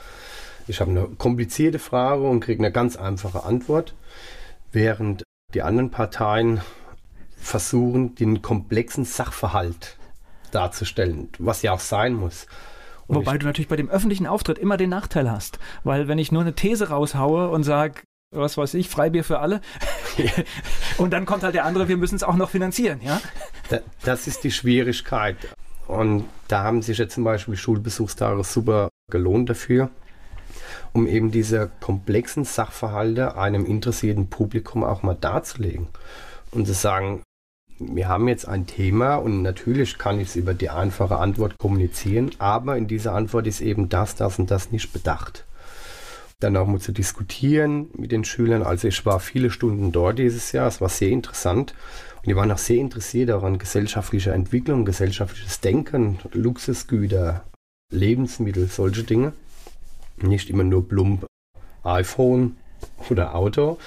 Ich 0.67 0.81
habe 0.81 0.91
eine 0.91 1.07
komplizierte 1.17 1.79
Frage 1.79 2.23
und 2.23 2.41
kriege 2.41 2.61
eine 2.61 2.71
ganz 2.71 2.97
einfache 2.97 3.43
Antwort, 3.43 3.95
während 4.71 5.23
die 5.53 5.61
anderen 5.61 5.91
Parteien 5.91 6.61
versuchen, 7.37 8.15
den 8.15 8.41
komplexen 8.41 9.05
Sachverhalt 9.05 9.96
darzustellen, 10.51 11.29
was 11.39 11.61
ja 11.61 11.73
auch 11.73 11.79
sein 11.79 12.13
muss. 12.13 12.47
Wobei 13.07 13.37
du 13.37 13.45
natürlich 13.45 13.69
bei 13.69 13.77
dem 13.77 13.89
öffentlichen 13.89 14.27
Auftritt 14.27 14.57
immer 14.57 14.77
den 14.77 14.89
Nachteil 14.89 15.31
hast. 15.31 15.59
Weil 15.83 16.07
wenn 16.07 16.17
ich 16.17 16.31
nur 16.31 16.41
eine 16.41 16.53
These 16.53 16.89
raushaue 16.89 17.49
und 17.49 17.63
sage, 17.63 18.01
was 18.31 18.57
weiß 18.57 18.73
ich, 18.73 18.89
Freibier 18.89 19.23
für 19.23 19.39
alle. 19.39 19.61
und 20.97 21.11
dann 21.11 21.25
kommt 21.25 21.43
halt 21.43 21.55
der 21.55 21.65
andere, 21.65 21.87
wir 21.87 21.97
müssen 21.97 22.15
es 22.15 22.23
auch 22.23 22.35
noch 22.35 22.49
finanzieren, 22.49 22.99
ja? 23.01 23.21
Das 24.03 24.27
ist 24.27 24.43
die 24.43 24.51
Schwierigkeit. 24.51 25.37
Und 25.87 26.25
da 26.49 26.63
haben 26.63 26.81
sich 26.81 26.97
jetzt 26.97 27.13
zum 27.13 27.23
Beispiel 27.23 27.55
Schulbesuchstage 27.55 28.43
super 28.43 28.89
gelohnt 29.09 29.49
dafür, 29.49 29.89
um 30.91 31.07
eben 31.07 31.31
diese 31.31 31.71
komplexen 31.79 32.43
Sachverhalte 32.43 33.37
einem 33.37 33.65
interessierten 33.65 34.29
Publikum 34.29 34.83
auch 34.83 35.03
mal 35.03 35.15
darzulegen. 35.15 35.87
Und 36.51 36.65
zu 36.65 36.73
sagen, 36.73 37.23
wir 37.79 38.07
haben 38.07 38.27
jetzt 38.27 38.47
ein 38.47 38.65
Thema 38.65 39.15
und 39.15 39.41
natürlich 39.41 39.97
kann 39.97 40.19
ich 40.19 40.29
es 40.29 40.35
über 40.35 40.53
die 40.53 40.69
einfache 40.69 41.17
Antwort 41.17 41.57
kommunizieren, 41.57 42.31
aber 42.39 42.77
in 42.77 42.87
dieser 42.87 43.13
Antwort 43.13 43.47
ist 43.47 43.61
eben 43.61 43.89
das, 43.89 44.15
das 44.15 44.39
und 44.39 44.49
das 44.49 44.71
nicht 44.71 44.93
bedacht. 44.93 45.45
Dann 46.39 46.57
auch 46.57 46.67
mal 46.67 46.79
zu 46.79 46.91
diskutieren 46.91 47.89
mit 47.95 48.11
den 48.11 48.23
Schülern. 48.23 48.63
Also 48.63 48.87
ich 48.87 49.05
war 49.05 49.19
viele 49.19 49.49
Stunden 49.49 49.91
dort 49.91 50.19
dieses 50.19 50.51
Jahr, 50.51 50.67
es 50.67 50.81
war 50.81 50.89
sehr 50.89 51.09
interessant 51.09 51.73
und 52.17 52.27
die 52.27 52.35
waren 52.35 52.51
auch 52.51 52.57
sehr 52.57 52.77
interessiert 52.77 53.29
daran, 53.29 53.59
gesellschaftliche 53.59 54.31
Entwicklung, 54.31 54.85
gesellschaftliches 54.85 55.61
Denken, 55.61 56.19
Luxusgüter, 56.33 57.43
Lebensmittel, 57.91 58.67
solche 58.67 59.03
Dinge. 59.03 59.33
Nicht 60.17 60.49
immer 60.49 60.63
nur 60.63 60.87
plump 60.87 61.25
iPhone 61.83 62.57
oder 63.09 63.35
Auto, 63.35 63.77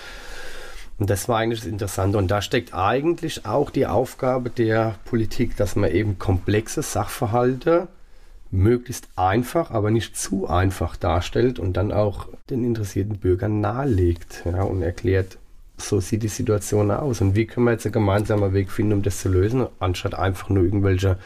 und 1.00 1.08
das 1.08 1.28
war 1.28 1.38
eigentlich 1.38 1.60
das 1.60 1.68
Interessante. 1.68 2.18
Und 2.18 2.30
da 2.30 2.42
steckt 2.42 2.74
eigentlich 2.74 3.46
auch 3.46 3.70
die 3.70 3.86
Aufgabe 3.86 4.50
der 4.50 4.96
Politik, 5.06 5.56
dass 5.56 5.74
man 5.74 5.90
eben 5.90 6.18
komplexe 6.18 6.82
Sachverhalte 6.82 7.88
möglichst 8.50 9.08
einfach, 9.16 9.70
aber 9.70 9.90
nicht 9.90 10.16
zu 10.16 10.46
einfach 10.46 10.96
darstellt 10.96 11.58
und 11.58 11.76
dann 11.78 11.90
auch 11.90 12.28
den 12.50 12.64
interessierten 12.64 13.16
Bürgern 13.18 13.60
nahelegt 13.60 14.42
ja, 14.44 14.62
und 14.62 14.82
erklärt, 14.82 15.38
so 15.78 16.00
sieht 16.00 16.22
die 16.22 16.28
Situation 16.28 16.90
aus 16.90 17.22
und 17.22 17.34
wie 17.34 17.46
können 17.46 17.64
wir 17.64 17.72
jetzt 17.72 17.86
einen 17.86 17.92
gemeinsamen 17.92 18.52
Weg 18.52 18.70
finden, 18.70 18.92
um 18.92 19.02
das 19.02 19.20
zu 19.20 19.30
lösen, 19.30 19.66
anstatt 19.78 20.14
einfach 20.14 20.50
nur 20.50 20.64
irgendwelche 20.64 21.16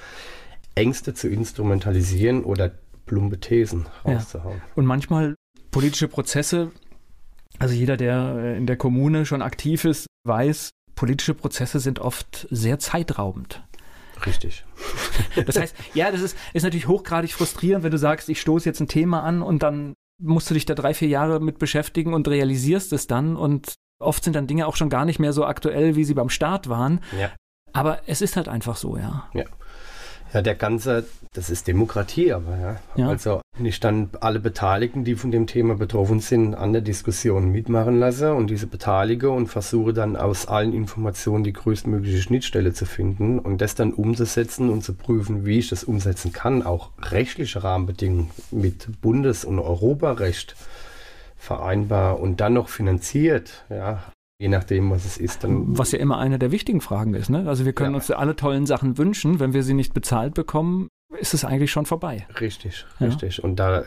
Ängste 0.77 1.15
zu 1.15 1.29
instrumentalisieren 1.29 2.45
oder 2.45 2.71
plumpe 3.07 3.41
Thesen 3.41 3.87
rauszuhauen. 4.05 4.59
Ja. 4.59 4.63
Und 4.77 4.87
manchmal 4.87 5.35
politische 5.73 6.07
Prozesse 6.07 6.71
also 7.59 7.75
jeder, 7.75 7.97
der 7.97 8.37
äh, 8.37 8.57
in 8.57 8.67
der 8.67 8.77
Kommune 8.77 9.27
schon 9.27 9.43
aktiv 9.43 9.85
ist, 9.85 10.07
weiß, 10.27 10.71
politische 10.95 11.35
Prozesse 11.35 11.81
sind 11.81 11.99
oft 11.99 12.47
sehr 12.51 12.79
zeitraubend. 12.79 13.63
Richtig. 14.27 14.65
Das 15.47 15.59
heißt, 15.59 15.75
ja, 15.95 16.13
das 16.13 16.21
ist, 16.21 16.37
ist 16.53 16.63
natürlich 16.63 16.87
hochgradig 16.87 17.33
frustrierend, 17.33 17.83
wenn 17.83 17.91
du 17.91 17.99
sagst, 17.99 18.29
ich 18.29 18.41
stoße 18.41 18.69
jetzt 18.69 18.81
ein 18.81 18.87
Thema 18.87 19.25
an 19.25 19.43
und 19.43 19.65
dann 19.65 19.95
musst 20.23 20.49
du 20.49 20.55
dich 20.55 20.65
da 20.65 20.75
drei, 20.75 20.95
vier 20.95 21.09
Jahre 21.09 21.41
mit 21.41 21.59
beschäftigen 21.59 22.15
und 22.15 22.29
realisierst 22.29 22.93
es 22.93 23.09
dann 23.09 23.37
und 23.37 23.75
oft 24.01 24.23
sind 24.23 24.37
dann 24.37 24.47
Dinge 24.47 24.69
auch 24.69 24.77
schon 24.77 24.91
gar 24.91 25.05
nicht 25.05 25.19
mehr 25.19 25.33
so 25.33 25.45
aktuell, 25.45 25.97
wie 25.97 26.05
sie 26.05 26.15
beim 26.15 26.29
Start 26.29 26.69
waren. 26.69 27.01
Ja. 27.19 27.33
Aber 27.73 28.01
es 28.07 28.23
ist 28.23 28.37
halt 28.37 28.49
einfach 28.49 28.77
so, 28.77 28.97
ja. 28.97 29.29
Ja. 29.35 29.45
Ja, 30.33 30.43
der 30.43 30.55
ganze, 30.55 31.07
das 31.33 31.51
ist 31.51 31.67
Demokratie, 31.67 32.33
aber 32.33 32.57
ja. 32.59 32.81
ja. 32.97 33.09
Also 33.09 33.41
nicht 33.59 33.85
dann 33.85 34.11
alle 34.21 34.41
Beteiligten, 34.41 35.05
die 35.05 35.15
von 35.15 35.31
dem 35.31 35.47
Thema 35.47 35.77
betroffen 35.77 36.21
sind, 36.21 36.55
an 36.55 36.73
der 36.73 36.83
Diskussion 36.83 37.53
mitmachen 37.53 37.99
lasse 37.99 38.35
und 38.35 38.51
diese 38.51 38.67
beteilige 38.67 39.31
und 39.31 39.47
versuche 39.47 39.93
dann 39.93 40.17
aus 40.17 40.47
allen 40.47 40.73
Informationen 40.73 41.45
die 41.45 41.53
größtmögliche 41.53 42.21
Schnittstelle 42.21 42.73
zu 42.73 42.85
finden 42.85 43.39
und 43.39 43.61
das 43.61 43.75
dann 43.75 43.93
umzusetzen 43.93 44.71
und 44.71 44.83
zu 44.83 44.95
prüfen, 44.95 45.47
wie 45.47 45.59
ich 45.59 45.69
das 45.69 45.85
umsetzen 45.85 46.33
kann, 46.33 46.63
auch 46.63 46.91
rechtliche 47.01 47.63
Rahmenbedingungen 47.63 48.31
mit 48.51 49.01
Bundes- 49.01 49.45
und 49.45 49.59
Europarecht 49.59 50.57
vereinbar 51.37 52.21
und 52.21 52.41
dann 52.41 52.55
noch 52.55 52.69
finanziert, 52.69 53.65
ja, 53.71 54.03
Je 54.41 54.49
nachdem, 54.49 54.91
was 54.91 55.05
es 55.05 55.17
ist. 55.17 55.45
Dann 55.45 55.79
was 55.79 55.93
ja 55.93 56.01
immer 56.01 56.19
eine 56.19 56.41
der 56.41 56.51
wichtigen 56.51 56.81
Fragen 56.81 57.15
ist. 57.15 57.31
Ne? 57.31 57.45
Also 57.47 57.65
wir 57.65 57.73
können 57.73 57.93
ja. 57.93 57.97
uns 57.99 58.11
alle 58.11 58.35
tollen 58.35 58.67
Sachen 58.67 58.99
wünschen. 58.99 59.39
Wenn 59.39 59.55
wir 59.55 59.63
sie 59.63 59.75
nicht 59.75 59.95
bezahlt 59.95 60.35
bekommen, 60.35 60.89
ist 61.19 61.35
es 61.35 61.45
eigentlich 61.45 61.71
schon 61.71 61.87
vorbei. 61.87 62.27
Richtig, 62.41 62.87
ja. 62.99 63.07
richtig. 63.07 63.43
Und 63.43 63.57
da, 63.57 63.85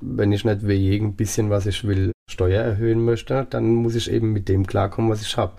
wenn 0.00 0.32
ich 0.32 0.44
nicht 0.44 0.66
wie 0.66 0.74
jedem 0.74 1.14
bisschen, 1.14 1.50
was 1.50 1.66
ich 1.66 1.84
will, 1.84 2.12
Steuer 2.30 2.62
erhöhen 2.62 3.04
möchte, 3.04 3.46
dann 3.50 3.74
muss 3.74 3.94
ich 3.94 4.10
eben 4.10 4.32
mit 4.32 4.48
dem 4.48 4.66
klarkommen, 4.66 5.10
was 5.10 5.22
ich 5.22 5.36
habe. 5.36 5.52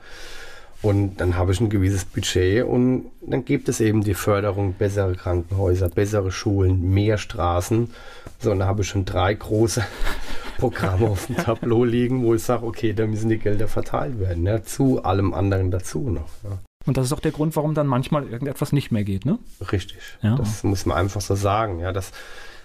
Und 0.82 1.22
dann 1.22 1.38
habe 1.38 1.54
ich 1.54 1.62
ein 1.62 1.70
gewisses 1.70 2.04
Budget 2.04 2.66
und 2.66 3.06
dann 3.22 3.46
gibt 3.46 3.70
es 3.70 3.80
eben 3.80 4.04
die 4.04 4.14
Förderung 4.14 4.74
bessere 4.74 5.16
Krankenhäuser, 5.16 5.88
bessere 5.88 6.30
Schulen, 6.30 6.94
mehr 6.94 7.18
Straßen. 7.18 7.90
So, 8.40 8.52
und 8.52 8.60
da 8.60 8.68
habe 8.68 8.82
ich 8.82 8.90
schon 8.90 9.06
drei 9.06 9.34
große 9.34 9.82
Programme 10.58 11.08
auf 11.08 11.28
dem 11.28 11.38
Tableau 11.38 11.86
liegen, 11.86 12.24
wo 12.24 12.36
ich 12.36 12.44
sage, 12.44 12.66
okay, 12.66 12.92
da 12.92 13.08
müssen 13.08 13.30
die 13.30 13.38
Gelder 13.38 13.70
verteilt 13.70 14.20
werden, 14.20 14.46
ja, 14.46 14.62
zu 14.62 15.02
allem 15.04 15.34
anderen 15.34 15.72
dazu 15.72 16.10
noch. 16.10 16.28
Ja. 16.44 16.60
Und 16.86 16.98
das 16.98 17.06
ist 17.06 17.14
auch 17.14 17.20
der 17.20 17.32
Grund, 17.32 17.56
warum 17.56 17.74
dann 17.74 17.88
manchmal 17.88 18.28
irgendetwas 18.28 18.72
nicht 18.72 18.92
mehr 18.92 19.04
geht, 19.04 19.26
ne? 19.26 19.40
Richtig. 19.72 20.00
Ja. 20.22 20.36
Das 20.36 20.64
muss 20.64 20.86
man 20.86 20.98
einfach 20.98 21.22
so 21.22 21.36
sagen. 21.36 21.80
Ja, 21.80 21.92
das 21.92 22.12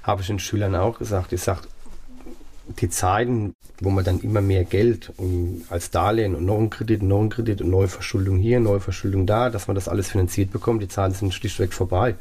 habe 0.03 0.23
ich 0.23 0.27
den 0.27 0.39
Schülern 0.39 0.75
auch 0.75 0.99
gesagt. 0.99 1.33
Ich 1.33 1.43
sage, 1.43 1.63
die 2.81 2.91
Zeiten, 2.91 3.55
wo 3.81 3.91
man 3.91 4.05
dann 4.05 4.21
immer 4.21 4.41
mehr 4.41 4.65
Geld 4.65 5.13
und 5.17 5.65
als 5.71 5.91
Darlehen 5.91 6.35
und 6.35 6.45
noch 6.45 6.59
ein 6.59 6.71
Kredit, 6.71 7.03
noch 7.03 7.21
ein 7.21 7.31
Kredit 7.31 7.63
und 7.63 7.71
neue 7.71 7.89
Verschuldung 7.89 8.39
hier, 8.39 8.61
neue 8.61 8.81
Verschuldung 8.81 9.27
da, 9.27 9.51
dass 9.51 9.69
man 9.69 9.75
das 9.75 9.89
alles 9.89 10.09
finanziert 10.09 10.51
bekommt, 10.51 10.83
die 10.83 10.89
Zeiten 10.89 11.15
sind 11.15 11.33
schlichtweg 11.33 11.73
vorbei. 11.73 12.17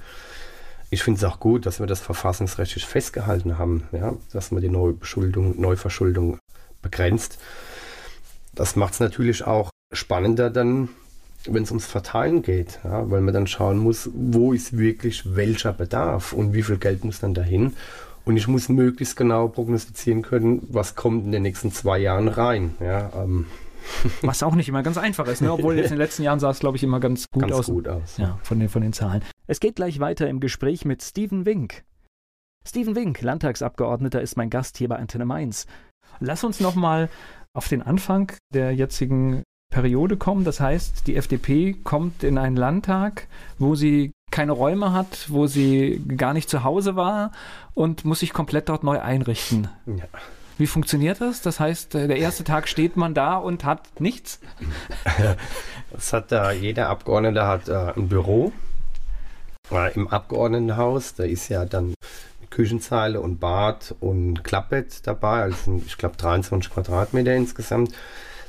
Ich 0.89 1.03
finde 1.03 1.17
es 1.17 1.23
auch 1.25 1.39
gut, 1.39 1.65
dass 1.65 1.79
wir 1.79 1.87
das 1.87 1.99
verfassungsrechtlich 1.99 2.85
festgehalten 2.85 3.57
haben, 3.57 3.83
ja, 3.91 4.13
dass 4.31 4.51
man 4.51 4.61
die 4.61 4.69
Neuberschuldung, 4.69 5.59
Neuverschuldung 5.59 6.37
begrenzt. 6.81 7.39
Das 8.53 8.75
macht 8.77 8.93
es 8.93 8.99
natürlich 9.01 9.45
auch 9.45 9.69
spannender 9.91 10.49
dann, 10.49 10.89
wenn 11.53 11.63
es 11.63 11.71
ums 11.71 11.85
Verteilen 11.85 12.41
geht, 12.41 12.79
ja, 12.83 13.09
weil 13.09 13.21
man 13.21 13.33
dann 13.33 13.47
schauen 13.47 13.77
muss, 13.77 14.09
wo 14.13 14.53
ist 14.53 14.77
wirklich 14.77 15.35
welcher 15.35 15.73
Bedarf 15.73 16.33
und 16.33 16.53
wie 16.53 16.63
viel 16.63 16.77
Geld 16.77 17.03
muss 17.03 17.19
dann 17.19 17.33
dahin. 17.33 17.73
Und 18.25 18.35
ich 18.35 18.47
muss 18.47 18.67
möglichst 18.67 19.15
genau 19.15 19.47
prognostizieren 19.47 20.21
können, 20.21 20.67
was 20.69 20.95
kommt 20.95 21.25
in 21.25 21.31
den 21.31 21.43
nächsten 21.43 21.71
zwei 21.71 21.97
Jahren 21.97 22.27
rein. 22.27 22.75
Ja, 22.81 23.09
ähm. 23.15 23.45
Was 24.21 24.43
auch 24.43 24.53
nicht 24.53 24.67
immer 24.67 24.83
ganz 24.83 24.97
einfach 24.97 25.27
ist, 25.27 25.41
ne? 25.41 25.49
obwohl 25.49 25.77
jetzt 25.77 25.85
in 25.85 25.91
den 25.91 25.99
letzten 25.99 26.23
Jahren 26.23 26.41
sah 26.41 26.49
es, 26.49 26.59
glaube 26.59 26.75
ich, 26.75 26.83
immer 26.83 26.99
ganz 26.99 27.23
gut 27.31 27.43
ganz 27.43 27.53
aus. 27.53 27.67
Gut 27.67 27.87
aus. 27.87 28.17
Ja, 28.17 28.37
von 28.43 28.59
den, 28.59 28.67
von 28.67 28.81
den 28.81 28.91
Zahlen. 28.91 29.21
Es 29.45 29.61
geht 29.61 29.77
gleich 29.77 30.01
weiter 30.01 30.27
im 30.27 30.41
Gespräch 30.41 30.83
mit 30.83 31.01
Steven 31.01 31.45
Wink. 31.45 31.85
Steven 32.67 32.95
Wink, 32.97 33.21
Landtagsabgeordneter, 33.21 34.21
ist 34.21 34.35
mein 34.35 34.49
Gast 34.49 34.77
hier 34.77 34.89
bei 34.89 34.97
Antenne 34.97 35.23
Mainz. 35.23 35.67
Lass 36.19 36.43
uns 36.43 36.59
nochmal 36.59 37.07
auf 37.53 37.69
den 37.69 37.81
Anfang 37.81 38.33
der 38.53 38.73
jetzigen 38.73 39.43
Periode 39.77 40.17
kommen. 40.17 40.43
Das 40.43 40.59
heißt, 40.59 41.05
die 41.05 41.15
FDP 41.15 41.75
kommt 41.83 42.23
in 42.23 42.39
einen 42.39 42.55
Landtag, 42.55 43.27
wo 43.59 43.75
sie 43.75 44.11
keine 44.31 44.51
Räume 44.51 44.91
hat, 44.91 45.27
wo 45.29 45.45
sie 45.45 46.01
gar 46.17 46.33
nicht 46.33 46.49
zu 46.49 46.63
Hause 46.63 46.95
war 46.95 47.31
und 47.75 48.03
muss 48.03 48.21
sich 48.21 48.33
komplett 48.33 48.69
dort 48.69 48.83
neu 48.83 48.99
einrichten. 48.99 49.69
Ja. 49.85 50.05
Wie 50.57 50.65
funktioniert 50.65 51.21
das? 51.21 51.43
Das 51.43 51.59
heißt, 51.59 51.93
äh, 51.93 52.07
der 52.07 52.17
erste 52.17 52.43
Tag 52.43 52.67
steht 52.67 52.97
man 52.97 53.13
da 53.13 53.37
und 53.37 53.65
hat 53.65 54.01
nichts? 54.01 54.39
Das 55.89 56.11
hat 56.11 56.33
da, 56.33 56.51
jeder 56.51 56.89
Abgeordnete 56.89 57.47
hat 57.47 57.69
äh, 57.69 57.93
ein 57.95 58.09
Büro 58.09 58.51
äh, 59.71 59.93
im 59.93 60.09
Abgeordnetenhaus. 60.09 61.15
Da 61.15 61.23
ist 61.23 61.47
ja 61.47 61.63
dann 61.63 61.93
Küchenzeile 62.49 63.21
und 63.21 63.39
Bad 63.39 63.95
und 64.01 64.43
Klappbett 64.43 65.07
dabei. 65.07 65.43
Also 65.43 65.81
ich 65.85 65.97
glaube 65.97 66.17
23 66.17 66.73
Quadratmeter 66.73 67.33
insgesamt. 67.33 67.93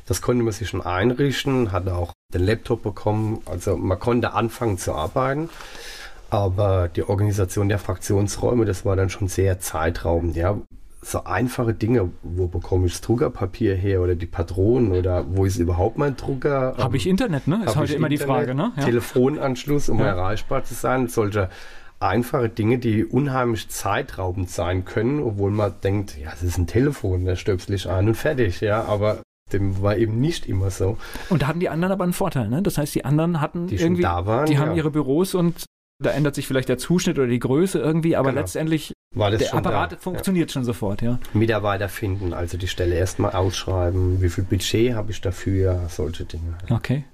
Das 0.09 0.23
konnte 0.23 0.43
man 0.43 0.53
sich 0.55 0.69
schon 0.71 0.81
einrichten, 0.81 1.71
hatte 1.71 1.95
auch 1.95 2.15
den 2.33 2.43
Laptop 2.43 2.83
bekommen. 2.83 3.43
Also 3.45 3.77
man 3.77 3.99
konnte 3.99 4.33
anfangen 4.33 4.79
zu 4.79 4.95
arbeiten. 4.95 5.51
Aber 6.31 6.89
die 6.89 7.03
Organisation 7.03 7.69
der 7.69 7.79
Fraktionsräume, 7.79 8.65
das 8.65 8.85
war 8.87 8.97
dann 8.97 9.11
schon 9.11 9.29
sehr 9.29 9.61
zeitraubend. 9.61 10.35
Ja. 10.35 10.59
So 11.03 11.25
einfache 11.25 11.75
Dinge, 11.75 12.11
wo 12.23 12.49
bekomme 12.49 12.87
ich 12.87 12.93
das 12.93 13.03
Druckerpapier 13.03 13.75
her 13.77 14.01
oder 14.01 14.15
die 14.15 14.27
Patronen 14.27 14.93
oder 14.93 15.25
wo 15.29 15.45
ist 15.45 15.59
überhaupt 15.59 15.97
mein 15.99 16.17
Drucker? 16.17 16.75
Habe 16.77 16.97
ich 16.97 17.07
Internet, 17.07 17.47
ne? 17.47 17.63
Ist 17.67 17.77
heute 17.77 17.95
immer 17.95 18.11
Internet, 18.11 18.11
die 18.11 18.33
Frage, 18.33 18.55
ne? 18.55 18.73
Ja. 18.77 18.85
Telefonanschluss, 18.85 19.89
um 19.89 20.01
ja. 20.01 20.07
erreichbar 20.07 20.65
zu 20.65 20.75
sein. 20.75 21.09
Solche 21.09 21.51
einfache 22.01 22.49
Dinge, 22.49 22.79
die 22.79 23.05
unheimlich 23.05 23.69
zeitraubend 23.69 24.51
sein 24.51 24.85
können, 24.85 25.21
obwohl 25.21 25.51
man 25.51 25.75
denkt, 25.83 26.17
ja, 26.19 26.31
es 26.33 26.43
ist 26.43 26.59
ein 26.59 26.67
Telefon, 26.67 27.25
da 27.25 27.37
stöpsel 27.37 27.75
ich 27.75 27.89
ein 27.89 28.09
und 28.09 28.15
fertig, 28.15 28.61
ja, 28.61 28.85
aber 28.85 29.21
dem 29.53 29.83
war 29.83 29.97
eben 29.97 30.21
nicht 30.21 30.47
immer 30.47 30.71
so. 30.71 30.99
Und 31.29 31.43
da 31.43 31.47
hatten 31.49 31.61
die 31.61 31.69
anderen 31.69 31.93
aber 31.93 32.05
einen 32.05 32.13
Vorteil, 32.13 32.49
ne? 32.49 32.63
Das 32.63 32.79
heißt, 32.79 32.95
die 32.95 33.05
anderen 33.05 33.41
hatten 33.41 33.67
die 33.67 33.77
irgendwie, 33.77 34.03
waren, 34.03 34.47
die 34.47 34.59
haben 34.59 34.75
ihre 34.75 34.91
Büros 34.91 35.35
und 35.35 35.65
da 36.01 36.11
ändert 36.11 36.37
sich 36.37 36.47
vielleicht 36.47 36.69
der 36.69 36.79
Zuschnitt 36.79 37.19
oder 37.19 37.27
die 37.27 37.41
Größe 37.41 37.79
irgendwie, 37.79 38.15
aber 38.15 38.31
genau. 38.31 38.43
letztendlich 38.43 38.93
der 39.15 39.55
Apparat 39.55 39.93
da. 39.93 39.97
funktioniert 39.97 40.51
ja. 40.51 40.53
schon 40.55 40.65
sofort, 40.65 41.03
ja. 41.03 41.19
Mitarbeiter 41.33 41.89
finden, 41.89 42.33
also 42.33 42.57
die 42.57 42.69
Stelle 42.69 42.95
erstmal 42.95 43.33
ausschreiben, 43.33 44.23
wie 44.23 44.29
viel 44.29 44.45
Budget 44.45 44.95
habe 44.95 45.11
ich 45.11 45.21
dafür, 45.21 45.87
solche 45.89 46.25
Dinge. 46.25 46.57
Okay. 46.71 47.05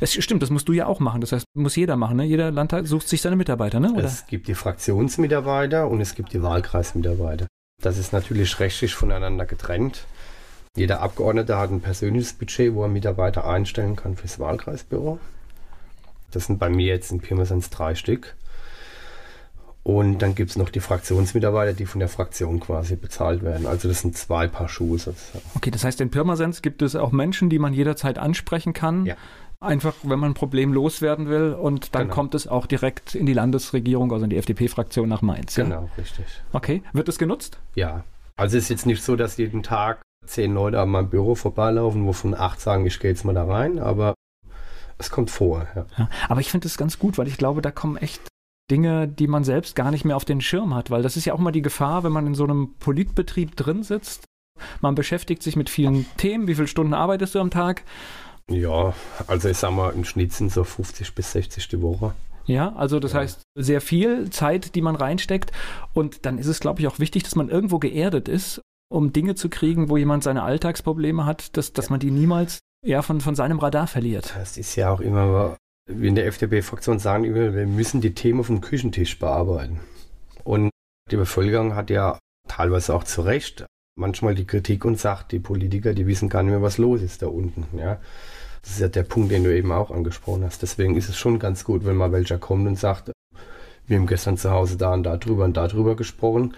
Es 0.00 0.14
stimmt, 0.14 0.42
das 0.42 0.50
musst 0.50 0.68
du 0.68 0.72
ja 0.72 0.86
auch 0.86 1.00
machen. 1.00 1.20
Das 1.20 1.32
heißt, 1.32 1.44
muss 1.54 1.76
jeder 1.76 1.96
machen. 1.96 2.16
Ne? 2.16 2.24
Jeder 2.24 2.50
Landtag 2.50 2.86
sucht 2.86 3.08
sich 3.08 3.20
seine 3.20 3.36
Mitarbeiter, 3.36 3.80
ne? 3.80 3.92
Oder? 3.92 4.04
Es 4.04 4.26
gibt 4.26 4.48
die 4.48 4.54
Fraktionsmitarbeiter 4.54 5.88
und 5.88 6.00
es 6.00 6.14
gibt 6.14 6.32
die 6.32 6.42
Wahlkreismitarbeiter. 6.42 7.46
Das 7.82 7.98
ist 7.98 8.12
natürlich 8.12 8.60
rechtlich 8.60 8.94
voneinander 8.94 9.44
getrennt. 9.44 10.06
Jeder 10.76 11.00
Abgeordnete 11.00 11.56
hat 11.56 11.70
ein 11.70 11.80
persönliches 11.80 12.32
Budget, 12.32 12.74
wo 12.74 12.82
er 12.82 12.88
Mitarbeiter 12.88 13.46
einstellen 13.46 13.94
kann 13.94 14.16
fürs 14.16 14.40
Wahlkreisbüro. 14.40 15.20
Das 16.32 16.46
sind 16.46 16.58
bei 16.58 16.68
mir 16.68 16.86
jetzt 16.86 17.12
in 17.12 17.20
Pirmasens 17.20 17.70
drei 17.70 17.94
Stück. 17.94 18.34
Und 19.84 20.18
dann 20.20 20.34
gibt 20.34 20.50
es 20.50 20.56
noch 20.56 20.70
die 20.70 20.80
Fraktionsmitarbeiter, 20.80 21.74
die 21.74 21.86
von 21.86 22.00
der 22.00 22.08
Fraktion 22.08 22.58
quasi 22.58 22.96
bezahlt 22.96 23.42
werden. 23.42 23.66
Also 23.66 23.86
das 23.86 24.00
sind 24.00 24.16
zwei 24.16 24.48
Paar 24.48 24.68
Schuhe 24.68 24.98
sozusagen. 24.98 25.44
Okay, 25.54 25.70
das 25.70 25.84
heißt, 25.84 26.00
in 26.00 26.10
Pirmasens 26.10 26.62
gibt 26.62 26.82
es 26.82 26.96
auch 26.96 27.12
Menschen, 27.12 27.50
die 27.50 27.58
man 27.58 27.72
jederzeit 27.72 28.18
ansprechen 28.18 28.72
kann. 28.72 29.06
Ja. 29.06 29.14
Einfach, 29.60 29.94
wenn 30.02 30.18
man 30.18 30.32
ein 30.32 30.34
Problem 30.34 30.72
loswerden 30.72 31.28
will 31.28 31.52
und 31.52 31.94
dann 31.94 32.04
genau. 32.04 32.14
kommt 32.14 32.34
es 32.34 32.48
auch 32.48 32.66
direkt 32.66 33.14
in 33.14 33.26
die 33.26 33.32
Landesregierung, 33.32 34.10
also 34.10 34.24
in 34.24 34.30
die 34.30 34.38
FDP-Fraktion 34.38 35.08
nach 35.08 35.22
Mainz. 35.22 35.54
Genau, 35.54 35.82
ja? 35.82 35.88
richtig. 35.98 36.24
Okay, 36.52 36.82
wird 36.92 37.08
es 37.08 37.18
genutzt? 37.18 37.58
Ja. 37.74 38.04
Also 38.36 38.56
es 38.56 38.64
ist 38.64 38.70
jetzt 38.70 38.86
nicht 38.86 39.02
so, 39.02 39.16
dass 39.16 39.36
jeden 39.36 39.62
Tag 39.62 40.00
zehn 40.26 40.54
Leute 40.54 40.80
an 40.80 40.90
meinem 40.90 41.10
Büro 41.10 41.34
vorbeilaufen, 41.34 42.06
wovon 42.06 42.34
acht 42.34 42.60
sagen, 42.60 42.86
ich 42.86 42.98
gehe 43.00 43.10
jetzt 43.10 43.24
mal 43.24 43.34
da 43.34 43.44
rein, 43.44 43.78
aber 43.78 44.14
es 44.98 45.10
kommt 45.10 45.30
vor. 45.30 45.66
Ja. 45.74 45.86
Ja, 45.98 46.08
aber 46.28 46.40
ich 46.40 46.50
finde 46.50 46.66
es 46.66 46.76
ganz 46.76 46.98
gut, 46.98 47.18
weil 47.18 47.28
ich 47.28 47.38
glaube, 47.38 47.62
da 47.62 47.70
kommen 47.70 47.96
echt 47.96 48.20
Dinge, 48.70 49.08
die 49.08 49.26
man 49.26 49.44
selbst 49.44 49.76
gar 49.76 49.90
nicht 49.90 50.04
mehr 50.04 50.16
auf 50.16 50.24
den 50.24 50.40
Schirm 50.40 50.74
hat, 50.74 50.90
weil 50.90 51.02
das 51.02 51.16
ist 51.16 51.24
ja 51.24 51.34
auch 51.34 51.38
mal 51.38 51.52
die 51.52 51.62
Gefahr, 51.62 52.04
wenn 52.04 52.12
man 52.12 52.26
in 52.26 52.34
so 52.34 52.44
einem 52.44 52.74
Politbetrieb 52.78 53.56
drin 53.56 53.82
sitzt. 53.82 54.24
Man 54.80 54.94
beschäftigt 54.94 55.42
sich 55.42 55.56
mit 55.56 55.68
vielen 55.68 56.06
Themen. 56.16 56.46
Wie 56.46 56.54
viele 56.54 56.68
Stunden 56.68 56.94
arbeitest 56.94 57.34
du 57.34 57.40
am 57.40 57.50
Tag? 57.50 57.82
Ja, 58.48 58.94
also 59.26 59.48
ich 59.48 59.58
sag 59.58 59.72
mal, 59.72 59.92
im 59.92 60.04
Schnitt 60.04 60.32
sind 60.32 60.52
so 60.52 60.64
50 60.64 61.14
bis 61.14 61.32
60 61.32 61.68
die 61.68 61.82
Woche. 61.82 62.14
Ja, 62.46 62.74
also 62.76 63.00
das 63.00 63.12
ja. 63.12 63.20
heißt 63.20 63.42
sehr 63.54 63.80
viel 63.80 64.30
Zeit, 64.30 64.74
die 64.74 64.82
man 64.82 64.96
reinsteckt. 64.96 65.50
Und 65.92 66.26
dann 66.26 66.38
ist 66.38 66.46
es, 66.46 66.60
glaube 66.60 66.80
ich, 66.80 66.86
auch 66.86 66.98
wichtig, 66.98 67.22
dass 67.24 67.36
man 67.36 67.48
irgendwo 67.48 67.78
geerdet 67.78 68.28
ist 68.28 68.60
um 68.94 69.12
Dinge 69.12 69.34
zu 69.34 69.48
kriegen, 69.48 69.88
wo 69.88 69.96
jemand 69.96 70.22
seine 70.22 70.44
Alltagsprobleme 70.44 71.26
hat, 71.26 71.56
dass, 71.56 71.72
dass 71.72 71.90
man 71.90 71.98
die 71.98 72.12
niemals 72.12 72.60
ja, 72.86 73.02
von, 73.02 73.20
von 73.20 73.34
seinem 73.34 73.58
Radar 73.58 73.88
verliert. 73.88 74.32
Das 74.36 74.56
ist 74.56 74.76
ja 74.76 74.90
auch 74.90 75.00
immer, 75.00 75.56
wie 75.90 76.08
in 76.08 76.14
der 76.14 76.26
FDP-Fraktion 76.26 77.00
sagen 77.00 77.24
immer, 77.24 77.54
wir 77.54 77.66
müssen 77.66 78.00
die 78.00 78.14
Themen 78.14 78.44
vom 78.44 78.60
Küchentisch 78.60 79.18
bearbeiten. 79.18 79.80
Und 80.44 80.70
die 81.10 81.16
Bevölkerung 81.16 81.74
hat 81.74 81.90
ja 81.90 82.18
teilweise 82.48 82.94
auch 82.94 83.04
zu 83.04 83.22
Recht 83.22 83.66
manchmal 83.96 84.34
die 84.34 84.46
Kritik 84.46 84.84
und 84.84 84.98
sagt, 84.98 85.32
die 85.32 85.38
Politiker, 85.40 85.92
die 85.92 86.06
wissen 86.06 86.28
gar 86.28 86.42
nicht 86.42 86.52
mehr, 86.52 86.62
was 86.62 86.78
los 86.78 87.02
ist 87.02 87.22
da 87.22 87.26
unten. 87.26 87.66
Ja. 87.76 88.00
Das 88.62 88.72
ist 88.72 88.80
ja 88.80 88.88
der 88.88 89.02
Punkt, 89.02 89.30
den 89.30 89.44
du 89.44 89.54
eben 89.54 89.72
auch 89.72 89.90
angesprochen 89.90 90.44
hast. 90.44 90.62
Deswegen 90.62 90.96
ist 90.96 91.08
es 91.08 91.16
schon 91.16 91.38
ganz 91.38 91.64
gut, 91.64 91.84
wenn 91.84 91.96
mal 91.96 92.12
welcher 92.12 92.38
kommt 92.38 92.66
und 92.66 92.78
sagt, 92.78 93.10
wir 93.86 93.98
haben 93.98 94.06
gestern 94.06 94.36
zu 94.36 94.50
Hause 94.50 94.76
da 94.76 94.94
und 94.94 95.02
da 95.02 95.16
drüber 95.16 95.44
und 95.44 95.56
da 95.56 95.68
drüber 95.68 95.96
gesprochen. 95.96 96.54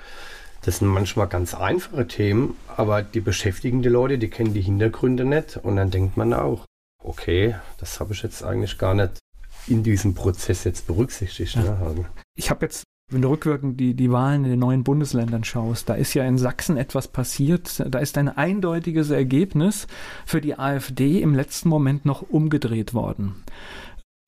Das 0.67 0.79
sind 0.79 0.89
manchmal 0.89 1.29
ganz 1.29 1.55
einfache 1.55 2.09
Themen, 2.09 2.57
aber 2.77 3.01
die 3.01 3.21
beschäftigen 3.21 3.83
die 3.83 3.89
Leute, 3.89 4.19
die 4.19 4.29
kennen 4.29 4.53
die 4.53 4.63
Hintergründe 4.63 5.25
nicht 5.25 5.57
und 5.59 5.77
dann 5.77 5.93
denkt 5.93 6.17
man 6.17 6.35
auch, 6.35 6.65
okay, 7.05 7.55
das 7.79 8.01
habe 8.01 8.15
ich 8.15 8.25
jetzt 8.25 8.43
eigentlich 8.43 8.77
gar 8.77 8.95
nicht 8.95 9.21
in 9.69 9.85
diesem 9.85 10.15
Prozess 10.15 10.65
jetzt 10.65 10.89
berücksichtigt. 10.89 11.55
Ne? 11.55 12.07
Ich 12.35 12.51
habe 12.51 12.67
jetzt, 12.67 12.83
wenn 13.13 13.23
du 13.23 13.29
rückwirkend 13.29 13.79
die, 13.79 13.95
die 13.95 14.11
Wahlen 14.11 14.43
in 14.43 14.51
den 14.51 14.59
neuen 14.59 14.83
Bundesländern 14.83 15.45
schaust, 15.45 15.89
da 15.89 15.95
ist 15.95 16.15
ja 16.15 16.25
in 16.25 16.37
Sachsen 16.37 16.77
etwas 16.77 17.07
passiert. 17.07 17.85
Da 17.89 18.01
ist 18.01 18.19
ein 18.19 18.29
eindeutiges 18.29 19.11
Ergebnis 19.11 19.87
für 20.25 20.41
die 20.41 20.59
AfD 20.59 21.23
im 21.23 21.37
letzten 21.37 21.69
Moment 21.69 22.05
noch 22.05 22.23
umgedreht 22.23 22.93
worden. 22.93 23.45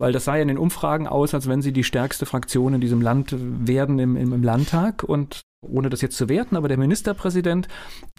Weil 0.00 0.12
das 0.12 0.26
sah 0.26 0.36
ja 0.36 0.42
in 0.42 0.48
den 0.48 0.58
Umfragen 0.58 1.08
aus, 1.08 1.34
als 1.34 1.48
wenn 1.48 1.62
sie 1.62 1.72
die 1.72 1.82
stärkste 1.82 2.26
Fraktion 2.26 2.74
in 2.74 2.80
diesem 2.80 3.02
Land 3.02 3.34
werden 3.36 3.98
im, 3.98 4.16
im, 4.16 4.32
im 4.32 4.44
Landtag. 4.44 5.02
Und 5.02 5.40
ohne 5.66 5.88
das 5.90 6.00
jetzt 6.00 6.16
zu 6.16 6.28
werten, 6.28 6.56
aber 6.56 6.68
der 6.68 6.78
Ministerpräsident, 6.78 7.68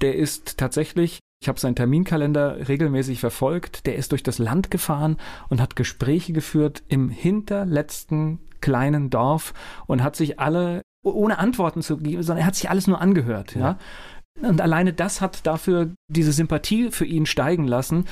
der 0.02 0.16
ist 0.16 0.58
tatsächlich, 0.58 1.20
ich 1.42 1.48
habe 1.48 1.60
seinen 1.60 1.76
Terminkalender 1.76 2.68
regelmäßig 2.68 3.20
verfolgt, 3.20 3.86
der 3.86 3.96
ist 3.96 4.12
durch 4.12 4.24
das 4.24 4.40
Land 4.40 4.72
gefahren 4.72 5.18
und 5.50 5.62
hat 5.62 5.76
Gespräche 5.76 6.34
geführt 6.34 6.84
im 6.88 7.10
hinterletzten 7.10 8.40
kleinen 8.62 9.10
Dorf 9.10 9.54
und 9.88 10.04
hat 10.04 10.16
sich 10.16 10.40
alle, 10.40 10.82
ohne 11.04 11.38
Antworten 11.40 11.82
zu 11.82 11.98
geben, 11.98 12.24
sondern 12.24 12.44
er 12.44 12.48
hat 12.48 12.56
sich 12.56 12.70
alles 12.70 12.88
nur 12.88 13.00
angehört, 13.00 13.56
ja. 13.56 13.62
ja. 13.62 13.78
Und 14.42 14.62
alleine 14.62 14.94
das 14.94 15.22
hat 15.22 15.46
dafür 15.46 15.94
diese 16.08 16.32
Sympathie 16.32 16.92
für 16.92 17.06
ihn 17.06 17.26
steigen 17.26 17.68
lassen, 17.68 18.06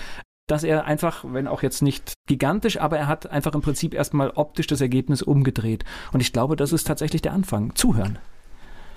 dass 0.47 0.63
er 0.63 0.85
einfach, 0.85 1.25
wenn 1.27 1.47
auch 1.47 1.61
jetzt 1.61 1.81
nicht 1.81 2.13
gigantisch, 2.27 2.79
aber 2.79 2.97
er 2.97 3.07
hat 3.07 3.29
einfach 3.29 3.53
im 3.53 3.61
Prinzip 3.61 3.93
erstmal 3.93 4.31
optisch 4.31 4.67
das 4.67 4.81
Ergebnis 4.81 5.21
umgedreht. 5.21 5.83
Und 6.13 6.21
ich 6.21 6.33
glaube, 6.33 6.55
das 6.55 6.71
ist 6.71 6.85
tatsächlich 6.85 7.21
der 7.21 7.33
Anfang. 7.33 7.75
Zuhören. 7.75 8.17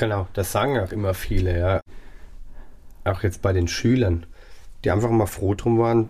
Genau, 0.00 0.28
das 0.32 0.50
sagen 0.50 0.78
auch 0.80 0.92
immer 0.92 1.12
viele, 1.12 1.58
ja. 1.58 1.80
Auch 3.04 3.22
jetzt 3.22 3.42
bei 3.42 3.52
den 3.52 3.68
Schülern, 3.68 4.24
die 4.82 4.90
einfach 4.90 5.10
mal 5.10 5.26
froh 5.26 5.52
drum 5.54 5.78
waren, 5.78 6.08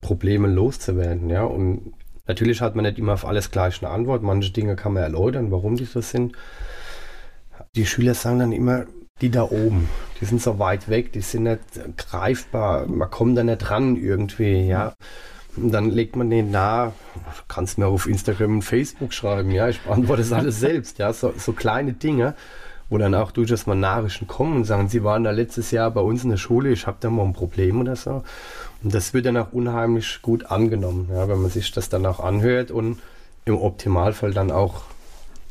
Probleme 0.00 0.48
loszuwerden, 0.48 1.30
ja. 1.30 1.44
Und 1.44 1.92
natürlich 2.26 2.60
hat 2.60 2.74
man 2.74 2.84
nicht 2.84 2.98
immer 2.98 3.12
auf 3.12 3.24
alles 3.24 3.52
gleich 3.52 3.80
eine 3.80 3.92
Antwort. 3.92 4.24
Manche 4.24 4.50
Dinge 4.50 4.74
kann 4.74 4.94
man 4.94 5.04
erläutern, 5.04 5.52
warum 5.52 5.76
die 5.76 5.84
so 5.84 6.00
sind. 6.00 6.34
Die 7.76 7.86
Schüler 7.86 8.14
sagen 8.14 8.40
dann 8.40 8.50
immer, 8.50 8.86
Die 9.20 9.30
da 9.30 9.42
oben, 9.42 9.88
die 10.20 10.24
sind 10.26 10.40
so 10.40 10.58
weit 10.58 10.88
weg, 10.88 11.12
die 11.12 11.20
sind 11.22 11.44
nicht 11.44 11.60
greifbar, 11.96 12.86
man 12.86 13.10
kommt 13.10 13.36
da 13.36 13.42
nicht 13.42 13.70
ran 13.70 13.96
irgendwie, 13.96 14.66
ja. 14.66 14.94
Und 15.56 15.72
dann 15.72 15.90
legt 15.90 16.14
man 16.14 16.30
den 16.30 16.50
nahe, 16.52 16.92
kannst 17.48 17.78
mir 17.78 17.86
auf 17.86 18.06
Instagram 18.06 18.56
und 18.56 18.62
Facebook 18.62 19.12
schreiben, 19.12 19.50
ja, 19.50 19.68
ich 19.68 19.80
beantworte 19.80 20.22
das 20.22 20.32
alles 20.32 20.60
selbst, 20.60 20.98
ja, 20.98 21.12
so, 21.12 21.32
so 21.36 21.52
kleine 21.52 21.94
Dinge, 21.94 22.34
wo 22.90 22.98
dann 22.98 23.14
auch 23.14 23.30
durchaus 23.32 23.66
mal 23.66 23.74
Nachrichten 23.74 24.26
kommen 24.26 24.56
und 24.56 24.64
sagen, 24.64 24.88
sie 24.88 25.04
waren 25.04 25.24
da 25.24 25.30
letztes 25.30 25.70
Jahr 25.70 25.90
bei 25.90 26.00
uns 26.00 26.24
in 26.24 26.30
der 26.30 26.36
Schule, 26.36 26.70
ich 26.70 26.86
habe 26.86 26.96
da 27.00 27.10
mal 27.10 27.24
ein 27.24 27.34
Problem 27.34 27.80
oder 27.80 27.96
so. 27.96 28.22
Und 28.82 28.94
das 28.94 29.12
wird 29.12 29.26
dann 29.26 29.36
auch 29.36 29.52
unheimlich 29.52 30.20
gut 30.22 30.50
angenommen, 30.50 31.08
ja, 31.12 31.28
wenn 31.28 31.40
man 31.42 31.50
sich 31.50 31.70
das 31.72 31.88
dann 31.88 32.06
auch 32.06 32.20
anhört 32.20 32.70
und 32.70 33.00
im 33.44 33.56
Optimalfall 33.56 34.32
dann 34.32 34.50
auch, 34.50 34.82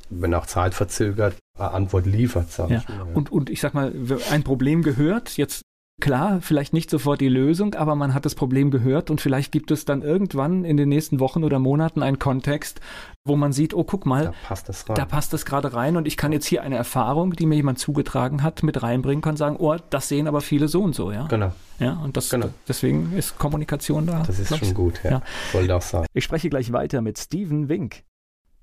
wenn 0.10 0.34
auch 0.34 0.46
zeitverzögert, 0.46 1.36
eine 1.58 1.72
Antwort 1.72 2.06
liefert. 2.06 2.52
Sag 2.52 2.70
ja. 2.70 2.78
ich 2.78 2.90
mal, 2.90 2.98
ja. 2.98 3.14
Und, 3.14 3.32
und 3.32 3.50
ich 3.50 3.62
sag 3.62 3.74
mal, 3.74 3.92
ein 4.32 4.44
Problem 4.44 4.82
gehört, 4.82 5.38
jetzt 5.38 5.64
Klar, 6.00 6.42
vielleicht 6.42 6.74
nicht 6.74 6.92
sofort 6.92 7.22
die 7.22 7.28
Lösung, 7.28 7.74
aber 7.74 7.96
man 7.96 8.14
hat 8.14 8.24
das 8.24 8.36
Problem 8.36 8.70
gehört 8.70 9.10
und 9.10 9.20
vielleicht 9.20 9.52
gibt 9.52 9.72
es 9.72 9.84
dann 9.84 10.04
irgendwann 10.04 10.64
in 10.64 10.78
den 10.78 10.90
nächsten 10.90 11.20
Wochen 11.20 11.44
oder 11.44 11.58
Monaten 11.58 12.04
einen 12.04 12.20
Kontext, 12.20 12.82
wo 13.26 13.36
man 13.36 13.52
sieht, 13.52 13.74
oh, 13.74 13.84
guck 13.84 14.06
mal, 14.06 14.26
da 14.26 14.34
passt 14.48 14.70
das, 14.70 14.88
rein. 14.88 14.96
Da 14.96 15.06
passt 15.06 15.34
das 15.34 15.44
gerade 15.44 15.74
rein 15.74 15.98
und 15.98 16.06
ich 16.06 16.16
kann 16.16 16.32
jetzt 16.32 16.46
hier 16.46 16.62
eine 16.62 16.76
Erfahrung, 16.76 17.34
die 17.34 17.48
mir 17.48 17.56
jemand 17.56 17.80
zugetragen 17.80 18.44
hat, 18.44 18.62
mit 18.62 18.84
reinbringen, 18.84 19.24
kann 19.24 19.38
sagen, 19.38 19.56
oh, 19.58 19.76
das 19.90 20.08
sehen 20.08 20.28
aber 20.28 20.42
viele 20.42 20.68
so 20.68 20.84
und 20.84 20.94
so, 20.94 21.12
ja. 21.12 21.26
Genau. 21.28 21.52
Ja, 21.80 21.94
und 21.94 22.16
das, 22.16 22.30
genau. 22.30 22.50
deswegen 22.68 23.14
ist 23.18 23.40
Kommunikation 23.40 24.06
da. 24.06 24.22
Das 24.22 24.38
ist 24.38 24.56
schon 24.56 24.76
gut, 24.76 25.02
ja. 25.04 25.10
ja. 25.10 25.22
Soll 25.52 25.66
das 25.66 25.90
sein. 25.90 26.06
Ich 26.14 26.24
spreche 26.24 26.50
gleich 26.52 26.72
weiter 26.72 27.02
mit 27.02 27.18
Steven 27.18 27.70
Wink. 27.70 28.04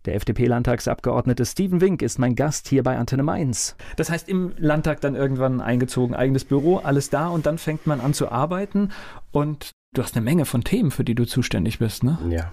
Der 0.05 0.17
FDP-Landtagsabgeordnete 0.17 1.47
Steven 1.47 1.81
Wink 1.81 2.03
ist 2.03 2.19
mein 2.19 2.35
Gast 2.35 2.69
hier 2.69 2.83
bei 2.83 2.99
Antenne 2.99 3.23
Mainz. 3.23 3.75
Das 3.97 4.11
heißt, 4.11 4.29
im 4.29 4.53
Landtag 4.59 5.01
dann 5.01 5.15
irgendwann 5.15 5.63
eingezogen, 5.63 6.15
eigenes 6.15 6.45
Büro, 6.45 6.77
alles 6.77 7.09
da 7.09 7.29
und 7.29 7.47
dann 7.47 7.57
fängt 7.57 7.87
man 7.87 8.01
an 8.01 8.13
zu 8.13 8.31
arbeiten 8.31 8.91
und 9.33 9.71
du 9.95 10.03
hast 10.03 10.15
eine 10.15 10.25
Menge 10.25 10.45
von 10.45 10.63
Themen, 10.63 10.91
für 10.91 11.05
die 11.05 11.15
du 11.15 11.25
zuständig 11.25 11.79
bist, 11.79 12.03
ne? 12.03 12.19
Ja. 12.29 12.53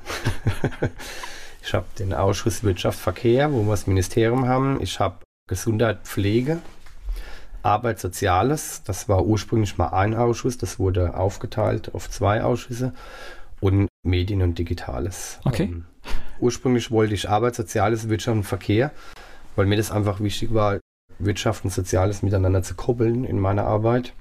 ich 1.61 1.73
habe 1.73 1.85
den 1.99 2.13
Ausschuss 2.13 2.63
Wirtschaft, 2.63 2.99
Verkehr, 2.99 3.51
wo 3.51 3.63
wir 3.63 3.71
das 3.71 3.85
Ministerium 3.85 4.47
haben. 4.47 4.81
Ich 4.81 5.01
habe 5.01 5.17
Gesundheit, 5.49 6.03
Pflege, 6.03 6.59
Arbeit, 7.63 7.99
Soziales. 7.99 8.83
Das 8.85 9.09
war 9.09 9.25
ursprünglich 9.25 9.77
mal 9.77 9.89
ein 9.89 10.15
Ausschuss, 10.15 10.57
das 10.57 10.79
wurde 10.79 11.17
aufgeteilt 11.17 11.93
auf 11.93 12.09
zwei 12.09 12.43
Ausschüsse 12.43 12.93
und 13.59 13.89
Medien 14.03 14.41
und 14.41 14.57
Digitales. 14.57 15.39
Okay. 15.43 15.63
Ähm, 15.63 15.85
ursprünglich 16.39 16.91
wollte 16.91 17.13
ich 17.13 17.29
Arbeit, 17.29 17.55
Soziales, 17.55 18.09
Wirtschaft 18.09 18.37
und 18.37 18.43
Verkehr, 18.43 18.91
weil 19.55 19.65
mir 19.65 19.77
das 19.77 19.91
einfach 19.91 20.19
wichtig 20.19 20.53
war, 20.53 20.79
Wirtschaft 21.19 21.63
und 21.63 21.71
Soziales 21.71 22.23
miteinander 22.23 22.63
zu 22.63 22.75
koppeln 22.75 23.23
in 23.23 23.39
meiner 23.39 23.65
Arbeit. 23.65 24.13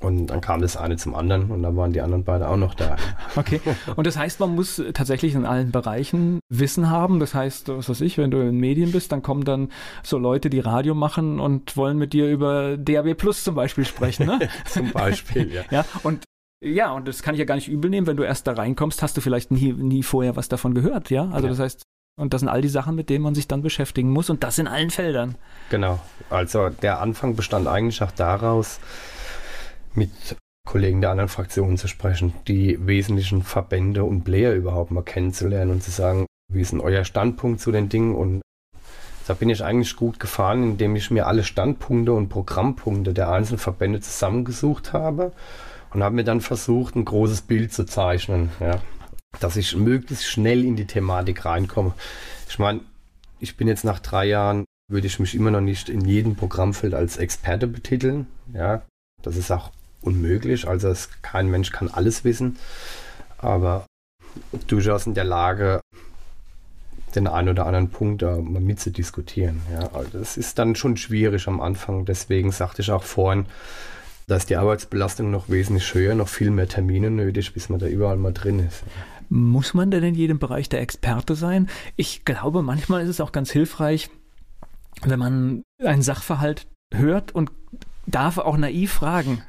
Und 0.00 0.28
dann 0.28 0.40
kam 0.40 0.60
das 0.60 0.76
eine 0.76 0.96
zum 0.96 1.16
anderen 1.16 1.50
und 1.50 1.62
dann 1.64 1.76
waren 1.76 1.92
die 1.92 2.00
anderen 2.00 2.22
beide 2.22 2.48
auch 2.48 2.56
noch 2.56 2.74
da. 2.74 2.96
Okay. 3.36 3.60
Und 3.96 4.06
das 4.06 4.16
heißt, 4.16 4.40
man 4.40 4.54
muss 4.54 4.82
tatsächlich 4.94 5.34
in 5.34 5.44
allen 5.44 5.70
Bereichen 5.70 6.40
Wissen 6.48 6.90
haben. 6.90 7.20
Das 7.20 7.34
heißt, 7.34 7.68
was 7.68 7.88
weiß 7.88 8.00
ich, 8.00 8.18
wenn 8.18 8.30
du 8.30 8.40
in 8.40 8.58
Medien 8.58 8.92
bist, 8.92 9.12
dann 9.12 9.22
kommen 9.22 9.44
dann 9.44 9.70
so 10.02 10.18
Leute, 10.18 10.50
die 10.50 10.60
Radio 10.60 10.94
machen 10.94 11.40
und 11.40 11.76
wollen 11.76 11.98
mit 11.98 12.12
dir 12.12 12.28
über 12.28 12.76
DAB 12.76 13.14
Plus 13.14 13.44
zum 13.44 13.54
Beispiel 13.54 13.84
sprechen. 13.84 14.26
Ne? 14.26 14.48
zum 14.66 14.90
Beispiel, 14.92 15.52
ja. 15.52 15.62
ja. 15.70 15.84
Und 16.02 16.24
ja, 16.60 16.92
und 16.92 17.06
das 17.06 17.22
kann 17.22 17.34
ich 17.34 17.38
ja 17.38 17.44
gar 17.44 17.54
nicht 17.54 17.68
übel 17.68 17.90
nehmen. 17.90 18.06
Wenn 18.06 18.16
du 18.16 18.24
erst 18.24 18.46
da 18.46 18.52
reinkommst, 18.52 19.02
hast 19.02 19.16
du 19.16 19.20
vielleicht 19.20 19.50
nie, 19.50 19.72
nie 19.72 20.02
vorher 20.02 20.36
was 20.36 20.48
davon 20.48 20.74
gehört, 20.74 21.10
ja? 21.10 21.28
Also 21.30 21.46
ja. 21.46 21.50
das 21.50 21.58
heißt, 21.60 21.82
und 22.18 22.34
das 22.34 22.40
sind 22.40 22.48
all 22.48 22.62
die 22.62 22.68
Sachen, 22.68 22.96
mit 22.96 23.10
denen 23.10 23.22
man 23.22 23.36
sich 23.36 23.46
dann 23.46 23.62
beschäftigen 23.62 24.10
muss 24.10 24.28
und 24.28 24.42
das 24.42 24.58
in 24.58 24.66
allen 24.66 24.90
Feldern. 24.90 25.36
Genau. 25.70 26.00
Also 26.30 26.68
der 26.68 27.00
Anfang 27.00 27.36
bestand 27.36 27.68
eigentlich 27.68 28.02
auch 28.02 28.10
daraus, 28.10 28.80
mit 29.94 30.10
Kollegen 30.66 31.00
der 31.00 31.10
anderen 31.10 31.28
Fraktionen 31.28 31.78
zu 31.78 31.86
sprechen, 31.86 32.34
die 32.48 32.84
wesentlichen 32.86 33.42
Verbände 33.42 34.04
und 34.04 34.24
Player 34.24 34.52
überhaupt 34.52 34.90
mal 34.90 35.02
kennenzulernen 35.02 35.70
und 35.70 35.82
zu 35.82 35.92
sagen, 35.92 36.26
wie 36.52 36.60
ist 36.60 36.72
denn 36.72 36.80
euer 36.80 37.04
Standpunkt 37.04 37.60
zu 37.60 37.70
den 37.70 37.88
Dingen 37.88 38.14
und 38.14 38.42
da 39.26 39.34
bin 39.34 39.50
ich 39.50 39.62
eigentlich 39.62 39.94
gut 39.94 40.18
gefahren, 40.18 40.62
indem 40.62 40.96
ich 40.96 41.10
mir 41.10 41.26
alle 41.26 41.44
Standpunkte 41.44 42.12
und 42.12 42.30
Programmpunkte 42.30 43.14
der 43.14 43.30
einzelnen 43.30 43.58
Verbände 43.58 44.00
zusammengesucht 44.00 44.92
habe 44.92 45.32
und 45.92 46.02
habe 46.02 46.14
mir 46.14 46.24
dann 46.24 46.40
versucht, 46.40 46.96
ein 46.96 47.04
großes 47.04 47.42
Bild 47.42 47.72
zu 47.72 47.84
zeichnen, 47.84 48.50
ja, 48.60 48.80
dass 49.40 49.56
ich 49.56 49.76
möglichst 49.76 50.26
schnell 50.26 50.64
in 50.64 50.76
die 50.76 50.86
Thematik 50.86 51.44
reinkomme. 51.44 51.94
Ich 52.48 52.58
meine, 52.58 52.80
ich 53.40 53.56
bin 53.56 53.68
jetzt 53.68 53.84
nach 53.84 54.00
drei 54.00 54.26
Jahren, 54.26 54.64
würde 54.90 55.06
ich 55.06 55.18
mich 55.18 55.34
immer 55.34 55.50
noch 55.50 55.60
nicht 55.60 55.88
in 55.88 56.00
jedem 56.00 56.34
Programmfeld 56.34 56.94
als 56.94 57.16
Experte 57.16 57.66
betiteln. 57.66 58.26
Ja, 58.52 58.82
das 59.22 59.36
ist 59.36 59.50
auch 59.50 59.70
unmöglich. 60.00 60.66
Also 60.66 60.88
es, 60.88 61.10
kein 61.22 61.50
Mensch 61.50 61.70
kann 61.70 61.88
alles 61.88 62.24
wissen, 62.24 62.58
aber 63.38 63.86
durchaus 64.66 65.06
in 65.06 65.14
der 65.14 65.24
Lage, 65.24 65.80
den 67.14 67.26
einen 67.26 67.50
oder 67.50 67.66
anderen 67.66 67.90
Punkt 67.90 68.22
da 68.22 68.36
mal 68.36 68.60
mitzudiskutieren. 68.60 69.62
Ja, 69.72 69.90
also 69.92 70.18
das 70.18 70.36
ist 70.36 70.58
dann 70.58 70.74
schon 70.74 70.96
schwierig 70.96 71.48
am 71.48 71.60
Anfang. 71.60 72.04
Deswegen 72.04 72.52
sagte 72.52 72.82
ich 72.82 72.90
auch 72.90 73.02
vorhin, 73.02 73.46
da 74.28 74.36
ist 74.36 74.50
die 74.50 74.56
Arbeitsbelastung 74.56 75.30
noch 75.30 75.48
wesentlich 75.48 75.94
höher, 75.94 76.14
noch 76.14 76.28
viel 76.28 76.50
mehr 76.50 76.68
Termine 76.68 77.10
nötig, 77.10 77.54
bis 77.54 77.70
man 77.70 77.80
da 77.80 77.86
überall 77.86 78.18
mal 78.18 78.32
drin 78.34 78.60
ist. 78.60 78.84
Muss 79.30 79.72
man 79.72 79.90
denn 79.90 80.04
in 80.04 80.14
jedem 80.14 80.38
Bereich 80.38 80.68
der 80.68 80.82
Experte 80.82 81.34
sein? 81.34 81.68
Ich 81.96 82.24
glaube, 82.26 82.62
manchmal 82.62 83.02
ist 83.02 83.08
es 83.08 83.20
auch 83.20 83.32
ganz 83.32 83.50
hilfreich, 83.50 84.10
wenn 85.02 85.18
man 85.18 85.62
einen 85.82 86.02
Sachverhalt 86.02 86.66
hört 86.94 87.34
und 87.34 87.50
darf 88.06 88.36
auch 88.38 88.56
naiv 88.58 88.92
fragen. 88.92 89.42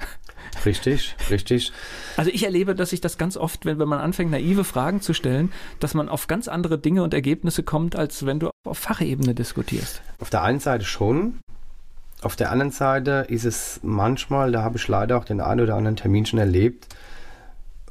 Richtig, 0.65 1.15
richtig. 1.29 1.73
Also 2.17 2.31
ich 2.31 2.43
erlebe, 2.43 2.73
dass 2.73 2.89
sich 2.89 3.01
das 3.01 3.17
ganz 3.17 3.37
oft, 3.37 3.65
wenn, 3.65 3.79
wenn 3.79 3.87
man 3.87 3.99
anfängt, 3.99 4.31
naive 4.31 4.63
Fragen 4.63 5.01
zu 5.01 5.13
stellen, 5.13 5.51
dass 5.79 5.93
man 5.93 6.09
auf 6.09 6.27
ganz 6.27 6.47
andere 6.47 6.79
Dinge 6.79 7.03
und 7.03 7.13
Ergebnisse 7.13 7.63
kommt, 7.63 7.95
als 7.95 8.25
wenn 8.25 8.39
du 8.39 8.49
auf 8.65 8.77
Fachebene 8.77 9.35
diskutierst. 9.35 10.01
Auf 10.19 10.29
der 10.29 10.43
einen 10.43 10.59
Seite 10.59 10.85
schon, 10.85 11.39
auf 12.21 12.35
der 12.35 12.51
anderen 12.51 12.71
Seite 12.71 13.25
ist 13.29 13.45
es 13.45 13.79
manchmal, 13.83 14.51
da 14.51 14.63
habe 14.63 14.77
ich 14.77 14.87
leider 14.87 15.17
auch 15.17 15.25
den 15.25 15.41
einen 15.41 15.61
oder 15.61 15.75
anderen 15.75 15.95
Termin 15.95 16.25
schon 16.25 16.39
erlebt, 16.39 16.87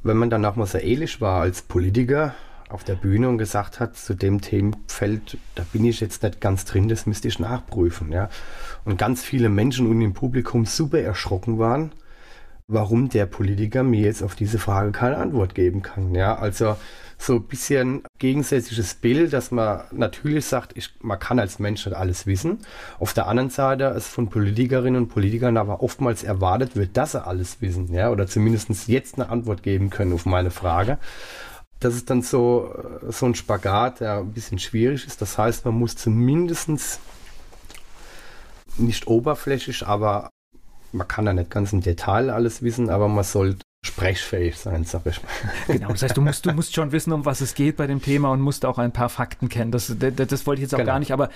wenn 0.03 0.17
man 0.17 0.31
dann 0.31 0.45
auch 0.45 0.57
mal 0.57 0.67
sehr 0.67 0.85
ehrlich 0.85 1.21
war 1.21 1.41
als 1.41 1.63
Politiker 1.63 2.35
auf 2.69 2.85
der 2.85 2.95
Bühne 2.95 3.29
und 3.29 3.39
gesagt 3.39 3.81
hat, 3.81 3.97
zu 3.97 4.15
dem 4.15 4.41
Themenfeld, 4.41 5.39
da 5.55 5.65
bin 5.73 5.85
ich 5.85 6.01
jetzt 6.01 6.23
nicht 6.23 6.41
ganz 6.41 6.67
drin, 6.67 6.89
das 6.89 7.07
müsste 7.07 7.29
ich 7.29 7.39
nachprüfen. 7.39 8.13
Ja? 8.13 8.29
Und 8.85 8.99
ganz 8.99 9.23
viele 9.23 9.49
Menschen 9.49 9.87
und 9.87 10.01
im 10.03 10.13
Publikum 10.13 10.67
super 10.67 11.01
erschrocken 11.01 11.59
waren, 11.59 11.93
warum 12.67 13.09
der 13.09 13.25
Politiker 13.25 13.83
mir 13.83 14.03
jetzt 14.03 14.23
auf 14.23 14.35
diese 14.35 14.59
Frage 14.59 14.93
keine 14.93 15.17
Antwort 15.17 15.55
geben 15.55 15.81
kann. 15.81 16.15
Ja? 16.15 16.37
Also 16.39 16.77
so 17.19 17.35
ein 17.35 17.43
bisschen 17.43 18.03
gegensätzliches 18.19 18.95
Bild, 18.95 19.33
dass 19.33 19.51
man 19.51 19.83
natürlich 19.91 20.47
sagt, 20.47 20.77
ich, 20.77 20.91
man 21.01 21.19
kann 21.19 21.41
als 21.41 21.59
Mensch 21.59 21.85
nicht 21.85 21.97
alles 21.97 22.27
wissen. 22.27 22.61
Auf 23.01 23.13
der 23.13 23.27
anderen 23.27 23.51
Seite 23.51 23.85
ist 23.85 24.07
von 24.07 24.31
Politikerinnen 24.31 25.03
und 25.03 25.09
Politikern 25.09 25.57
aber 25.57 25.83
oftmals 25.83 26.23
erwartet 26.23 26.77
wird, 26.77 26.97
dass 26.97 27.13
sie 27.13 27.25
alles 27.25 27.61
wissen, 27.61 27.93
ja, 27.93 28.11
oder 28.11 28.29
zumindest 28.29 28.89
jetzt 28.89 29.17
eine 29.17 29.29
Antwort 29.31 29.63
geben 29.65 29.91
können 29.91 30.13
auf 30.13 30.27
meine 30.27 30.53
Frage. 30.53 30.99
Das 31.81 31.95
ist 31.95 32.09
dann 32.09 32.23
so, 32.23 32.75
so 33.09 33.27
ein 33.27 33.35
Spagat, 33.35 34.01
der 34.01 34.19
ein 34.19 34.33
bisschen 34.33 34.59
schwierig 34.59 35.07
ist. 35.07 35.21
Das 35.21 35.39
heißt, 35.39 35.65
man 35.65 35.75
muss 35.75 35.97
zumindest 35.97 37.01
nicht 38.77 39.07
oberflächlich, 39.07 39.87
aber 39.87 40.31
man 40.93 41.07
kann 41.07 41.27
ja 41.27 41.33
nicht 41.33 41.51
ganz 41.51 41.73
im 41.73 41.81
Detail 41.81 42.31
alles 42.31 42.63
wissen, 42.63 42.91
aber 42.91 43.09
man 43.09 43.25
sollte 43.25 43.65
sprechfähig 43.99 44.57
sein, 44.57 44.85
sag 44.85 45.07
ich 45.07 45.23
mal. 45.23 45.31
Genau, 45.67 45.89
das 45.89 46.03
heißt, 46.03 46.17
du 46.17 46.21
musst, 46.21 46.47
du 46.47 46.53
musst 46.53 46.75
schon 46.75 46.93
wissen, 46.93 47.13
um 47.13 47.25
was 47.25 47.41
es 47.41 47.55
geht 47.55 47.77
bei 47.77 47.87
dem 47.87 48.01
Thema 48.01 48.31
und 48.31 48.41
musst 48.41 48.65
auch 48.65 48.79
ein 48.79 48.93
paar 48.93 49.09
Fakten 49.09 49.49
kennen. 49.49 49.73
Das, 49.73 49.95
das, 49.99 50.15
das 50.15 50.47
wollte 50.47 50.61
ich 50.61 50.65
jetzt 50.65 50.75
auch 50.75 50.79
genau. 50.79 50.93
gar 50.93 50.99
nicht, 50.99 51.13
aber 51.13 51.31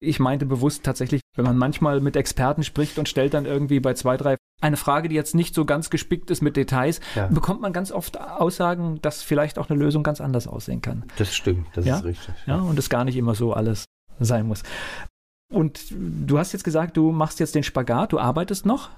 ich 0.00 0.18
meinte 0.18 0.46
bewusst 0.46 0.82
tatsächlich, 0.82 1.20
wenn 1.36 1.44
man 1.44 1.56
manchmal 1.56 2.00
mit 2.00 2.16
Experten 2.16 2.64
spricht 2.64 2.98
und 2.98 3.08
stellt 3.08 3.34
dann 3.34 3.46
irgendwie 3.46 3.80
bei 3.80 3.94
zwei, 3.94 4.16
drei 4.16 4.36
eine 4.60 4.76
Frage, 4.76 5.08
die 5.08 5.14
jetzt 5.14 5.34
nicht 5.34 5.54
so 5.54 5.64
ganz 5.64 5.90
gespickt 5.90 6.30
ist 6.30 6.42
mit 6.42 6.56
Details, 6.56 7.00
ja. 7.14 7.28
bekommt 7.28 7.60
man 7.60 7.72
ganz 7.72 7.90
oft 7.90 8.20
Aussagen, 8.20 9.00
dass 9.00 9.22
vielleicht 9.22 9.58
auch 9.58 9.70
eine 9.70 9.78
Lösung 9.78 10.02
ganz 10.02 10.20
anders 10.20 10.46
aussehen 10.46 10.82
kann. 10.82 11.04
Das 11.16 11.34
stimmt, 11.34 11.66
das 11.74 11.86
ja? 11.86 11.96
ist 11.96 12.04
richtig. 12.04 12.34
Ja, 12.46 12.56
und 12.56 12.78
es 12.78 12.90
gar 12.90 13.04
nicht 13.04 13.16
immer 13.16 13.34
so 13.34 13.52
alles 13.52 13.86
sein 14.20 14.46
muss. 14.46 14.62
Und 15.52 15.84
du 15.90 16.38
hast 16.38 16.52
jetzt 16.52 16.64
gesagt, 16.64 16.96
du 16.96 17.12
machst 17.12 17.40
jetzt 17.40 17.54
den 17.54 17.62
Spagat, 17.62 18.12
du 18.12 18.18
arbeitest 18.18 18.66
noch. 18.66 18.90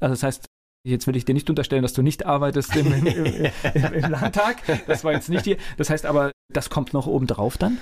Also 0.00 0.12
das 0.12 0.22
heißt, 0.22 0.46
Jetzt 0.86 1.08
will 1.08 1.16
ich 1.16 1.24
dir 1.24 1.34
nicht 1.34 1.50
unterstellen, 1.50 1.82
dass 1.82 1.94
du 1.94 2.02
nicht 2.02 2.26
arbeitest 2.26 2.76
im, 2.76 2.92
im, 2.92 3.06
im, 3.06 3.92
im 3.92 4.10
Landtag. 4.10 4.58
Das 4.86 5.02
war 5.02 5.12
jetzt 5.12 5.28
nicht 5.28 5.42
hier. 5.42 5.56
Das 5.78 5.90
heißt 5.90 6.06
aber, 6.06 6.30
das 6.52 6.70
kommt 6.70 6.92
noch 6.92 7.08
oben 7.08 7.26
drauf 7.26 7.58
dann? 7.58 7.78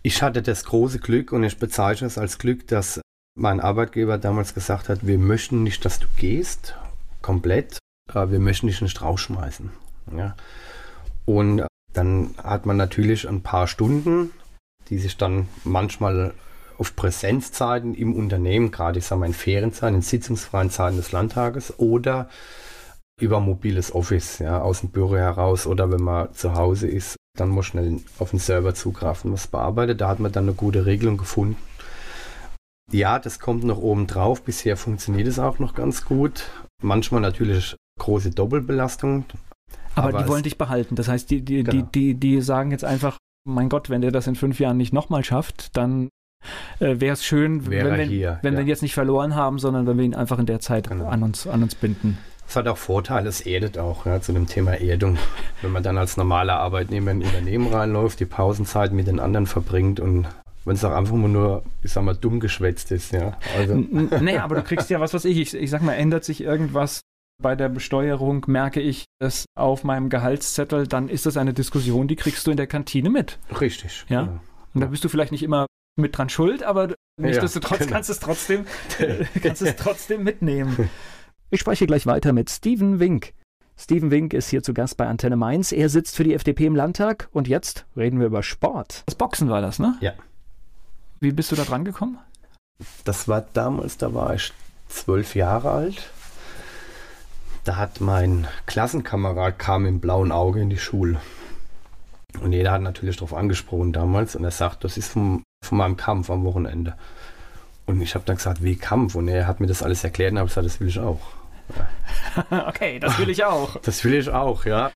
Ich 0.00 0.22
hatte 0.22 0.40
das 0.40 0.64
große 0.64 1.00
Glück 1.00 1.32
und 1.32 1.44
ich 1.44 1.58
bezeichne 1.58 2.06
es 2.06 2.16
als 2.16 2.38
Glück, 2.38 2.66
dass 2.66 3.02
mein 3.38 3.60
Arbeitgeber 3.60 4.16
damals 4.16 4.54
gesagt 4.54 4.88
hat, 4.88 5.06
wir 5.06 5.18
möchten 5.18 5.62
nicht, 5.62 5.84
dass 5.84 5.98
du 5.98 6.06
gehst, 6.16 6.76
komplett, 7.20 7.78
wir 8.10 8.40
möchten 8.40 8.68
dich 8.68 8.80
nicht 8.80 9.02
rausschmeißen. 9.02 9.70
Ja. 10.16 10.34
Und 11.26 11.66
dann 11.92 12.34
hat 12.42 12.64
man 12.64 12.78
natürlich 12.78 13.28
ein 13.28 13.42
paar 13.42 13.66
Stunden, 13.66 14.30
die 14.88 14.98
sich 14.98 15.18
dann 15.18 15.46
manchmal 15.64 16.32
auf 16.80 16.96
Präsenzzeiten 16.96 17.94
im 17.94 18.14
Unternehmen, 18.14 18.70
gerade 18.70 18.98
ich 18.98 19.04
sage 19.04 19.20
mal 19.20 19.26
in 19.26 19.34
Ferienzeiten, 19.34 19.96
in 19.96 20.02
sitzungsfreien 20.02 20.70
Zeiten 20.70 20.96
des 20.96 21.12
Landtages 21.12 21.78
oder 21.78 22.30
über 23.20 23.38
mobiles 23.38 23.94
Office, 23.94 24.38
ja, 24.38 24.62
aus 24.62 24.80
dem 24.80 24.88
Büro 24.88 25.14
heraus 25.14 25.66
oder 25.66 25.92
wenn 25.92 26.02
man 26.02 26.32
zu 26.32 26.54
Hause 26.54 26.88
ist, 26.88 27.16
dann 27.38 27.50
muss 27.50 27.66
schnell 27.66 28.00
auf 28.18 28.30
den 28.30 28.38
Server 28.38 28.74
zugreifen, 28.74 29.30
was 29.30 29.46
bearbeitet. 29.46 30.00
Da 30.00 30.08
hat 30.08 30.20
man 30.20 30.32
dann 30.32 30.44
eine 30.44 30.54
gute 30.54 30.86
Regelung 30.86 31.18
gefunden. 31.18 31.56
Ja, 32.90 33.18
das 33.18 33.38
kommt 33.38 33.62
noch 33.62 33.78
oben 33.78 34.06
drauf. 34.06 34.42
Bisher 34.42 34.78
funktioniert 34.78 35.28
es 35.28 35.38
auch 35.38 35.58
noch 35.58 35.74
ganz 35.74 36.06
gut. 36.06 36.50
Manchmal 36.82 37.20
natürlich 37.20 37.76
große 37.98 38.30
Doppelbelastung. 38.30 39.26
Aber, 39.94 40.08
aber 40.08 40.22
die 40.22 40.28
wollen 40.28 40.42
dich 40.42 40.56
behalten. 40.56 40.96
Das 40.96 41.08
heißt, 41.08 41.30
die, 41.30 41.42
die, 41.42 41.62
genau. 41.62 41.70
die, 41.70 42.14
die, 42.14 42.14
die 42.14 42.40
sagen 42.40 42.70
jetzt 42.70 42.84
einfach, 42.84 43.18
mein 43.46 43.68
Gott, 43.68 43.90
wenn 43.90 44.00
der 44.00 44.12
das 44.12 44.26
in 44.26 44.34
fünf 44.34 44.58
Jahren 44.58 44.78
nicht 44.78 44.94
nochmal 44.94 45.24
schafft, 45.24 45.76
dann 45.76 46.08
äh, 46.78 47.00
wäre 47.00 47.14
es 47.14 47.24
schön, 47.24 47.70
Wäre 47.70 47.92
wenn, 47.92 48.08
hier, 48.08 48.38
wenn 48.42 48.54
ja. 48.54 48.58
wir 48.58 48.64
ihn 48.64 48.68
jetzt 48.68 48.82
nicht 48.82 48.94
verloren 48.94 49.34
haben, 49.34 49.58
sondern 49.58 49.86
wenn 49.86 49.98
wir 49.98 50.04
ihn 50.04 50.14
einfach 50.14 50.38
in 50.38 50.46
der 50.46 50.60
Zeit 50.60 50.88
genau. 50.88 51.06
an, 51.06 51.22
uns, 51.22 51.46
an 51.46 51.62
uns 51.62 51.74
binden. 51.74 52.18
Es 52.48 52.56
hat 52.56 52.66
auch 52.66 52.78
Vorteile, 52.78 53.28
es 53.28 53.40
erdet 53.42 53.78
auch 53.78 54.06
ja, 54.06 54.20
zu 54.20 54.32
dem 54.32 54.48
Thema 54.48 54.72
Erdung. 54.72 55.18
Wenn 55.62 55.70
man 55.70 55.84
dann 55.84 55.96
als 55.96 56.16
normaler 56.16 56.58
Arbeitnehmer 56.58 57.12
in 57.12 57.18
ein 57.18 57.26
Unternehmen 57.26 57.72
reinläuft, 57.72 58.18
die 58.18 58.24
Pausenzeit 58.24 58.92
mit 58.92 59.06
den 59.06 59.20
anderen 59.20 59.46
verbringt 59.46 60.00
und 60.00 60.26
wenn 60.64 60.74
es 60.74 60.84
auch 60.84 60.92
einfach 60.92 61.14
nur, 61.14 61.62
ich 61.82 61.92
sag 61.92 62.04
mal, 62.04 62.14
dumm 62.14 62.38
geschwätzt 62.38 62.90
ist, 62.90 63.12
ja. 63.12 63.38
Also. 63.56 63.74
Nee, 63.74 64.38
aber 64.38 64.56
du 64.56 64.62
kriegst 64.62 64.90
ja 64.90 65.00
was, 65.00 65.14
was 65.14 65.24
ich, 65.24 65.38
ich, 65.38 65.54
ich 65.54 65.70
sag 65.70 65.80
mal, 65.82 65.94
ändert 65.94 66.24
sich 66.24 66.42
irgendwas 66.42 67.00
bei 67.40 67.56
der 67.56 67.68
Besteuerung, 67.68 68.44
merke 68.46 68.80
ich 68.80 69.04
es 69.20 69.46
auf 69.56 69.84
meinem 69.84 70.10
Gehaltszettel, 70.10 70.86
dann 70.86 71.08
ist 71.08 71.24
das 71.24 71.36
eine 71.36 71.54
Diskussion, 71.54 72.08
die 72.08 72.16
kriegst 72.16 72.46
du 72.46 72.50
in 72.50 72.56
der 72.56 72.66
Kantine 72.66 73.10
mit. 73.10 73.38
Richtig. 73.60 74.04
Ja. 74.08 74.22
Genau. 74.22 74.40
Und 74.74 74.80
da 74.82 74.86
bist 74.88 75.02
du 75.02 75.08
vielleicht 75.08 75.32
nicht 75.32 75.42
immer 75.42 75.66
mit 76.00 76.16
dran 76.16 76.28
schuld, 76.28 76.62
aber 76.62 76.94
nichtsdestotrotz 77.16 77.80
ja, 77.80 77.84
genau. 77.86 77.94
kannst, 77.96 78.10
es 78.10 78.20
trotzdem, 78.20 78.66
kannst 79.42 79.62
es 79.62 79.76
trotzdem 79.76 80.24
mitnehmen. 80.24 80.90
Ich 81.50 81.60
spreche 81.60 81.86
gleich 81.86 82.06
weiter 82.06 82.32
mit 82.32 82.50
Steven 82.50 83.00
Wink. 83.00 83.32
Steven 83.76 84.10
Wink 84.10 84.34
ist 84.34 84.50
hier 84.50 84.62
zu 84.62 84.74
Gast 84.74 84.96
bei 84.98 85.06
Antenne 85.06 85.36
Mainz. 85.36 85.72
Er 85.72 85.88
sitzt 85.88 86.14
für 86.14 86.24
die 86.24 86.34
FDP 86.34 86.66
im 86.66 86.76
Landtag 86.76 87.28
und 87.32 87.48
jetzt 87.48 87.86
reden 87.96 88.20
wir 88.20 88.26
über 88.26 88.42
Sport. 88.42 89.04
Das 89.06 89.14
Boxen 89.14 89.48
war 89.48 89.62
das, 89.62 89.78
ne? 89.78 89.96
Ja. 90.00 90.12
Wie 91.18 91.32
bist 91.32 91.50
du 91.50 91.56
da 91.56 91.64
dran 91.64 91.84
gekommen? 91.84 92.18
Das 93.04 93.26
war 93.26 93.44
damals, 93.52 93.96
da 93.96 94.12
war 94.14 94.34
ich 94.34 94.52
zwölf 94.88 95.34
Jahre 95.34 95.70
alt. 95.70 96.10
Da 97.64 97.76
hat 97.76 98.00
mein 98.00 98.48
Klassenkamerad 98.66 99.58
kam 99.58 99.86
im 99.86 100.00
blauen 100.00 100.32
Auge 100.32 100.60
in 100.60 100.70
die 100.70 100.78
Schule. 100.78 101.20
Und 102.40 102.52
jeder 102.52 102.72
hat 102.72 102.82
natürlich 102.82 103.16
darauf 103.16 103.34
angesprochen 103.34 103.92
damals 103.92 104.36
und 104.36 104.44
er 104.44 104.50
sagt, 104.50 104.84
das 104.84 104.96
ist 104.96 105.08
vom, 105.08 105.42
von 105.62 105.78
meinem 105.78 105.96
Kampf 105.96 106.30
am 106.30 106.44
Wochenende. 106.44 106.96
Und 107.86 108.00
ich 108.00 108.14
habe 108.14 108.24
dann 108.24 108.36
gesagt, 108.36 108.62
wie 108.62 108.76
Kampf? 108.76 109.14
Und 109.14 109.28
er 109.28 109.46
hat 109.46 109.60
mir 109.60 109.66
das 109.66 109.82
alles 109.82 110.04
erklärt 110.04 110.32
und 110.32 110.38
habe 110.38 110.48
gesagt, 110.48 110.66
das 110.66 110.80
will 110.80 110.88
ich 110.88 110.98
auch. 110.98 111.20
Ja. 112.50 112.68
okay, 112.68 112.98
das 112.98 113.18
will 113.18 113.30
ich 113.30 113.44
auch. 113.44 113.76
Das 113.82 114.04
will 114.04 114.14
ich 114.14 114.28
auch, 114.28 114.64
ja. 114.64 114.92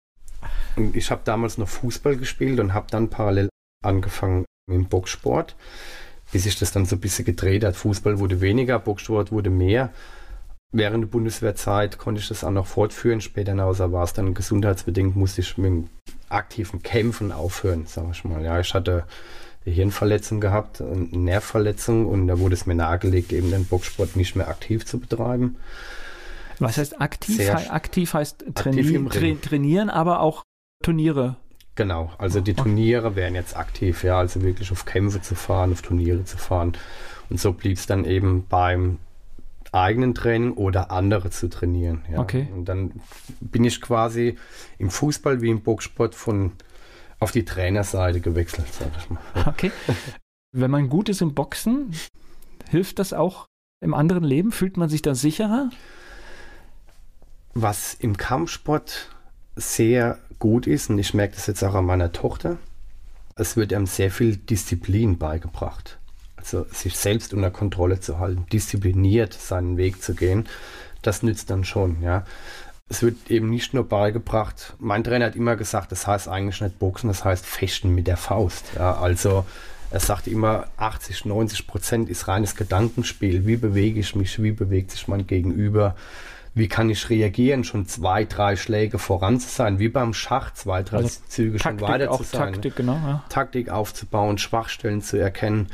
Und 0.76 0.96
ich 0.96 1.10
habe 1.10 1.22
damals 1.24 1.58
noch 1.58 1.68
Fußball 1.68 2.16
gespielt 2.16 2.60
und 2.60 2.74
habe 2.74 2.86
dann 2.90 3.10
parallel 3.10 3.48
angefangen 3.84 4.44
mit 4.66 4.76
dem 4.76 4.86
Boxsport, 4.86 5.56
bis 6.32 6.44
sich 6.44 6.58
das 6.58 6.72
dann 6.72 6.86
so 6.86 6.96
ein 6.96 7.00
bisschen 7.00 7.24
gedreht 7.24 7.64
hat. 7.64 7.76
Fußball 7.76 8.18
wurde 8.18 8.40
weniger, 8.40 8.78
Boxsport 8.78 9.30
wurde 9.30 9.50
mehr. 9.50 9.90
Während 10.72 11.04
der 11.04 11.08
Bundeswehrzeit 11.08 11.98
konnte 11.98 12.20
ich 12.20 12.28
das 12.28 12.42
auch 12.42 12.50
noch 12.50 12.66
fortführen. 12.66 13.20
Später 13.20 13.52
hinaus 13.52 13.78
war 13.78 14.02
es 14.02 14.12
dann 14.12 14.34
gesundheitsbedingt, 14.34 15.14
musste 15.14 15.42
ich 15.42 15.56
mit 15.56 15.88
aktiven 16.28 16.82
Kämpfen 16.82 17.30
aufhören, 17.30 17.86
sage 17.86 18.08
ich 18.12 18.24
mal. 18.24 18.42
Ja, 18.42 18.58
ich 18.58 18.74
hatte 18.74 19.04
Hirnverletzung 19.64 20.40
gehabt, 20.40 20.80
eine 20.80 21.08
Nervverletzung 21.10 22.06
und 22.06 22.26
da 22.28 22.38
wurde 22.38 22.54
es 22.54 22.66
mir 22.66 22.74
nahegelegt, 22.74 23.32
eben 23.32 23.50
den 23.50 23.64
Boxsport 23.64 24.16
nicht 24.16 24.36
mehr 24.36 24.48
aktiv 24.48 24.84
zu 24.84 24.98
betreiben. 24.98 25.56
Was 26.58 26.76
heißt 26.76 27.00
aktiv? 27.00 27.36
Sehr 27.36 27.72
aktiv 27.72 28.14
heißt 28.14 28.44
traini 28.54 29.08
tra 29.08 29.48
trainieren, 29.48 29.90
aber 29.90 30.20
auch 30.20 30.42
Turniere. 30.82 31.36
Genau, 31.76 32.12
also 32.18 32.40
die 32.40 32.54
Turniere 32.54 33.16
wären 33.16 33.34
jetzt 33.34 33.56
aktiv, 33.56 34.04
ja, 34.04 34.18
also 34.18 34.42
wirklich 34.42 34.70
auf 34.70 34.84
Kämpfe 34.84 35.20
zu 35.20 35.34
fahren, 35.34 35.72
auf 35.72 35.82
Turniere 35.82 36.24
zu 36.24 36.36
fahren. 36.36 36.74
Und 37.30 37.40
so 37.40 37.52
blieb 37.52 37.78
es 37.78 37.86
dann 37.86 38.04
eben 38.04 38.46
beim 38.48 38.98
eigenen 39.72 40.14
Training 40.14 40.52
oder 40.52 40.92
andere 40.92 41.30
zu 41.30 41.48
trainieren. 41.48 42.02
Ja. 42.12 42.20
Okay. 42.20 42.48
Und 42.54 42.66
dann 42.66 42.92
bin 43.40 43.64
ich 43.64 43.80
quasi 43.80 44.36
im 44.78 44.90
Fußball 44.90 45.40
wie 45.40 45.50
im 45.50 45.62
Boxsport 45.62 46.14
von 46.14 46.52
auf 47.24 47.32
die 47.32 47.46
Trainerseite 47.46 48.20
gewechselt, 48.20 48.66
sag 48.70 48.90
ich 48.98 49.10
mal. 49.10 49.20
Okay. 49.46 49.72
Wenn 50.52 50.70
man 50.70 50.90
gut 50.90 51.08
ist 51.08 51.22
im 51.22 51.34
Boxen, 51.34 51.92
hilft 52.68 52.98
das 52.98 53.14
auch 53.14 53.46
im 53.80 53.94
anderen 53.94 54.24
Leben? 54.24 54.52
Fühlt 54.52 54.76
man 54.76 54.90
sich 54.90 55.00
da 55.00 55.14
sicherer? 55.14 55.70
Was 57.54 57.94
im 57.94 58.18
Kampfsport 58.18 59.08
sehr 59.56 60.18
gut 60.38 60.66
ist, 60.66 60.90
und 60.90 60.98
ich 60.98 61.14
merke 61.14 61.34
das 61.34 61.46
jetzt 61.46 61.62
auch 61.64 61.74
an 61.74 61.86
meiner 61.86 62.12
Tochter, 62.12 62.58
es 63.36 63.56
wird 63.56 63.72
einem 63.72 63.86
sehr 63.86 64.10
viel 64.10 64.36
Disziplin 64.36 65.16
beigebracht. 65.16 65.98
Also 66.36 66.64
sich 66.64 66.96
selbst 66.98 67.32
unter 67.32 67.50
Kontrolle 67.50 68.00
zu 68.00 68.18
halten, 68.18 68.44
diszipliniert 68.52 69.32
seinen 69.32 69.78
Weg 69.78 70.02
zu 70.02 70.14
gehen, 70.14 70.46
das 71.00 71.22
nützt 71.22 71.48
dann 71.48 71.64
schon, 71.64 72.02
ja 72.02 72.24
es 72.88 73.02
wird 73.02 73.30
eben 73.30 73.50
nicht 73.50 73.74
nur 73.74 73.88
beigebracht, 73.88 74.74
mein 74.78 75.04
Trainer 75.04 75.26
hat 75.26 75.36
immer 75.36 75.56
gesagt, 75.56 75.90
das 75.92 76.06
heißt 76.06 76.28
eigentlich 76.28 76.60
nicht 76.60 76.78
Boxen, 76.78 77.08
das 77.08 77.24
heißt 77.24 77.46
Fechten 77.46 77.94
mit 77.94 78.06
der 78.06 78.16
Faust. 78.16 78.66
Ja, 78.76 78.96
also 78.96 79.44
er 79.90 80.00
sagt 80.00 80.26
immer, 80.26 80.66
80, 80.76 81.24
90 81.24 81.66
Prozent 81.66 82.08
ist 82.08 82.28
reines 82.28 82.56
Gedankenspiel. 82.56 83.46
Wie 83.46 83.56
bewege 83.56 84.00
ich 84.00 84.14
mich? 84.14 84.42
Wie 84.42 84.50
bewegt 84.50 84.90
sich 84.90 85.08
mein 85.08 85.26
Gegenüber? 85.26 85.94
Wie 86.52 86.68
kann 86.68 86.90
ich 86.90 87.10
reagieren, 87.10 87.64
schon 87.64 87.86
zwei, 87.86 88.24
drei 88.24 88.54
Schläge 88.54 88.98
voran 88.98 89.40
zu 89.40 89.48
sein, 89.48 89.78
wie 89.80 89.88
beim 89.88 90.14
Schach, 90.14 90.52
zwei, 90.52 90.82
drei 90.82 90.98
also 90.98 91.20
Züge 91.26 91.58
Taktik, 91.58 91.80
schon 91.80 91.88
weiter 91.88 92.12
zu 92.12 92.22
sein. 92.22 92.52
Taktik, 92.52 92.76
genau, 92.76 92.94
ja. 92.94 93.24
Taktik 93.28 93.70
aufzubauen, 93.70 94.38
Schwachstellen 94.38 95.02
zu 95.02 95.16
erkennen. 95.16 95.68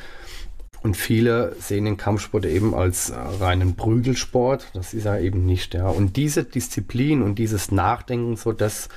Und 0.83 0.97
viele 0.97 1.55
sehen 1.59 1.85
den 1.85 1.97
Kampfsport 1.97 2.47
eben 2.47 2.75
als 2.75 3.11
äh, 3.11 3.17
reinen 3.17 3.77
Prügelsport. 3.77 4.71
Das 4.73 4.95
ist 4.95 5.05
er 5.05 5.21
eben 5.21 5.45
nicht. 5.45 5.75
Ja. 5.75 5.89
Und 5.89 6.17
diese 6.17 6.45
Disziplin 6.45 7.23
und 7.23 7.39
dieses 7.39 7.71
Nachdenken, 7.71 8.37
so 8.37 8.53
das 8.53 8.89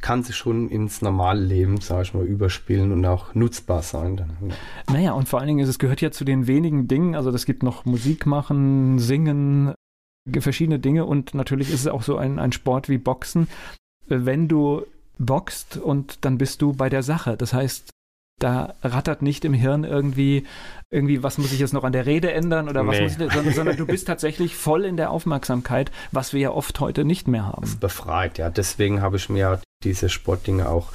kann 0.00 0.22
sich 0.22 0.36
schon 0.36 0.68
ins 0.68 1.00
normale 1.00 1.40
Leben, 1.40 1.80
sage 1.80 2.02
ich 2.02 2.14
mal, 2.14 2.26
überspielen 2.26 2.92
und 2.92 3.04
auch 3.06 3.34
nutzbar 3.34 3.82
sein. 3.82 4.18
Dann, 4.18 4.36
ja. 4.48 4.54
Naja, 4.92 5.12
und 5.12 5.28
vor 5.28 5.40
allen 5.40 5.48
Dingen, 5.48 5.66
es 5.66 5.78
gehört 5.78 6.02
ja 6.02 6.10
zu 6.10 6.24
den 6.24 6.46
wenigen 6.46 6.86
Dingen, 6.88 7.14
also 7.14 7.30
das 7.30 7.46
gibt 7.46 7.62
noch 7.62 7.86
Musik 7.86 8.26
machen, 8.26 8.98
singen, 8.98 9.72
verschiedene 10.38 10.78
Dinge 10.78 11.06
und 11.06 11.34
natürlich 11.34 11.70
ist 11.70 11.80
es 11.80 11.86
auch 11.86 12.02
so 12.02 12.18
ein, 12.18 12.38
ein 12.38 12.52
Sport 12.52 12.90
wie 12.90 12.98
Boxen. 12.98 13.48
Wenn 14.06 14.46
du 14.46 14.84
boxt 15.18 15.76
und 15.76 16.24
dann 16.24 16.38
bist 16.38 16.62
du 16.62 16.72
bei 16.72 16.88
der 16.88 17.02
Sache. 17.02 17.36
Das 17.36 17.52
heißt, 17.52 17.90
da 18.44 18.74
rattert 18.82 19.22
nicht 19.22 19.46
im 19.46 19.54
Hirn 19.54 19.84
irgendwie, 19.84 20.46
irgendwie, 20.90 21.22
was 21.22 21.38
muss 21.38 21.50
ich 21.50 21.58
jetzt 21.58 21.72
noch 21.72 21.82
an 21.82 21.92
der 21.92 22.04
Rede 22.04 22.30
ändern 22.30 22.68
oder 22.68 22.86
was 22.86 22.96
nee. 22.96 23.04
muss 23.04 23.12
ich, 23.12 23.32
sondern, 23.32 23.54
sondern, 23.54 23.76
du 23.78 23.86
bist 23.86 24.06
tatsächlich 24.06 24.54
voll 24.54 24.84
in 24.84 24.98
der 24.98 25.10
Aufmerksamkeit, 25.10 25.90
was 26.12 26.34
wir 26.34 26.40
ja 26.40 26.50
oft 26.50 26.78
heute 26.78 27.06
nicht 27.06 27.26
mehr 27.26 27.46
haben. 27.46 27.62
Das 27.62 27.76
befreit, 27.76 28.36
ja. 28.36 28.50
Deswegen 28.50 29.00
habe 29.00 29.16
ich 29.16 29.30
mir 29.30 29.60
diese 29.82 30.10
Sportdinge 30.10 30.68
auch 30.68 30.92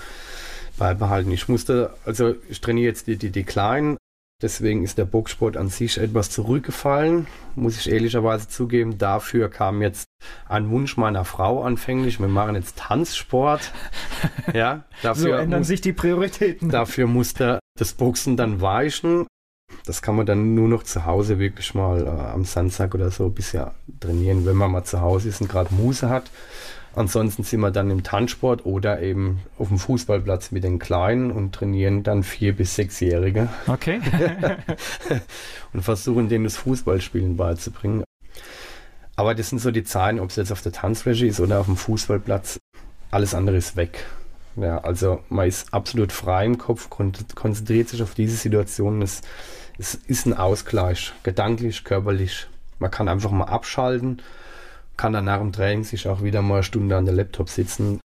beibehalten. 0.78 1.32
Ich 1.32 1.50
musste, 1.50 1.96
also 2.06 2.36
ich 2.50 2.62
trainiere 2.62 2.88
jetzt 2.88 3.08
die, 3.08 3.18
die, 3.18 3.32
die 3.32 3.44
Kleinen, 3.44 3.98
Deswegen 4.42 4.84
ist 4.86 4.98
der 4.98 5.04
Boxsport 5.04 5.58
an 5.58 5.68
sich 5.68 5.98
etwas 5.98 6.30
zurückgefallen, 6.30 7.28
muss 7.56 7.78
ich 7.78 7.92
ehrlicherweise 7.92 8.48
zugeben. 8.48 8.98
Dafür 8.98 9.50
kam 9.50 9.82
jetzt 9.82 10.06
ein 10.48 10.70
Wunsch 10.70 10.96
meiner 10.96 11.26
Frau 11.26 11.62
anfänglich. 11.64 12.22
Wir 12.22 12.30
machen 12.30 12.56
jetzt 12.56 12.78
Tanzsport. 12.78 13.72
Ja, 14.54 14.84
dafür 15.04 15.22
so 15.22 15.30
ändern 15.30 15.60
muss, 15.60 15.68
sich 15.68 15.80
die 15.80 15.94
Prioritäten. 15.94 16.70
Dafür 16.70 17.06
musste 17.06 17.60
das 17.78 17.94
Boxen 17.94 18.36
dann 18.36 18.62
weichen. 18.62 19.28
Das 19.86 20.02
kann 20.02 20.16
man 20.16 20.26
dann 20.26 20.56
nur 20.56 20.68
noch 20.68 20.84
zu 20.84 21.06
Hause 21.06 21.38
wirklich 21.38 21.76
mal 21.76 22.06
äh, 22.06 22.10
am 22.10 22.46
Samstag 22.46 22.96
oder 22.96 23.12
so 23.12 23.30
bisher 23.30 23.76
trainieren, 24.00 24.46
wenn 24.46 24.56
man 24.56 24.72
mal 24.72 24.84
zu 24.84 25.02
Hause 25.02 25.30
ist 25.30 25.42
und 25.42 25.50
gerade 25.50 25.74
Muße 25.74 26.10
hat. 26.10 26.32
Ansonsten 26.96 27.44
sind 27.44 27.60
wir 27.60 27.72
dann 27.72 27.92
im 27.92 28.04
Tanzsport 28.04 28.66
oder 28.66 29.02
eben 29.02 29.40
auf 29.58 29.68
dem 29.68 29.78
Fußballplatz 29.78 30.52
mit 30.52 30.64
den 30.64 30.80
Kleinen 30.80 31.32
und 31.32 31.54
trainieren 31.54 32.04
dann 32.04 32.24
vier- 32.24 32.56
bis 32.56 32.76
sechsjährige. 32.76 33.48
Okay. 33.68 34.02
und 35.74 35.84
versuchen 35.84 36.30
denen 36.30 36.46
das 36.46 36.58
Fußballspielen 36.58 37.38
beizubringen. 37.38 38.04
Aber 39.16 39.36
das 39.36 39.50
sind 39.50 39.60
so 39.60 39.70
die 39.72 39.84
Zahlen, 39.84 40.20
ob 40.20 40.30
es 40.30 40.38
jetzt 40.38 40.52
auf 40.52 40.62
der 40.62 40.72
Tanzfläche 40.72 41.28
ist 41.28 41.40
oder 41.40 41.60
auf 41.60 41.68
dem 41.68 41.78
Fußballplatz. 41.78 42.58
Alles 43.12 43.36
andere 43.36 43.58
ist 43.58 43.76
weg. 43.76 44.06
Ja, 44.56 44.80
also 44.80 45.24
man 45.30 45.48
ist 45.48 45.74
absolut 45.74 46.12
frei 46.12 46.46
im 46.46 46.58
Kopf, 46.58 46.90
konzentriert 46.90 47.90
sich 47.90 48.02
auf 48.02 48.14
diese 48.14 48.36
Situation. 48.36 49.02
Es, 49.02 49.22
es 49.78 49.96
ist 49.96 50.26
ein 50.26 50.34
Ausgleich, 50.34 51.14
gedanklich, 51.24 51.84
körperlich. 51.84 52.48
Man 52.80 52.92
kann 52.92 53.08
einfach 53.08 53.32
mal 53.32 53.46
abschalten 53.46 54.22
kann 55.00 55.14
dann 55.14 55.26
nach 55.26 55.40
dem 55.40 55.54
Training 55.54 55.86
sich 55.86 56.10
auch 56.10 56.24
wieder 56.24 56.42
mal 56.42 56.56
eine 56.56 56.64
Stunde 56.64 56.98
an 56.98 57.06
der 57.06 57.16
Laptop 57.16 57.48
sitzen. 57.48 58.02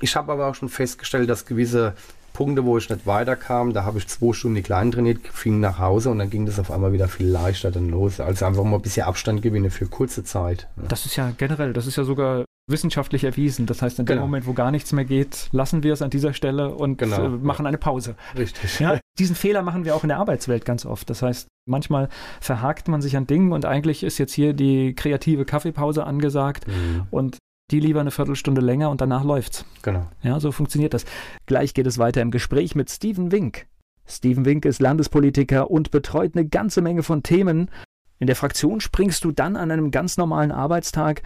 Ich 0.00 0.16
habe 0.16 0.32
aber 0.32 0.48
auch 0.48 0.54
schon 0.56 0.68
festgestellt, 0.68 1.30
dass 1.30 1.46
gewisse 1.46 1.94
Punkte, 2.32 2.64
wo 2.64 2.76
ich 2.76 2.90
nicht 2.90 3.06
weiterkam, 3.06 3.72
da 3.72 3.84
habe 3.84 3.98
ich 3.98 4.08
zwei 4.08 4.32
Stunden 4.32 4.56
die 4.56 4.62
Kleinen 4.62 4.90
trainiert, 4.90 5.20
fing 5.28 5.60
nach 5.60 5.78
Hause 5.78 6.10
und 6.10 6.18
dann 6.18 6.28
ging 6.28 6.44
das 6.44 6.58
auf 6.58 6.72
einmal 6.72 6.92
wieder 6.92 7.06
viel 7.06 7.28
leichter 7.28 7.70
dann 7.70 7.88
los. 7.88 8.18
Also 8.18 8.44
einfach 8.44 8.64
mal 8.64 8.76
ein 8.76 8.82
bisschen 8.82 9.06
Abstand 9.06 9.42
gewinne 9.42 9.70
für 9.70 9.86
kurze 9.86 10.24
Zeit. 10.24 10.66
Das 10.88 11.06
ist 11.06 11.14
ja 11.14 11.30
generell, 11.38 11.72
das 11.72 11.86
ist 11.86 11.94
ja 11.94 12.02
sogar 12.02 12.46
wissenschaftlich 12.68 13.24
erwiesen. 13.24 13.66
Das 13.66 13.82
heißt, 13.82 13.98
in 13.98 14.04
dem 14.06 14.14
Genau. 14.14 14.22
Moment, 14.22 14.46
wo 14.46 14.52
gar 14.52 14.70
nichts 14.70 14.92
mehr 14.92 15.04
geht, 15.04 15.48
lassen 15.52 15.82
wir 15.82 15.92
es 15.92 16.02
an 16.02 16.10
dieser 16.10 16.32
Stelle 16.32 16.74
und 16.74 16.96
Genau, 16.98 17.24
äh, 17.24 17.28
machen 17.28 17.66
eine 17.66 17.78
Pause. 17.78 18.14
Richtig. 18.36 18.78
Ja, 18.80 18.98
diesen 19.18 19.36
Fehler 19.36 19.62
machen 19.62 19.84
wir 19.84 19.94
auch 19.96 20.04
in 20.04 20.08
der 20.08 20.18
Arbeitswelt 20.18 20.64
ganz 20.64 20.86
oft. 20.86 21.10
Das 21.10 21.22
heißt, 21.22 21.48
manchmal 21.68 22.08
verhakt 22.40 22.88
man 22.88 23.02
sich 23.02 23.16
an 23.16 23.26
Dingen 23.26 23.52
und 23.52 23.64
eigentlich 23.64 24.04
ist 24.04 24.18
jetzt 24.18 24.32
hier 24.32 24.52
die 24.52 24.94
kreative 24.94 25.44
Kaffeepause 25.44 26.04
angesagt 26.04 26.66
Mhm, 26.68 27.06
und 27.10 27.38
die 27.70 27.80
lieber 27.80 28.00
eine 28.00 28.10
Viertelstunde 28.10 28.60
länger 28.60 28.90
und 28.90 29.00
danach 29.00 29.24
läuft's. 29.24 29.64
genau. 29.82 30.06
Ja, 30.22 30.38
so 30.40 30.52
funktioniert 30.52 30.92
das. 30.94 31.04
Gleich 31.46 31.74
geht 31.74 31.86
es 31.86 31.98
weiter 31.98 32.20
im 32.20 32.30
Gespräch 32.30 32.74
mit 32.74 32.90
Steven 32.90 33.32
Wink. 33.32 33.66
Steven 34.06 34.44
Wink 34.44 34.64
ist 34.66 34.80
Landespolitiker 34.80 35.70
und 35.70 35.90
betreut 35.90 36.32
eine 36.34 36.46
ganze 36.46 36.82
Menge 36.82 37.02
von 37.02 37.22
Themen. 37.22 37.70
In 38.18 38.26
der 38.26 38.36
Fraktion 38.36 38.80
springst 38.80 39.24
du 39.24 39.32
dann 39.32 39.56
an 39.56 39.70
einem 39.70 39.90
ganz 39.90 40.16
normalen 40.16 40.52
Arbeitstag 40.52 41.22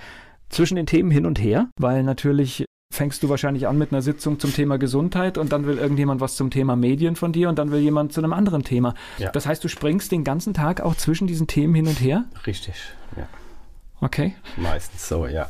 zwischen 0.49 0.77
den 0.77 0.87
Themen 0.87 1.11
hin 1.11 1.27
und 1.27 1.39
her, 1.39 1.69
weil 1.79 2.03
natürlich 2.03 2.65
fängst 2.93 3.23
du 3.23 3.29
wahrscheinlich 3.29 3.67
an 3.67 3.79
mit 3.79 3.93
einer 3.93 4.03
Sitzung 4.03 4.39
zum 4.39 4.55
Thema 4.55 4.79
Gesundheit 4.79 5.39
und 5.39 5.53
dann 5.53 5.67
will 5.67 5.79
irgendjemand 5.79 6.21
was 6.21 6.37
zum 6.37 6.51
Thema 6.51 6.77
Medien 6.77 7.17
von 7.17 7.33
dir 7.33 7.49
und 7.49 7.59
dann 7.59 7.71
will 7.71 7.81
jemand 7.81 8.13
zu 8.13 8.21
einem 8.21 8.33
anderen 8.33 8.63
Thema. 8.65 8.95
Ja. 9.19 9.31
Das 9.31 9.47
heißt, 9.47 9.63
du 9.63 9.69
springst 9.69 10.13
den 10.13 10.25
ganzen 10.25 10.55
Tag 10.55 10.81
auch 10.81 10.95
zwischen 10.95 11.27
diesen 11.27 11.47
Themen 11.47 11.75
hin 11.75 11.89
und 11.89 12.01
her? 12.01 12.25
Richtig. 12.47 12.75
Ja. 13.17 13.29
Okay. 14.01 14.35
Meistens 14.57 15.09
so, 15.09 15.27
ja. 15.27 15.49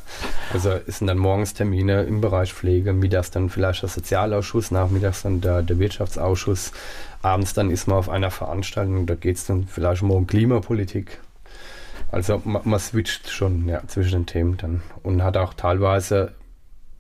Also 0.52 0.70
es 0.86 0.98
sind 0.98 1.08
dann 1.08 1.18
morgens 1.18 1.52
Termine 1.52 2.04
im 2.04 2.20
Bereich 2.20 2.54
Pflege, 2.54 2.92
mittags 2.92 3.30
dann 3.30 3.50
vielleicht 3.50 3.82
der 3.82 3.88
Sozialausschuss, 3.88 4.70
nachmittags 4.70 5.22
dann 5.22 5.40
der, 5.40 5.62
der 5.62 5.78
Wirtschaftsausschuss, 5.78 6.72
abends 7.22 7.54
dann 7.54 7.70
ist 7.70 7.88
man 7.88 7.98
auf 7.98 8.08
einer 8.08 8.30
Veranstaltung, 8.30 9.06
da 9.06 9.16
geht 9.16 9.36
es 9.36 9.46
dann 9.46 9.66
vielleicht 9.66 10.02
mal 10.02 10.14
um 10.14 10.26
Klimapolitik. 10.28 11.18
Also 12.10 12.40
man, 12.44 12.62
man 12.64 12.78
switcht 12.78 13.30
schon 13.30 13.68
ja, 13.68 13.86
zwischen 13.86 14.20
den 14.20 14.26
Themen 14.26 14.56
dann 14.56 14.82
und 15.02 15.22
hat 15.22 15.36
auch 15.36 15.54
teilweise, 15.54 16.34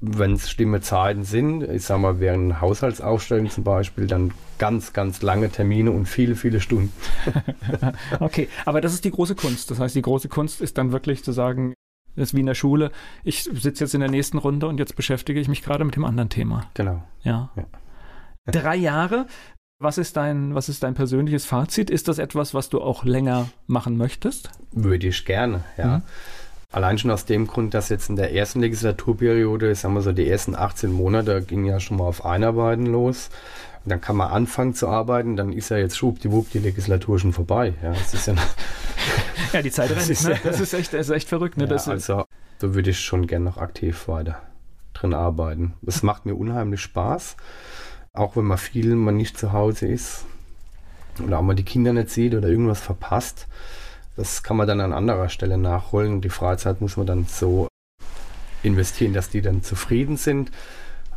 wenn 0.00 0.32
es 0.32 0.50
schlimme 0.50 0.80
Zeiten 0.80 1.24
sind, 1.24 1.62
ich 1.62 1.84
sag 1.84 1.98
mal 1.98 2.20
während 2.20 2.60
Haushaltsaufstellung 2.60 3.48
zum 3.50 3.64
Beispiel, 3.64 4.06
dann 4.06 4.32
ganz, 4.58 4.92
ganz 4.92 5.22
lange 5.22 5.50
Termine 5.50 5.90
und 5.90 6.06
viele, 6.06 6.34
viele 6.34 6.60
Stunden. 6.60 6.92
Okay, 8.20 8.48
aber 8.64 8.80
das 8.80 8.94
ist 8.94 9.04
die 9.04 9.10
große 9.10 9.34
Kunst. 9.34 9.70
Das 9.70 9.78
heißt, 9.78 9.94
die 9.94 10.02
große 10.02 10.28
Kunst 10.28 10.60
ist 10.60 10.78
dann 10.78 10.92
wirklich 10.92 11.22
zu 11.22 11.32
sagen, 11.32 11.74
das 12.16 12.30
ist 12.30 12.34
wie 12.34 12.40
in 12.40 12.46
der 12.46 12.54
Schule, 12.54 12.90
ich 13.24 13.44
sitze 13.44 13.84
jetzt 13.84 13.94
in 13.94 14.00
der 14.00 14.10
nächsten 14.10 14.38
Runde 14.38 14.66
und 14.66 14.78
jetzt 14.78 14.96
beschäftige 14.96 15.38
ich 15.38 15.48
mich 15.48 15.62
gerade 15.62 15.84
mit 15.84 15.96
dem 15.96 16.04
anderen 16.04 16.30
Thema. 16.30 16.70
Genau. 16.74 17.04
Ja. 17.22 17.50
Ja. 17.56 17.64
Drei 18.46 18.76
Jahre. 18.76 19.26
Was 19.78 19.98
ist, 19.98 20.16
dein, 20.16 20.54
was 20.54 20.70
ist 20.70 20.82
dein 20.82 20.94
persönliches 20.94 21.44
Fazit? 21.44 21.90
Ist 21.90 22.08
das 22.08 22.18
etwas, 22.18 22.54
was 22.54 22.70
du 22.70 22.80
auch 22.80 23.04
länger 23.04 23.48
machen 23.66 23.98
möchtest? 23.98 24.48
Würde 24.72 25.08
ich 25.08 25.26
gerne, 25.26 25.64
ja. 25.76 25.98
Mhm. 25.98 26.02
Allein 26.72 26.96
schon 26.98 27.10
aus 27.10 27.26
dem 27.26 27.46
Grund, 27.46 27.74
dass 27.74 27.90
jetzt 27.90 28.08
in 28.08 28.16
der 28.16 28.32
ersten 28.34 28.60
Legislaturperiode, 28.60 29.74
sagen 29.74 29.94
wir 29.94 30.00
so, 30.00 30.12
die 30.12 30.28
ersten 30.28 30.54
18 30.54 30.90
Monate 30.90 31.42
ging 31.42 31.64
ja 31.66 31.78
schon 31.78 31.98
mal 31.98 32.04
auf 32.04 32.24
Einarbeiten 32.24 32.86
los. 32.86 33.28
Und 33.84 33.90
dann 33.90 34.00
kann 34.00 34.16
man 34.16 34.30
anfangen 34.30 34.74
zu 34.74 34.88
arbeiten, 34.88 35.36
dann 35.36 35.52
ist 35.52 35.68
ja 35.68 35.76
jetzt 35.76 35.98
schwuppdiwupp 35.98 36.50
die 36.50 36.58
Legislatur 36.58 37.18
schon 37.18 37.34
vorbei. 37.34 37.74
Ja, 37.82 37.90
das 37.92 38.14
ist 38.14 38.26
ja, 38.26 38.34
Ja, 39.52 39.62
die 39.62 39.70
Zeit 39.70 39.90
rennt. 39.90 40.24
ne? 40.24 40.40
Das 40.42 40.58
ist 40.58 40.72
echt, 40.72 40.94
das 40.94 41.08
ist 41.08 41.14
echt 41.14 41.28
verrückt. 41.28 41.58
Ne? 41.58 41.64
ja 41.64 41.68
das, 41.68 41.86
also 41.86 42.24
da 42.58 42.74
würde 42.74 42.90
ich 42.90 43.00
schon 43.00 43.26
gerne 43.26 43.44
noch 43.44 43.58
aktiv 43.58 44.08
weiter 44.08 44.40
drin 44.94 45.12
arbeiten. 45.12 45.74
Es 45.86 46.02
macht 46.02 46.24
mir 46.24 46.34
unheimlich 46.34 46.80
Spaß, 46.80 47.36
auch 48.16 48.36
wenn 48.36 48.44
man 48.44 48.58
viel 48.58 48.94
man 48.94 49.16
nicht 49.16 49.38
zu 49.38 49.52
Hause 49.52 49.86
ist 49.86 50.24
oder 51.24 51.38
auch 51.38 51.42
mal 51.42 51.54
die 51.54 51.64
Kinder 51.64 51.92
nicht 51.92 52.10
sieht 52.10 52.34
oder 52.34 52.48
irgendwas 52.48 52.80
verpasst. 52.80 53.46
Das 54.16 54.42
kann 54.42 54.56
man 54.56 54.66
dann 54.66 54.80
an 54.80 54.92
anderer 54.92 55.28
Stelle 55.28 55.58
nachholen. 55.58 56.20
Die 56.20 56.30
Freizeit 56.30 56.80
muss 56.80 56.96
man 56.96 57.06
dann 57.06 57.26
so 57.26 57.68
investieren, 58.62 59.12
dass 59.12 59.28
die 59.28 59.42
dann 59.42 59.62
zufrieden 59.62 60.16
sind. 60.16 60.50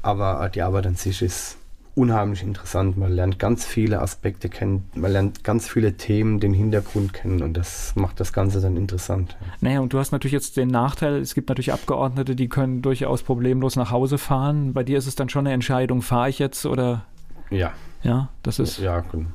Aber 0.01 0.49
die 0.49 0.61
Arbeit 0.61 0.87
an 0.87 0.95
sich 0.95 1.21
ist 1.21 1.57
unheimlich 1.99 2.41
interessant. 2.43 2.97
Man 2.97 3.11
lernt 3.11 3.39
ganz 3.39 3.65
viele 3.65 4.01
Aspekte 4.01 4.47
kennen, 4.47 4.89
man 4.95 5.11
lernt 5.11 5.43
ganz 5.43 5.67
viele 5.67 5.97
Themen, 5.97 6.39
den 6.39 6.53
Hintergrund 6.53 7.13
kennen 7.13 7.43
und 7.43 7.55
das 7.55 7.93
macht 7.95 8.19
das 8.19 8.31
Ganze 8.31 8.61
dann 8.61 8.77
interessant. 8.77 9.35
Naja, 9.59 9.81
und 9.81 9.91
du 9.91 9.99
hast 9.99 10.11
natürlich 10.11 10.31
jetzt 10.33 10.55
den 10.57 10.69
Nachteil, 10.69 11.17
es 11.17 11.35
gibt 11.35 11.49
natürlich 11.49 11.73
Abgeordnete, 11.73 12.35
die 12.35 12.47
können 12.47 12.81
durchaus 12.81 13.21
problemlos 13.23 13.75
nach 13.75 13.91
Hause 13.91 14.17
fahren. 14.17 14.73
Bei 14.73 14.83
dir 14.83 14.97
ist 14.97 15.07
es 15.07 15.15
dann 15.15 15.27
schon 15.29 15.45
eine 15.45 15.53
Entscheidung, 15.53 16.01
fahre 16.01 16.29
ich 16.29 16.39
jetzt 16.39 16.65
oder 16.65 17.05
Ja, 17.49 17.73
ja, 18.01 18.29
das 18.43 18.59
ist, 18.59 18.79
ja, 18.79 19.01
gut. 19.01 19.25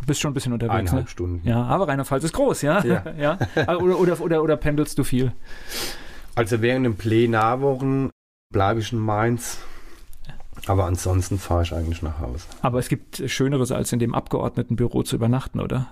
du 0.00 0.06
bist 0.06 0.20
schon 0.20 0.32
ein 0.32 0.34
bisschen 0.34 0.52
unterwegs. 0.52 0.74
eineinhalb 0.80 1.04
Ne? 1.04 1.08
Stunden. 1.10 1.48
Ja, 1.48 1.62
aber 1.64 1.88
Rheinland-Pfalz 1.88 2.24
ist 2.24 2.34
groß, 2.34 2.60
ja? 2.62 2.84
Ja. 2.84 3.02
ja. 3.18 3.38
Ah, 3.66 3.76
Oder, 3.76 3.98
oder, 3.98 4.20
oder, 4.20 4.42
oder 4.42 4.56
pendelst 4.58 4.98
du 4.98 5.04
viel? 5.04 5.32
Also 6.34 6.60
während 6.60 6.84
den 6.84 6.96
Plenarwochen 6.96 8.10
bleibe 8.52 8.80
ich 8.80 8.92
in 8.92 8.98
Mainz, 8.98 9.58
aber 10.66 10.84
ansonsten 10.86 11.38
fahre 11.38 11.62
ich 11.62 11.72
eigentlich 11.74 12.02
nach 12.02 12.18
Hause. 12.20 12.44
Aber 12.62 12.78
es 12.78 12.88
gibt 12.88 13.22
Schöneres, 13.30 13.70
als 13.72 13.92
in 13.92 13.98
dem 13.98 14.14
Abgeordnetenbüro 14.14 15.02
zu 15.02 15.16
übernachten, 15.16 15.60
oder? 15.60 15.86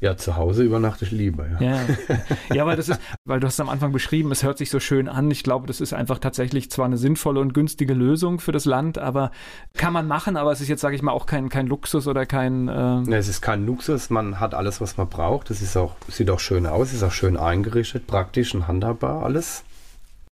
Ja, 0.00 0.16
zu 0.16 0.34
Hause 0.34 0.64
übernachte 0.64 1.04
ich 1.04 1.12
lieber. 1.12 1.46
Ja. 1.48 1.60
Ja, 1.60 1.80
ja, 2.54 2.66
weil 2.66 2.76
das 2.76 2.88
ist, 2.88 3.00
weil 3.24 3.38
du 3.38 3.46
hast 3.46 3.54
es 3.54 3.60
am 3.60 3.68
Anfang 3.68 3.92
beschrieben, 3.92 4.32
es 4.32 4.42
hört 4.42 4.58
sich 4.58 4.68
so 4.68 4.80
schön 4.80 5.08
an. 5.08 5.30
Ich 5.30 5.44
glaube, 5.44 5.68
das 5.68 5.80
ist 5.80 5.92
einfach 5.92 6.18
tatsächlich 6.18 6.72
zwar 6.72 6.86
eine 6.86 6.96
sinnvolle 6.96 7.38
und 7.38 7.54
günstige 7.54 7.94
Lösung 7.94 8.40
für 8.40 8.50
das 8.50 8.64
Land, 8.64 8.98
aber 8.98 9.30
kann 9.74 9.92
man 9.92 10.08
machen, 10.08 10.36
aber 10.36 10.50
es 10.50 10.60
ist 10.60 10.66
jetzt, 10.66 10.80
sage 10.80 10.96
ich 10.96 11.02
mal, 11.02 11.12
auch 11.12 11.26
kein, 11.26 11.48
kein 11.50 11.68
Luxus 11.68 12.08
oder 12.08 12.26
kein. 12.26 12.66
Äh, 12.66 13.02
Ne, 13.02 13.16
Es 13.16 13.28
ist 13.28 13.42
kein 13.42 13.64
Luxus, 13.64 14.10
man 14.10 14.40
hat 14.40 14.54
alles, 14.54 14.80
was 14.80 14.96
man 14.96 15.08
braucht. 15.08 15.50
Das 15.50 15.62
ist 15.62 15.76
auch, 15.76 15.94
sieht 16.08 16.30
auch 16.30 16.40
schön 16.40 16.66
aus, 16.66 16.92
ist 16.92 17.04
auch 17.04 17.12
schön 17.12 17.36
eingerichtet, 17.36 18.08
praktisch 18.08 18.56
und 18.56 18.66
handhabbar 18.66 19.22
alles. 19.22 19.62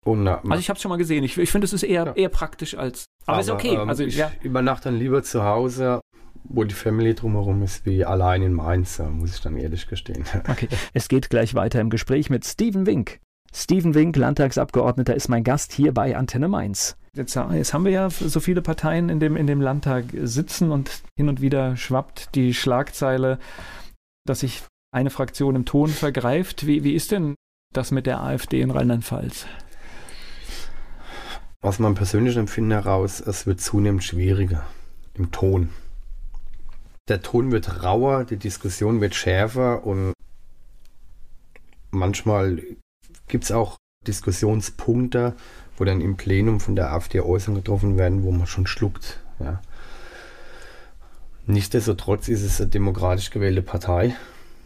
Und, 0.04 0.24
na, 0.24 0.40
also 0.42 0.56
ich 0.58 0.68
habe 0.70 0.76
es 0.76 0.82
schon 0.82 0.88
mal 0.88 0.98
gesehen. 0.98 1.22
Ich, 1.22 1.38
ich 1.38 1.52
finde, 1.52 1.66
es 1.66 1.72
ist 1.72 1.84
eher, 1.84 2.06
Ja. 2.06 2.12
eher 2.14 2.28
praktisch 2.30 2.76
als. 2.76 3.04
Aber, 3.26 3.40
ist 3.40 3.50
okay. 3.50 3.74
ähm, 3.74 3.88
also 3.88 4.04
ich 4.04 4.16
ja. 4.16 4.32
übernachte 4.42 4.88
dann 4.88 4.98
lieber 4.98 5.22
zu 5.22 5.44
Hause, 5.44 6.00
wo 6.44 6.64
die 6.64 6.74
Family 6.74 7.14
drumherum 7.14 7.62
ist, 7.62 7.86
wie 7.86 8.04
allein 8.04 8.42
in 8.42 8.52
Mainz, 8.52 8.98
äh, 8.98 9.04
muss 9.04 9.34
ich 9.34 9.40
dann 9.40 9.56
ehrlich 9.56 9.86
gestehen. 9.88 10.24
Okay. 10.48 10.68
Es 10.92 11.08
geht 11.08 11.30
gleich 11.30 11.54
weiter 11.54 11.80
im 11.80 11.90
Gespräch 11.90 12.30
mit 12.30 12.44
Steven 12.44 12.86
Wink. 12.86 13.20
Steven 13.54 13.94
Wink, 13.94 14.16
Landtagsabgeordneter, 14.16 15.14
ist 15.14 15.28
mein 15.28 15.44
Gast 15.44 15.72
hier 15.72 15.92
bei 15.92 16.16
Antenne 16.16 16.48
Mainz. 16.48 16.96
Jetzt, 17.14 17.34
jetzt 17.52 17.74
haben 17.74 17.84
wir 17.84 17.92
ja 17.92 18.08
so 18.08 18.40
viele 18.40 18.62
Parteien 18.62 19.10
in 19.10 19.20
dem, 19.20 19.36
in 19.36 19.46
dem 19.46 19.60
Landtag 19.60 20.06
sitzen 20.22 20.72
und 20.72 21.02
hin 21.16 21.28
und 21.28 21.42
wieder 21.42 21.76
schwappt 21.76 22.34
die 22.34 22.54
Schlagzeile, 22.54 23.38
dass 24.26 24.40
sich 24.40 24.62
eine 24.94 25.10
Fraktion 25.10 25.54
im 25.54 25.64
Ton 25.66 25.88
vergreift. 25.88 26.66
Wie, 26.66 26.84
wie 26.84 26.94
ist 26.94 27.12
denn 27.12 27.34
das 27.74 27.90
mit 27.90 28.06
der 28.06 28.22
AfD 28.22 28.62
in 28.62 28.70
Rheinland-Pfalz? 28.70 29.46
Aus 31.62 31.78
meinem 31.78 31.94
persönlichen 31.94 32.40
Empfinden 32.40 32.72
heraus, 32.72 33.20
es 33.20 33.46
wird 33.46 33.60
zunehmend 33.60 34.02
schwieriger 34.02 34.66
im 35.14 35.30
Ton. 35.30 35.68
Der 37.08 37.22
Ton 37.22 37.52
wird 37.52 37.84
rauer, 37.84 38.24
die 38.24 38.36
Diskussion 38.36 39.00
wird 39.00 39.14
schärfer 39.14 39.86
und 39.86 40.12
manchmal 41.92 42.60
gibt 43.28 43.44
es 43.44 43.52
auch 43.52 43.76
Diskussionspunkte, 44.08 45.36
wo 45.76 45.84
dann 45.84 46.00
im 46.00 46.16
Plenum 46.16 46.58
von 46.58 46.74
der 46.74 46.92
AfD 46.92 47.20
Äußerungen 47.20 47.62
getroffen 47.62 47.96
werden, 47.96 48.24
wo 48.24 48.32
man 48.32 48.48
schon 48.48 48.66
schluckt. 48.66 49.20
Ja. 49.38 49.62
Nichtsdestotrotz 51.46 52.26
ist 52.26 52.42
es 52.42 52.60
eine 52.60 52.70
demokratisch 52.70 53.30
gewählte 53.30 53.62
Partei. 53.62 54.16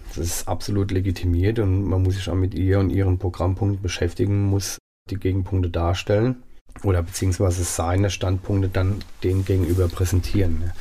Das 0.09 0.25
ist 0.25 0.49
absolut 0.49 0.91
legitimiert 0.93 1.59
und 1.59 1.85
man 1.85 2.03
muss 2.03 2.15
sich 2.15 2.31
auch 2.31 2.35
mit 2.35 2.55
ihr 2.55 2.79
und 2.79 2.89
ihren 2.89 3.19
Programmpunkten 3.19 3.83
beschäftigen, 3.83 4.47
muss 4.47 4.79
die 5.11 5.17
Gegenpunkte 5.17 5.69
darstellen 5.69 6.43
oder 6.83 7.03
beziehungsweise 7.03 7.65
seine 7.65 8.11
Standpunkte 8.11 8.69
dann 8.69 8.99
denen 9.23 9.45
gegenüber 9.45 9.89
präsentieren. 9.89 10.73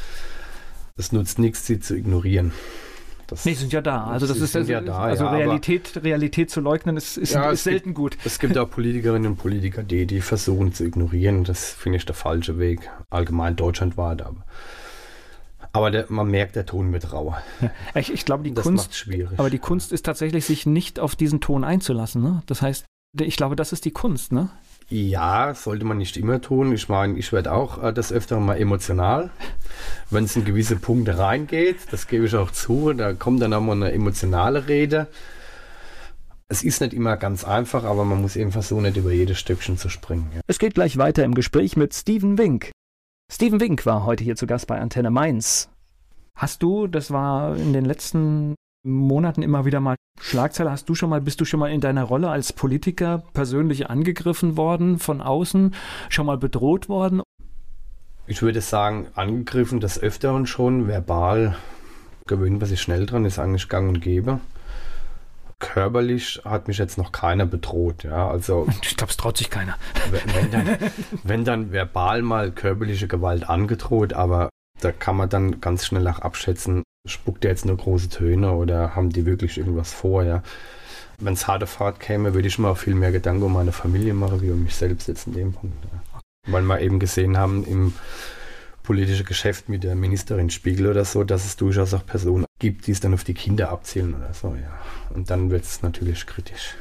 Es 0.98 1.12
nutzt 1.12 1.40
nichts, 1.40 1.66
sie 1.66 1.80
zu 1.80 1.96
ignorieren. 1.96 2.54
Das, 3.28 3.44
Nee, 3.44 3.54
sind 3.54 3.74
ja 3.74 3.82
da. 3.82 4.06
Also 4.06 4.28
das 4.28 4.38
ist 4.38 4.52
sind 4.52 4.62
also, 4.62 4.72
ja 4.72 4.82
da, 4.82 5.00
also 5.00 5.24
ja, 5.24 5.32
Realität, 5.32 6.04
Realität 6.04 6.52
zu 6.52 6.62
leugnen 6.62 6.96
ist, 6.96 7.18
ist, 7.18 7.34
Ja, 7.34 7.50
ist 7.50 7.64
selten 7.64 7.94
gut. 7.94 8.18
Es 8.24 8.40
gibt 8.40 8.58
auch 8.58 8.70
Politikerinnen 8.70 9.32
und 9.32 9.38
Politiker, 9.38 9.84
die, 9.84 10.06
die 10.06 10.22
versuchen 10.22 10.74
zu 10.74 10.86
ignorieren. 10.86 11.44
Das 11.44 11.72
finde 11.72 11.98
ich 11.98 12.06
der 12.06 12.16
falsche 12.16 12.60
Weg. 12.60 12.90
Allgemein 13.10 13.56
deutschlandweit. 13.56 14.22
Aber, 14.22 14.46
aber 15.74 15.92
der, 15.92 16.06
man 16.10 16.30
merkt, 16.30 16.56
der 16.56 16.68
Ton 16.68 16.94
wird 16.94 17.12
rauer. 17.14 17.42
Ich, 17.96 18.14
ich 18.14 18.26
glaube, 18.26 18.44
die 18.44 18.54
das 18.54 18.64
Kunst 18.64 18.96
schwierig. 18.96 19.40
Aber 19.40 19.50
die 19.50 19.60
Kunst 19.60 19.92
ist 19.92 20.06
tatsächlich, 20.06 20.46
sich 20.46 20.66
nicht 20.66 21.00
auf 21.00 21.16
diesen 21.16 21.42
Ton 21.42 21.64
einzulassen. 21.64 22.22
Ne? 22.22 22.44
Das 22.46 22.62
heißt, 22.62 22.86
ich 23.20 23.38
glaube, 23.38 23.56
das 23.56 23.74
ist 23.74 23.86
die 23.86 23.92
Kunst. 23.92 24.34
Ne? 24.34 24.50
Ja, 24.88 25.54
sollte 25.56 25.84
man 25.84 25.98
nicht 25.98 26.16
immer 26.16 26.42
tun. 26.42 26.72
Ich 26.72 26.90
meine, 26.90 27.18
ich 27.18 27.34
werde 27.34 27.52
auch 27.54 27.82
äh, 27.84 27.92
das 27.92 28.12
öfter 28.12 28.40
mal 28.40 28.58
emotional. 28.58 29.32
Wenn 30.12 30.26
es 30.26 30.36
in 30.36 30.46
gewisse 30.46 30.76
Punkte 30.76 31.18
reingeht, 31.18 31.78
das 31.92 32.08
gebe 32.08 32.26
ich 32.26 32.36
auch 32.36 32.52
zu, 32.52 32.94
da 32.94 33.14
kommt 33.14 33.42
dann 33.42 33.54
auch 33.54 33.62
mal 33.62 33.74
eine 33.74 33.92
emotionale 33.92 34.68
Rede. 34.68 35.08
Es 36.48 36.64
ist 36.64 36.82
nicht 36.82 36.94
immer 36.94 37.18
ganz 37.18 37.44
einfach, 37.44 37.84
aber 37.84 38.06
man 38.06 38.22
muss 38.22 38.36
eben 38.36 38.52
versuchen, 38.52 38.84
nicht 38.84 38.98
über 38.98 39.12
jedes 39.12 39.40
Stückchen 39.40 39.78
zu 39.80 39.90
springen. 39.90 40.30
Ja. 40.36 40.42
Es 40.46 40.60
geht 40.60 40.76
gleich 40.76 40.98
weiter 40.98 41.24
im 41.24 41.34
Gespräch 41.34 41.76
mit 41.76 41.96
Steven 41.96 42.38
Wink. 42.38 42.70
Steven 43.32 43.60
Wink 43.60 43.88
war 43.88 44.06
heute 44.06 44.24
hier 44.24 44.36
zu 44.36 44.46
Gast 44.46 44.68
bei 44.68 44.80
Antenne 44.80 45.10
Mainz. 45.10 45.70
Hast 46.36 46.62
du, 46.62 46.86
das 46.86 47.10
war 47.10 47.56
in 47.56 47.74
den 47.74 47.86
letzten 47.86 48.54
Monaten 48.86 49.42
immer 49.42 49.66
wieder 49.66 49.80
mal 49.80 49.96
Schlagzeile, 50.22 50.72
hast 50.72 50.88
du 50.88 50.96
schon 50.96 51.10
mal, 51.10 51.20
bist 51.20 51.42
du 51.42 51.46
schon 51.46 51.60
mal 51.60 51.72
in 51.72 51.82
deiner 51.82 52.04
Rolle 52.04 52.30
als 52.30 52.54
Politiker 52.54 53.24
persönlich 53.34 53.90
angegriffen 53.90 54.56
worden 54.58 55.00
von 55.00 55.22
außen, 55.22 55.76
schon 56.10 56.26
mal 56.26 56.38
bedroht 56.38 56.88
worden? 56.88 57.22
Ich 58.28 58.42
würde 58.42 58.62
sagen, 58.62 59.08
angegriffen 59.16 59.80
des 59.80 60.02
Öfteren 60.02 60.46
schon, 60.46 60.88
verbal 60.88 61.56
gewöhnt 62.28 62.60
man 62.60 62.68
sich 62.68 62.82
schnell 62.82 63.06
dran, 63.06 63.26
ist 63.26 63.40
eigentlich 63.40 63.70
gang 63.70 63.90
und 63.90 64.02
gäbe. 64.02 64.40
Körperlich 65.60 66.42
hat 66.44 66.68
mich 66.68 66.78
jetzt 66.78 66.98
noch 66.98 67.12
keiner 67.12 67.46
bedroht, 67.46 68.04
ja. 68.04 68.30
Also 68.30 68.68
ich 68.82 68.98
glaube, 68.98 69.12
es 69.12 69.18
traut 69.18 69.38
sich 69.38 69.50
keiner. 69.50 69.78
Wenn 70.12 70.52
dann, 70.52 70.78
wenn 71.24 71.46
dann 71.46 71.72
verbal 71.72 72.22
mal 72.22 72.52
körperliche 72.52 73.08
Gewalt 73.08 73.50
angedroht, 73.50 74.14
aber 74.14 74.50
da 74.82 74.92
kann 74.92 75.16
man 75.16 75.30
dann 75.30 75.62
ganz 75.62 75.86
schnell 75.86 76.08
auch 76.08 76.20
abschätzen, 76.20 76.84
spuckt 77.08 77.44
der 77.44 77.52
jetzt 77.52 77.66
nur 77.66 77.78
große 77.78 78.10
Töne 78.10 78.52
oder 78.52 78.96
haben 78.96 79.10
die 79.10 79.26
wirklich 79.26 79.58
irgendwas 79.58 79.94
vor, 79.94 80.24
ja. 80.24 80.44
Wenn 81.18 81.34
es 81.34 81.48
harte 81.48 81.68
Fahrt 81.68 82.00
käme, 82.00 82.34
würde 82.34 82.48
ich 82.48 82.60
mir 82.60 82.68
auch 82.68 82.78
viel 82.78 82.96
mehr 82.96 83.12
Gedanken 83.12 83.44
um 83.44 83.54
meine 83.54 83.72
Familie 83.72 84.14
machen, 84.14 84.42
wie 84.42 84.52
um 84.52 84.64
mich 84.64 84.76
selbst 84.76 85.08
jetzt 85.08 85.28
in 85.28 85.34
dem 85.34 85.54
Punkt. 85.54 85.78
Ja. 85.86 86.20
Weil 86.48 86.64
wir 86.64 86.82
eben 86.82 87.00
gesehen 87.00 87.38
haben 87.38 87.64
im 87.66 87.94
politischen 88.84 89.26
Geschäft 89.26 89.70
mit 89.70 89.84
der 89.84 89.96
Ministerin 89.96 90.50
Spiegel 90.50 90.88
oder 90.88 91.06
so, 91.06 91.24
dass 91.24 91.46
es 91.46 91.56
durchaus 91.56 91.94
auch 91.94 92.06
Personen 92.06 92.46
gibt, 92.60 92.88
die 92.88 92.92
es 92.92 93.00
dann 93.00 93.14
auf 93.14 93.24
die 93.24 93.34
Kinder 93.34 93.70
abzielen 93.70 94.14
oder 94.14 94.34
so, 94.34 94.50
ja. 94.50 94.80
Und 95.16 95.30
dann 95.30 95.50
wird 95.50 95.64
es 95.64 95.82
natürlich 95.82 96.26
kritisch. 96.26 96.76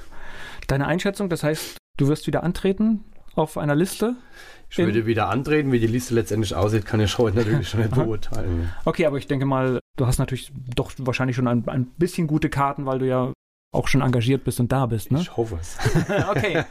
Deine 0.67 0.87
Einschätzung, 0.87 1.29
das 1.29 1.43
heißt, 1.43 1.77
du 1.97 2.09
wirst 2.09 2.27
wieder 2.27 2.43
antreten 2.43 3.05
auf 3.35 3.59
einer 3.59 3.75
Liste? 3.75 4.17
Ich 4.71 4.79
würde 4.79 5.07
wieder 5.07 5.29
antreten, 5.29 5.73
wie 5.73 5.81
die 5.81 5.87
Liste 5.87 6.15
letztendlich 6.15 6.55
aussieht, 6.55 6.87
kann 6.87 7.01
ich 7.01 7.17
heute 7.19 7.39
natürlich 7.39 7.69
schon 7.69 7.81
nicht 7.81 7.95
beurteilen. 7.95 8.71
Okay, 8.85 9.07
aber 9.07 9.19
ich 9.19 9.27
denke 9.27 9.47
mal, 9.47 9.81
du 9.97 10.07
hast 10.07 10.19
natürlich 10.19 10.53
doch 10.75 10.93
wahrscheinlich 10.99 11.37
schon 11.37 11.49
ein, 11.49 11.67
ein 11.69 11.87
bisschen 11.97 12.27
gute 12.27 12.49
Karten, 12.51 12.87
weil 12.87 12.99
du 12.99 13.07
ja 13.07 13.33
auch 13.73 13.89
schon 13.89 14.03
engagiert 14.03 14.45
bist 14.45 14.61
und 14.61 14.71
da 14.73 14.87
bist, 14.87 15.11
ne? 15.11 15.21
Ich 15.21 15.37
hoffe 15.37 15.59
es. 15.61 15.77
okay. 16.31 16.65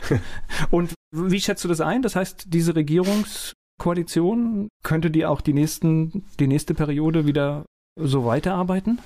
und 0.70 0.94
wie 1.10 1.40
schätzt 1.40 1.64
du 1.64 1.68
das 1.68 1.80
ein? 1.80 2.02
Das 2.02 2.16
heißt, 2.16 2.46
diese 2.48 2.76
Regierungskoalition, 2.76 4.68
könnte 4.84 5.10
die 5.10 5.26
auch 5.26 5.40
die, 5.40 5.52
nächsten, 5.52 6.24
die 6.38 6.46
nächste 6.46 6.74
Periode 6.74 7.26
wieder 7.26 7.64
so 7.96 8.24
weiterarbeiten? 8.24 9.00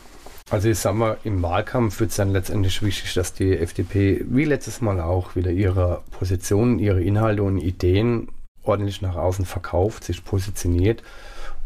Also 0.51 0.69
ich 0.69 0.79
sag 0.79 0.95
mal, 0.95 1.17
im 1.25 1.43
Wahlkampf 1.43 2.01
wird 2.01 2.11
es 2.11 2.17
dann 2.17 2.33
letztendlich 2.33 2.83
wichtig, 2.83 3.15
dass 3.15 3.33
die 3.33 3.57
FDP 3.57 4.25
wie 4.29 4.45
letztes 4.45 4.81
Mal 4.81 5.01
auch 5.01 5.35
wieder 5.35 5.51
ihre 5.51 6.03
Positionen, 6.11 6.79
ihre 6.79 7.03
Inhalte 7.03 7.43
und 7.43 7.59
Ideen 7.59 8.29
ordentlich 8.63 9.03
nach 9.03 9.17
außen 9.17 9.47
verkauft, 9.47 10.05
sich 10.05 10.25
positioniert 10.25 11.03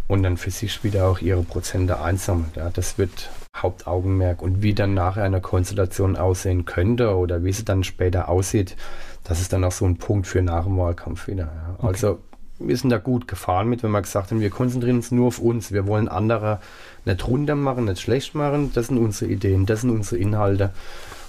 und 0.08 0.22
dann 0.22 0.36
für 0.36 0.50
sich 0.50 0.84
wieder 0.84 1.08
auch 1.08 1.20
ihre 1.20 1.42
Prozente 1.42 2.00
einsammelt. 2.00 2.56
Ja, 2.56 2.70
das 2.70 2.96
wird 2.96 3.30
Hauptaugenmerk. 3.56 4.42
Und 4.42 4.62
wie 4.62 4.74
dann 4.74 4.94
nachher 4.94 5.24
eine 5.24 5.40
Konstellation 5.40 6.16
aussehen 6.16 6.64
könnte 6.64 7.16
oder 7.16 7.44
wie 7.44 7.52
sie 7.52 7.64
dann 7.64 7.84
später 7.84 8.28
aussieht, 8.28 8.76
das 9.24 9.40
ist 9.40 9.52
dann 9.52 9.64
auch 9.64 9.72
so 9.72 9.84
ein 9.84 9.96
Punkt 9.96 10.26
für 10.26 10.42
nach 10.42 10.64
dem 10.64 10.78
Wahlkampf 10.78 11.26
wieder. 11.26 11.44
Ja. 11.44 11.74
Okay. 11.78 11.86
Also 11.86 12.18
wir 12.58 12.76
sind 12.76 12.90
da 12.90 12.98
gut 12.98 13.28
gefahren 13.28 13.68
mit, 13.68 13.82
wenn 13.82 13.90
wir 13.90 14.00
gesagt 14.00 14.30
haben, 14.30 14.40
wir 14.40 14.50
konzentrieren 14.50 14.96
uns 14.96 15.10
nur 15.10 15.28
auf 15.28 15.38
uns. 15.38 15.72
Wir 15.72 15.86
wollen 15.86 16.08
andere 16.08 16.60
nicht 17.06 17.26
runter 17.26 17.54
machen, 17.54 17.84
nicht 17.84 18.00
schlecht 18.00 18.34
machen. 18.34 18.72
Das 18.74 18.88
sind 18.88 18.98
unsere 18.98 19.30
Ideen, 19.30 19.66
das 19.66 19.82
sind 19.82 19.90
unsere 19.90 20.20
Inhalte. 20.20 20.72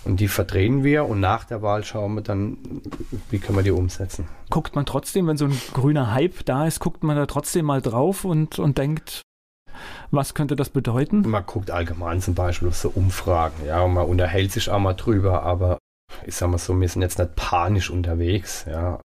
Und 0.04 0.20
die 0.20 0.28
verdrehen 0.28 0.84
wir 0.84 1.06
und 1.06 1.20
nach 1.20 1.44
der 1.44 1.62
Wahl 1.62 1.84
schauen 1.84 2.16
wir 2.16 2.22
dann, 2.22 2.58
wie 3.30 3.40
können 3.40 3.58
wir 3.58 3.64
die 3.64 3.72
umsetzen. 3.72 4.28
Guckt 4.50 4.74
man 4.76 4.86
trotzdem, 4.86 5.28
wenn 5.28 5.36
so 5.36 5.46
ein 5.46 5.62
grüner 5.74 6.14
Hype 6.14 6.46
da 6.46 6.66
ist, 6.66 6.80
guckt 6.80 7.04
man 7.04 7.18
da 7.18 7.26
trotzdem 7.26 7.66
mal 7.66 7.82
drauf 7.82 8.24
und, 8.24 8.58
und 8.58 8.78
denkt, 8.78 9.22
was 10.10 10.34
könnte 10.34 10.56
das 10.56 10.70
bedeuten? 10.70 11.24
Man 11.28 11.46
guckt 11.46 11.72
allgemein 11.72 12.22
zum 12.22 12.36
Beispiel 12.36 12.70
auf 12.70 12.78
so 12.78 12.90
Umfragen, 12.90 13.66
ja, 13.66 13.82
und 13.82 13.94
man 13.94 14.06
unterhält 14.06 14.54
sich 14.54 14.70
auch 14.70 14.80
mal 14.80 14.94
drüber, 14.94 15.44
aber 15.44 15.78
ich 16.26 16.36
sag 16.36 16.50
mal 16.50 16.58
so, 16.58 16.80
wir 16.80 16.88
sind 16.88 17.02
jetzt 17.02 17.20
nicht 17.20 17.36
panisch 17.36 17.90
unterwegs, 17.90 18.66
ja 18.66 19.00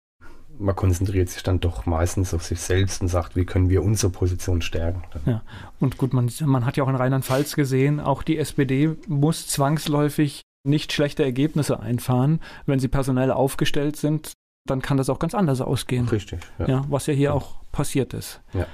man 0.60 0.76
konzentriert 0.76 1.30
sich 1.30 1.44
dann 1.44 1.60
doch 1.60 1.86
meistens 1.86 2.34
auf 2.34 2.44
sich 2.44 2.60
selbst 2.60 3.02
und 3.02 3.08
sagt, 3.08 3.36
wie 3.36 3.46
können 3.46 3.70
wir 3.70 3.84
unsere 3.84 4.12
Position 4.12 4.62
stärken. 4.62 5.04
Ja, 5.26 5.42
und 5.80 5.98
gut, 5.98 6.14
man, 6.14 6.32
man 6.46 6.66
hat 6.66 6.78
ja 6.78 6.84
auch 6.84 6.90
in 6.90 6.96
Rheinland-Pfalz 6.96 7.56
gesehen, 7.56 8.00
auch 8.00 8.24
die 8.24 8.38
SPD 8.38 8.96
muss 9.08 9.48
zwangsläufig 9.48 10.42
nicht 10.64 10.94
schlechte 10.94 11.24
Ergebnisse 11.24 11.80
einfahren. 11.80 12.40
Wenn 12.66 12.80
sie 12.80 12.88
personell 12.88 13.32
aufgestellt 13.32 13.96
sind, 13.96 14.34
dann 14.68 14.82
kann 14.82 14.98
das 14.98 15.10
auch 15.10 15.20
ganz 15.20 15.34
anders 15.34 15.62
ausgehen. 15.62 16.08
Richtig. 16.08 16.42
Ja, 16.60 16.68
ja 16.68 16.86
was 16.90 17.08
ja 17.08 17.14
hier 17.14 17.30
ja. 17.30 17.34
auch 17.34 17.56
passiert 17.72 18.14
ist. 18.14 18.42
Ja. 18.54 18.68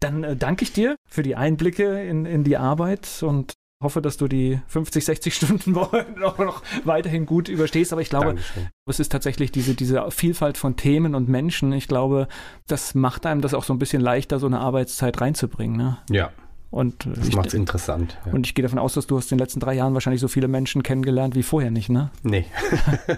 Dann 0.00 0.24
äh, 0.24 0.36
danke 0.36 0.64
ich 0.64 0.72
dir 0.72 0.96
für 1.08 1.22
die 1.22 1.36
Einblicke 1.36 2.02
in, 2.04 2.26
in 2.26 2.44
die 2.44 2.56
Arbeit 2.56 3.22
und 3.22 3.52
hoffe, 3.84 4.02
dass 4.02 4.16
du 4.16 4.26
die 4.26 4.60
50, 4.66 5.04
60 5.04 5.34
Stunden 5.34 5.74
Woche 5.74 6.06
noch, 6.18 6.38
noch 6.38 6.62
weiterhin 6.84 7.26
gut 7.26 7.48
überstehst. 7.48 7.92
Aber 7.92 8.02
ich 8.02 8.10
glaube, 8.10 8.26
Dankeschön. 8.26 8.68
es 8.86 8.98
ist 8.98 9.12
tatsächlich 9.12 9.52
diese, 9.52 9.74
diese 9.74 10.10
Vielfalt 10.10 10.58
von 10.58 10.76
Themen 10.76 11.14
und 11.14 11.28
Menschen. 11.28 11.72
Ich 11.72 11.86
glaube, 11.86 12.26
das 12.66 12.94
macht 12.94 13.26
einem 13.26 13.40
das 13.40 13.54
auch 13.54 13.64
so 13.64 13.72
ein 13.72 13.78
bisschen 13.78 14.02
leichter, 14.02 14.38
so 14.38 14.46
eine 14.46 14.60
Arbeitszeit 14.60 15.20
reinzubringen. 15.20 15.76
Ne? 15.76 15.98
Ja. 16.10 16.30
Und 16.74 17.06
das 17.06 17.30
macht 17.30 17.46
es 17.46 17.54
interessant. 17.54 18.18
Ja. 18.26 18.32
Und 18.32 18.48
ich 18.48 18.54
gehe 18.56 18.64
davon 18.64 18.80
aus, 18.80 18.94
dass 18.94 19.06
du 19.06 19.16
hast 19.16 19.30
in 19.30 19.38
den 19.38 19.44
letzten 19.44 19.60
drei 19.60 19.74
Jahren 19.74 19.94
wahrscheinlich 19.94 20.20
so 20.20 20.26
viele 20.26 20.48
Menschen 20.48 20.82
kennengelernt 20.82 21.36
wie 21.36 21.44
vorher 21.44 21.70
nicht, 21.70 21.88
ne? 21.88 22.10
Nee, 22.24 22.46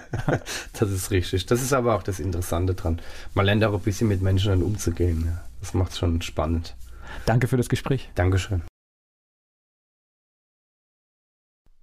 das 0.79 0.91
ist 0.91 1.11
richtig. 1.11 1.47
Das 1.47 1.63
ist 1.63 1.73
aber 1.73 1.95
auch 1.95 2.03
das 2.03 2.21
Interessante 2.21 2.75
dran. 2.75 3.01
Man 3.33 3.47
lernt 3.47 3.65
auch 3.65 3.73
ein 3.73 3.81
bisschen 3.81 4.09
mit 4.09 4.21
Menschen 4.21 4.51
dann 4.51 4.63
umzugehen. 4.63 5.25
Ja. 5.25 5.43
Das 5.61 5.73
macht 5.73 5.93
es 5.93 5.99
schon 5.99 6.21
spannend. 6.21 6.77
Danke 7.25 7.49
für 7.49 7.57
das 7.57 7.71
Gespräch. 7.71 8.11
Dankeschön. 8.15 8.61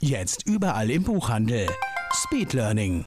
Jetzt 0.00 0.46
überall 0.46 0.90
im 0.90 1.04
Buchhandel. 1.04 1.68
Speed 2.12 2.52
Learning. 2.52 3.02